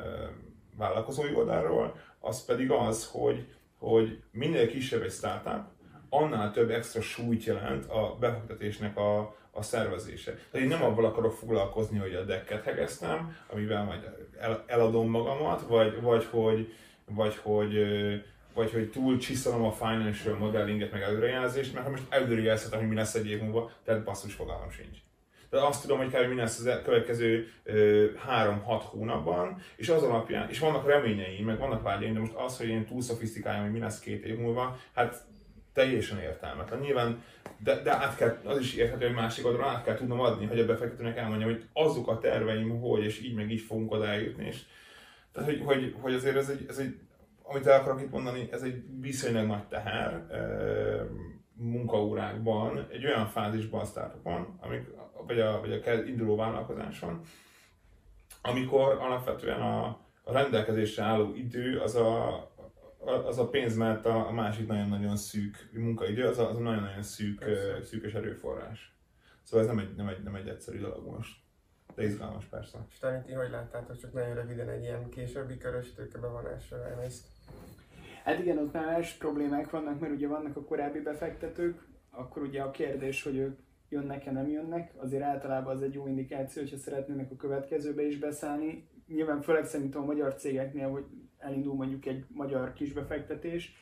vállalkozói 0.77 1.33
oldalról, 1.35 1.95
az 2.19 2.45
pedig 2.45 2.71
az, 2.71 3.09
hogy 3.11 3.45
hogy 3.89 4.21
minél 4.31 4.67
kisebb 4.67 5.01
egy 5.01 5.11
startup, 5.11 5.63
annál 6.09 6.51
több 6.51 6.69
extra 6.69 7.01
súlyt 7.01 7.43
jelent 7.43 7.85
a 7.85 8.17
befektetésnek 8.19 8.97
a, 8.97 9.35
a 9.51 9.61
szervezése. 9.61 10.31
Tehát 10.31 10.67
én 10.67 10.77
nem 10.77 10.83
abban 10.83 11.05
akarok 11.05 11.33
foglalkozni, 11.33 11.97
hogy 11.97 12.13
a 12.13 12.23
decket 12.23 12.63
hegeztem, 12.63 13.37
amivel 13.47 13.83
majd 13.83 14.09
el, 14.39 14.63
eladom 14.67 15.09
magamat, 15.09 15.61
vagy, 15.61 16.01
vagy 16.01 16.25
hogy, 16.25 16.73
vagy 17.05 17.35
hogy 17.35 17.73
vagy 18.53 18.71
hogy 18.71 18.89
túl 18.89 19.17
csiszolom 19.17 19.63
a 19.63 19.71
financial 19.71 20.37
modellinget, 20.37 20.91
meg 20.91 21.01
előrejelzést, 21.01 21.73
mert 21.73 21.85
ha 21.85 21.91
most 21.91 22.03
előrejelzhetem, 22.09 22.79
hogy 22.79 22.87
mi 22.87 22.95
lesz 22.95 23.15
egy 23.15 23.29
év 23.29 23.41
múlva, 23.41 23.71
tehát 23.83 24.03
basszus 24.03 24.33
fogalmam 24.33 24.69
sincs. 24.69 24.97
Azt 25.63 25.81
tudom, 25.81 25.97
hogy 25.97 26.07
kb. 26.07 26.29
mi 26.29 26.35
lesz 26.35 26.59
az 26.59 26.81
következő 26.83 27.47
3-6 27.65 28.81
hónapban, 28.85 29.57
és 29.75 29.89
az 29.89 30.03
alapján, 30.03 30.49
és 30.49 30.59
vannak 30.59 30.87
reményeim, 30.87 31.45
meg 31.45 31.57
vannak 31.57 31.81
vágyaim, 31.81 32.13
de 32.13 32.19
most 32.19 32.33
az, 32.33 32.57
hogy 32.57 32.67
én 32.67 32.85
túl 32.85 33.01
szofisztikáljam, 33.01 33.63
hogy 33.63 33.71
mi 33.71 33.79
lesz 33.79 33.99
két 33.99 34.25
év 34.25 34.37
múlva, 34.37 34.77
hát 34.93 35.25
teljesen 35.73 36.19
értelmetlen. 36.19 36.79
Nyilván, 36.79 37.23
de, 37.57 37.81
de 37.81 37.91
át 37.91 38.15
kell, 38.15 38.37
az 38.43 38.59
is 38.59 38.75
érthető, 38.75 39.05
hogy 39.05 39.15
másik 39.15 39.45
oldalon 39.45 39.67
át 39.67 39.83
kell 39.83 39.95
tudnom 39.95 40.19
adni, 40.19 40.45
hogy 40.45 40.59
a 40.59 40.65
befektetőnek 40.65 41.17
elmondjam, 41.17 41.49
hogy 41.49 41.65
azok 41.73 42.07
a 42.07 42.17
terveim, 42.17 42.79
hogy, 42.79 43.03
és 43.03 43.21
így 43.21 43.35
meg 43.35 43.51
így 43.51 43.61
fogunk 43.61 43.91
oda 43.91 44.07
eljutni. 44.07 44.45
És, 44.45 44.61
tehát, 45.31 45.49
hogy, 45.49 45.61
hogy, 45.65 45.95
hogy 46.01 46.13
azért 46.13 46.35
ez 46.35 46.49
egy, 46.49 46.65
ez 46.69 46.77
egy, 46.77 46.99
amit 47.43 47.67
el 47.67 47.79
akarok 47.79 48.01
itt 48.01 48.11
mondani, 48.11 48.47
ez 48.51 48.61
egy 48.61 48.83
viszonylag 49.01 49.47
nagy 49.47 49.67
teher 49.67 50.25
munkaórákban, 51.53 52.87
egy 52.91 53.05
olyan 53.05 53.27
fázisban 53.27 53.81
a 53.81 53.85
startupon, 53.85 54.57
amik 54.61 54.87
vagy 55.27 55.39
a, 55.39 55.59
vagy 55.59 55.71
a 55.71 55.93
induló 55.93 56.35
vállalkozáson, 56.35 57.21
amikor 58.41 58.97
alapvetően 58.99 59.61
a, 59.61 59.85
a 60.23 60.31
rendelkezésre 60.31 61.03
álló 61.03 61.33
idő 61.33 61.79
az 61.79 61.95
a, 61.95 62.39
az 63.25 63.37
a 63.37 63.49
pénz, 63.49 63.75
mert 63.75 64.05
a, 64.05 64.27
a 64.27 64.31
másik 64.31 64.67
nagyon-nagyon 64.67 65.17
szűk 65.17 65.69
munkaidő, 65.73 66.25
az 66.27 66.39
a, 66.39 66.49
az 66.49 66.55
a 66.55 66.59
nagyon-nagyon 66.59 67.03
szűk, 67.03 67.39
persze. 67.39 67.83
szűkös 67.83 68.13
erőforrás. 68.13 68.95
Szóval 69.43 69.65
ez 69.65 69.75
nem 69.75 69.79
egy, 69.79 69.95
nem 69.95 70.07
egy, 70.07 70.23
nem 70.23 70.35
egy 70.35 70.47
egyszerű 70.47 70.79
dolog 70.79 71.07
most. 71.07 71.43
De 71.95 72.03
izgalmas 72.03 72.45
persze. 72.45 72.85
És 72.89 72.97
talán 72.97 73.23
ti 73.23 73.33
hogy 73.33 73.49
láttátok, 73.49 73.97
csak 73.97 74.13
nagyon 74.13 74.33
röviden 74.33 74.69
egy 74.69 74.83
ilyen 74.83 75.09
későbbi 75.09 75.57
körös 75.57 75.93
tőkebevonásra 75.93 76.87
elmész? 76.89 77.23
Hát 78.23 78.39
igen, 78.39 78.57
ott 78.57 78.73
már 78.73 78.85
más 78.85 79.13
problémák 79.13 79.69
vannak, 79.69 79.99
mert 79.99 80.13
ugye 80.13 80.27
vannak 80.27 80.57
a 80.57 80.63
korábbi 80.63 80.99
befektetők, 80.99 81.87
akkor 82.11 82.41
ugye 82.41 82.61
a 82.61 82.71
kérdés, 82.71 83.23
hogy 83.23 83.37
ők 83.37 83.59
jönnek-e, 83.89 84.31
nem 84.31 84.47
jönnek, 84.47 84.91
azért 84.97 85.23
általában 85.23 85.75
az 85.75 85.81
egy 85.81 85.93
jó 85.93 86.07
indikáció, 86.07 86.61
hogyha 86.61 86.77
szeretnének 86.77 87.31
a 87.31 87.35
következőbe 87.35 88.05
is 88.05 88.17
beszállni. 88.17 88.87
Nyilván 89.07 89.41
főleg 89.41 89.65
szerintem 89.65 90.01
a 90.01 90.05
magyar 90.05 90.35
cégeknél, 90.35 90.89
hogy 90.89 91.05
elindul 91.37 91.73
mondjuk 91.73 92.05
egy 92.05 92.25
magyar 92.27 92.73
kisbefektetés, 92.73 93.75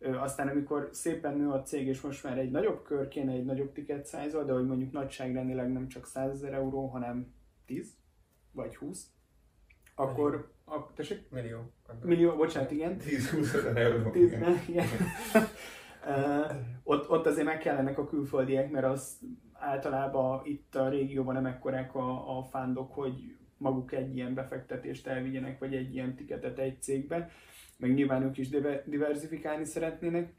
aztán 0.00 0.48
amikor 0.48 0.88
szépen 0.92 1.36
nő 1.36 1.50
a 1.50 1.62
cég, 1.62 1.86
és 1.86 2.00
most 2.00 2.24
már 2.24 2.38
egy 2.38 2.50
nagyobb 2.50 2.82
kör 2.82 3.08
kéne, 3.08 3.32
egy 3.32 3.44
nagyobb 3.44 3.72
ticket 3.72 4.08
size 4.08 4.42
de 4.44 4.52
hogy 4.52 4.66
mondjuk 4.66 4.92
nagyságrendileg 4.92 5.72
nem 5.72 5.88
csak 5.88 6.06
100 6.06 6.30
ezer 6.30 6.52
euró, 6.52 6.86
hanem 6.86 7.34
10 7.66 7.96
vagy 8.52 8.76
20, 8.76 9.06
akkor, 9.94 10.52
a, 10.64 10.92
tessék? 10.94 11.30
Millió. 11.30 11.72
Millió, 12.02 12.36
bocsánat, 12.36 12.70
igen. 12.70 12.96
10-20 13.00 13.54
ezer 13.54 13.76
euró. 13.76 14.10
10, 14.10 14.32
igen. 14.68 14.84
ott, 16.82 17.10
ott 17.10 17.26
azért 17.26 17.46
meg 17.46 17.58
kellenek 17.58 17.98
a 17.98 18.06
külföldiek, 18.06 18.70
mert 18.70 18.86
az 18.86 19.18
általában 19.52 20.40
itt 20.44 20.74
a 20.74 20.88
régióban 20.88 21.34
nem 21.34 21.46
ekkorák 21.46 21.94
a, 21.94 22.38
a 22.38 22.42
fándok, 22.42 22.92
hogy 22.92 23.36
maguk 23.56 23.92
egy 23.92 24.16
ilyen 24.16 24.34
befektetést 24.34 25.06
elvigyenek, 25.06 25.58
vagy 25.58 25.74
egy 25.74 25.94
ilyen 25.94 26.14
tiketet 26.14 26.58
egy 26.58 26.82
cégbe, 26.82 27.30
meg 27.76 27.94
nyilván 27.94 28.22
ők 28.22 28.38
is 28.38 28.48
diversifikálni 28.84 29.64
szeretnének. 29.64 30.34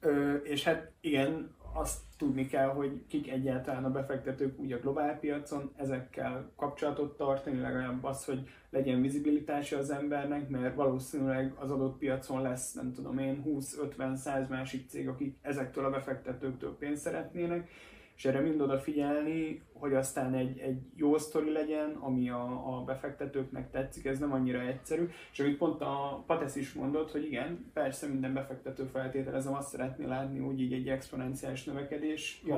Ö, 0.00 0.34
és 0.34 0.64
hát 0.64 0.92
igen, 1.00 1.55
azt 1.76 2.00
tudni 2.18 2.46
kell, 2.46 2.68
hogy 2.68 3.06
kik 3.08 3.30
egyáltalán 3.30 3.84
a 3.84 3.90
befektetők 3.90 4.58
úgy 4.58 4.72
a 4.72 4.78
globál 4.78 5.18
piacon, 5.18 5.72
ezekkel 5.76 6.50
kapcsolatot 6.56 7.16
tartani, 7.16 7.60
legalább 7.60 8.04
az, 8.04 8.24
hogy 8.24 8.48
legyen 8.70 9.00
vizibilitása 9.00 9.78
az 9.78 9.90
embernek, 9.90 10.48
mert 10.48 10.74
valószínűleg 10.74 11.52
az 11.58 11.70
adott 11.70 11.98
piacon 11.98 12.42
lesz, 12.42 12.72
nem 12.72 12.92
tudom 12.92 13.18
én, 13.18 13.42
20-50-100 13.46 14.48
másik 14.48 14.88
cég, 14.88 15.08
akik 15.08 15.36
ezektől 15.42 15.84
a 15.84 15.90
befektetőktől 15.90 16.76
pénzt 16.78 17.02
szeretnének, 17.02 17.68
és 18.16 18.24
erre 18.24 18.40
mind 18.40 18.60
odafigyelni, 18.60 19.62
hogy 19.72 19.94
aztán 19.94 20.34
egy, 20.34 20.58
egy 20.58 20.80
jó 20.94 21.18
sztori 21.18 21.52
legyen, 21.52 21.96
ami 22.00 22.30
a, 22.30 22.76
a 22.76 22.84
befektetőknek 22.84 23.70
tetszik, 23.70 24.04
ez 24.04 24.18
nem 24.18 24.32
annyira 24.32 24.60
egyszerű. 24.60 25.08
És 25.32 25.40
amit 25.40 25.56
pont 25.56 25.80
a 25.80 26.22
Patesz 26.26 26.56
is 26.56 26.72
mondott, 26.72 27.10
hogy 27.10 27.24
igen, 27.24 27.70
persze 27.72 28.06
minden 28.06 28.34
befektető 28.34 28.84
feltételezem 28.84 29.54
azt 29.54 29.68
szeretné 29.68 30.04
látni, 30.04 30.38
hogy 30.38 30.60
így 30.60 30.72
egy 30.72 30.88
exponenciális 30.88 31.64
növekedés 31.64 32.42
jön. 32.46 32.56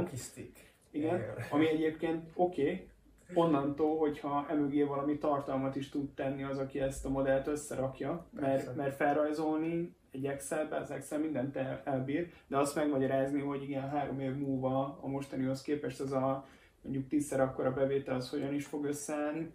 Igen, 0.90 1.22
ami 1.50 1.68
egyébként 1.68 2.30
oké, 2.34 2.62
okay, 2.62 2.88
onnantól, 3.34 3.98
hogyha 3.98 4.46
emögé 4.50 4.82
valami 4.82 5.18
tartalmat 5.18 5.76
is 5.76 5.88
tud 5.88 6.14
tenni 6.14 6.42
az, 6.42 6.58
aki 6.58 6.80
ezt 6.80 7.04
a 7.04 7.08
modellt 7.08 7.46
összerakja, 7.46 8.26
mert, 8.30 8.76
mert 8.76 8.96
felrajzolni 8.96 9.96
egy 10.10 10.26
Excelbe, 10.26 10.76
az 10.76 10.90
Excel 10.90 11.18
mindent 11.18 11.56
el, 11.56 11.82
elbír, 11.84 12.32
de 12.46 12.56
azt 12.58 12.74
megmagyarázni, 12.74 13.40
hogy 13.40 13.62
igen, 13.62 13.88
három 13.88 14.20
év 14.20 14.34
múlva 14.34 14.98
a 15.00 15.06
mostanihoz 15.06 15.62
képest 15.62 16.00
az 16.00 16.12
a 16.12 16.46
mondjuk 16.82 17.08
tízszer 17.08 17.40
akkora 17.40 17.72
bevétel 17.72 18.14
az 18.14 18.30
hogyan 18.30 18.54
is 18.54 18.66
fog 18.66 18.84
összeállni, 18.84 19.50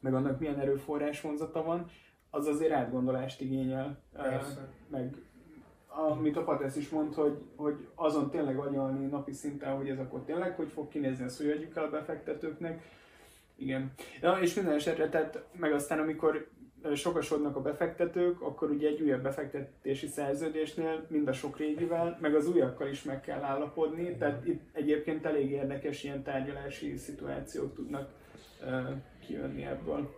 meg 0.00 0.14
annak 0.14 0.38
milyen 0.38 0.60
erőforrás 0.60 1.20
vonzata 1.20 1.62
van, 1.62 1.90
az 2.30 2.46
azért 2.46 2.72
átgondolást 2.72 3.40
igényel. 3.40 3.98
Persze. 4.12 4.68
Meg 4.88 5.16
amit 5.94 6.36
a 6.36 6.44
Patesz 6.44 6.76
is 6.76 6.88
mond, 6.88 7.14
hogy, 7.14 7.44
hogy 7.56 7.86
azon 7.94 8.30
tényleg 8.30 8.58
agyalni 8.58 9.06
napi 9.06 9.32
szinten, 9.32 9.76
hogy 9.76 9.88
ez 9.88 9.98
akkor 9.98 10.24
tényleg 10.24 10.56
hogy 10.56 10.68
fog 10.68 10.88
kinézni, 10.88 11.24
ezt 11.24 11.36
hogy 11.36 11.50
adjuk 11.50 11.76
el 11.76 11.84
a 11.84 11.90
befektetőknek. 11.90 12.82
Igen. 13.56 13.92
Ja, 14.20 14.32
és 14.32 14.54
minden 14.54 14.74
esetre, 14.74 15.08
tehát 15.08 15.44
meg 15.52 15.72
aztán 15.72 15.98
amikor 15.98 16.48
sokasodnak 16.94 17.56
a 17.56 17.60
befektetők, 17.60 18.40
akkor 18.40 18.70
ugye 18.70 18.88
egy 18.88 19.00
újabb 19.00 19.22
befektetési 19.22 20.06
szerződésnél 20.06 21.06
mind 21.08 21.28
a 21.28 21.32
sok 21.32 21.56
régivel, 21.56 22.18
meg 22.20 22.34
az 22.34 22.48
újakkal 22.48 22.88
is 22.88 23.02
meg 23.02 23.20
kell 23.20 23.42
állapodni, 23.42 24.16
tehát 24.16 24.46
itt 24.46 24.62
egyébként 24.72 25.26
elég 25.26 25.50
érdekes 25.50 26.04
ilyen 26.04 26.22
tárgyalási 26.22 26.96
szituációk 26.96 27.74
tudnak 27.74 28.08
uh, 28.62 28.88
kijönni 29.26 29.64
ebből. 29.64 30.14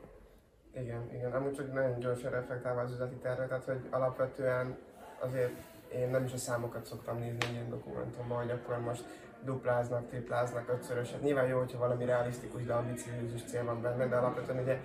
Igen, 0.77 1.11
igen. 1.13 1.33
Amúgy 1.33 1.53
csak 1.53 1.73
nagyon 1.73 1.99
gyorsan 1.99 2.31
reflektálva 2.31 2.81
az 2.81 2.93
üzleti 2.93 3.15
terve, 3.15 3.47
tehát 3.47 3.65
hogy 3.65 3.81
alapvetően 3.91 4.77
azért 5.19 5.53
én 5.95 6.11
nem 6.11 6.25
is 6.25 6.33
a 6.33 6.37
számokat 6.37 6.85
szoktam 6.85 7.19
nézni 7.19 7.47
ilyen 7.53 7.71
dokumentumban, 7.71 8.39
hogy 8.39 8.51
akkor 8.51 8.81
most 8.81 9.05
dupláznak, 9.45 10.09
tripláznak, 10.09 10.69
ötszöröset. 10.69 11.23
Nyilván 11.23 11.47
jó, 11.47 11.59
hogyha 11.59 11.79
valami 11.79 12.05
realisztikus, 12.05 12.65
de 12.65 12.73
ambiciózus 12.73 13.43
cél 13.45 13.65
van 13.65 13.83
benne, 13.83 14.07
de 14.07 14.17
alapvetően 14.17 14.63
ugye 14.63 14.81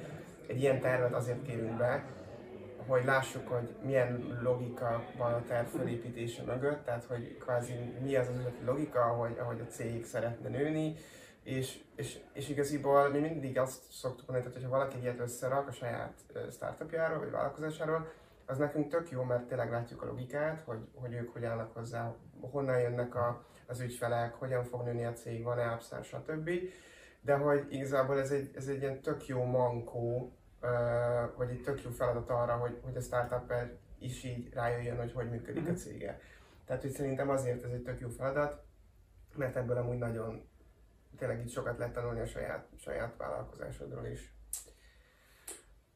egy 0.49 0.61
ilyen 0.61 0.79
tervet 0.79 1.13
azért 1.13 1.41
kérünk 1.41 1.77
be, 1.77 2.05
hogy 2.87 3.05
lássuk, 3.05 3.47
hogy 3.47 3.75
milyen 3.81 4.39
logika 4.43 5.03
van 5.17 5.33
a 5.33 5.43
terv 5.43 5.67
felépítése 5.67 6.43
mögött, 6.43 6.85
tehát 6.85 7.03
hogy 7.03 7.37
kvázi 7.37 7.73
mi 8.01 8.15
az 8.15 8.27
az 8.27 8.37
üzleti 8.37 8.63
logika, 8.65 9.01
ahogy, 9.01 9.37
ahogy 9.39 9.59
a 9.59 9.71
cég 9.71 10.05
szeretne 10.05 10.49
nőni, 10.49 10.95
és, 11.43 11.79
és, 11.95 12.19
és 12.33 12.49
igaziból 12.49 13.09
mi 13.09 13.19
mindig 13.19 13.59
azt 13.59 13.91
szoktuk 13.91 14.27
mondani, 14.27 14.53
hogy 14.53 14.63
ha 14.63 14.69
valaki 14.69 14.99
ilyet 14.99 15.19
összerak 15.19 15.67
a 15.67 15.71
saját 15.71 16.13
startupjáról 16.51 17.19
vagy 17.19 17.31
vállalkozásáról, 17.31 18.11
az 18.45 18.57
nekünk 18.57 18.89
tök 18.89 19.09
jó, 19.09 19.23
mert 19.23 19.47
tényleg 19.47 19.71
látjuk 19.71 20.01
a 20.01 20.05
logikát, 20.05 20.61
hogy, 20.65 20.87
hogy 20.93 21.13
ők 21.13 21.33
hogy 21.33 21.45
állnak 21.45 21.73
hozzá, 21.73 22.15
honnan 22.41 22.79
jönnek 22.79 23.15
a, 23.15 23.45
az 23.67 23.79
ügyfelek, 23.79 24.33
hogyan 24.33 24.63
fog 24.63 24.83
nőni 24.83 25.05
a 25.05 25.13
cég, 25.13 25.43
van-e 25.43 25.73
upside, 25.73 26.01
stb. 26.01 26.49
De 27.21 27.35
hogy 27.35 27.65
igazából 27.69 28.19
ez 28.19 28.31
egy, 28.31 28.51
ez 28.55 28.67
egy 28.67 28.81
ilyen 28.81 29.01
tök 29.01 29.27
jó 29.27 29.43
mankó 29.43 30.33
hogy 31.35 31.49
egy 31.49 31.61
tök 31.61 31.83
jó 31.83 31.89
feladat 31.89 32.29
arra, 32.29 32.57
hogy, 32.57 32.79
hogy 32.83 32.95
a 32.95 33.01
startup 33.01 33.53
is 33.99 34.23
így 34.23 34.53
rájöjjön, 34.53 34.97
hogy 34.97 35.11
hogy 35.11 35.29
működik 35.29 35.67
a 35.67 35.69
mhm. 35.69 35.77
cége. 35.77 36.21
Tehát, 36.65 36.81
hogy 36.81 36.91
szerintem 36.91 37.29
azért 37.29 37.63
ez 37.63 37.71
egy 37.71 37.83
tök 37.83 37.99
jó 37.99 38.09
feladat, 38.09 38.63
mert 39.35 39.55
ebből 39.55 39.77
amúgy 39.77 39.97
nagyon 39.97 40.47
tényleg 41.17 41.39
itt 41.39 41.49
sokat 41.49 41.77
lehet 41.77 41.93
tanulni 41.93 42.19
a 42.19 42.25
saját, 42.25 42.67
saját 42.77 43.17
vállalkozásodról 43.17 44.05
is. 44.05 44.33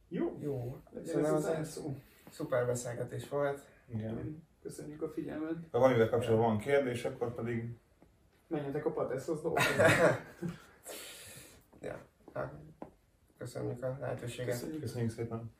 Jó. 0.07 0.37
Jó. 0.39 0.81
Szerintem 1.05 1.33
az 1.33 1.45
egy 1.45 1.67
szuper 2.29 2.65
beszélgetés 2.65 3.29
volt. 3.29 3.61
Igen. 3.87 4.47
Köszönjük 4.61 5.01
a 5.01 5.09
figyelmet. 5.09 5.55
Ha 5.71 5.79
valamivel 5.79 6.09
kapcsolatban 6.09 6.47
van 6.47 6.57
kérdés, 6.57 7.05
akkor 7.05 7.35
pedig... 7.35 7.77
Menjetek 8.47 8.85
a 8.85 8.91
Pateszhoz 8.91 9.41
dolgozni. 9.41 9.71
ja. 11.81 12.05
Hát. 12.33 12.53
Köszönjük 13.43 13.83
a 13.83 13.97
lehetőséget. 14.01 14.53
Köszönjük, 14.53 14.81
Köszönjük 14.81 15.11
szépen. 15.11 15.51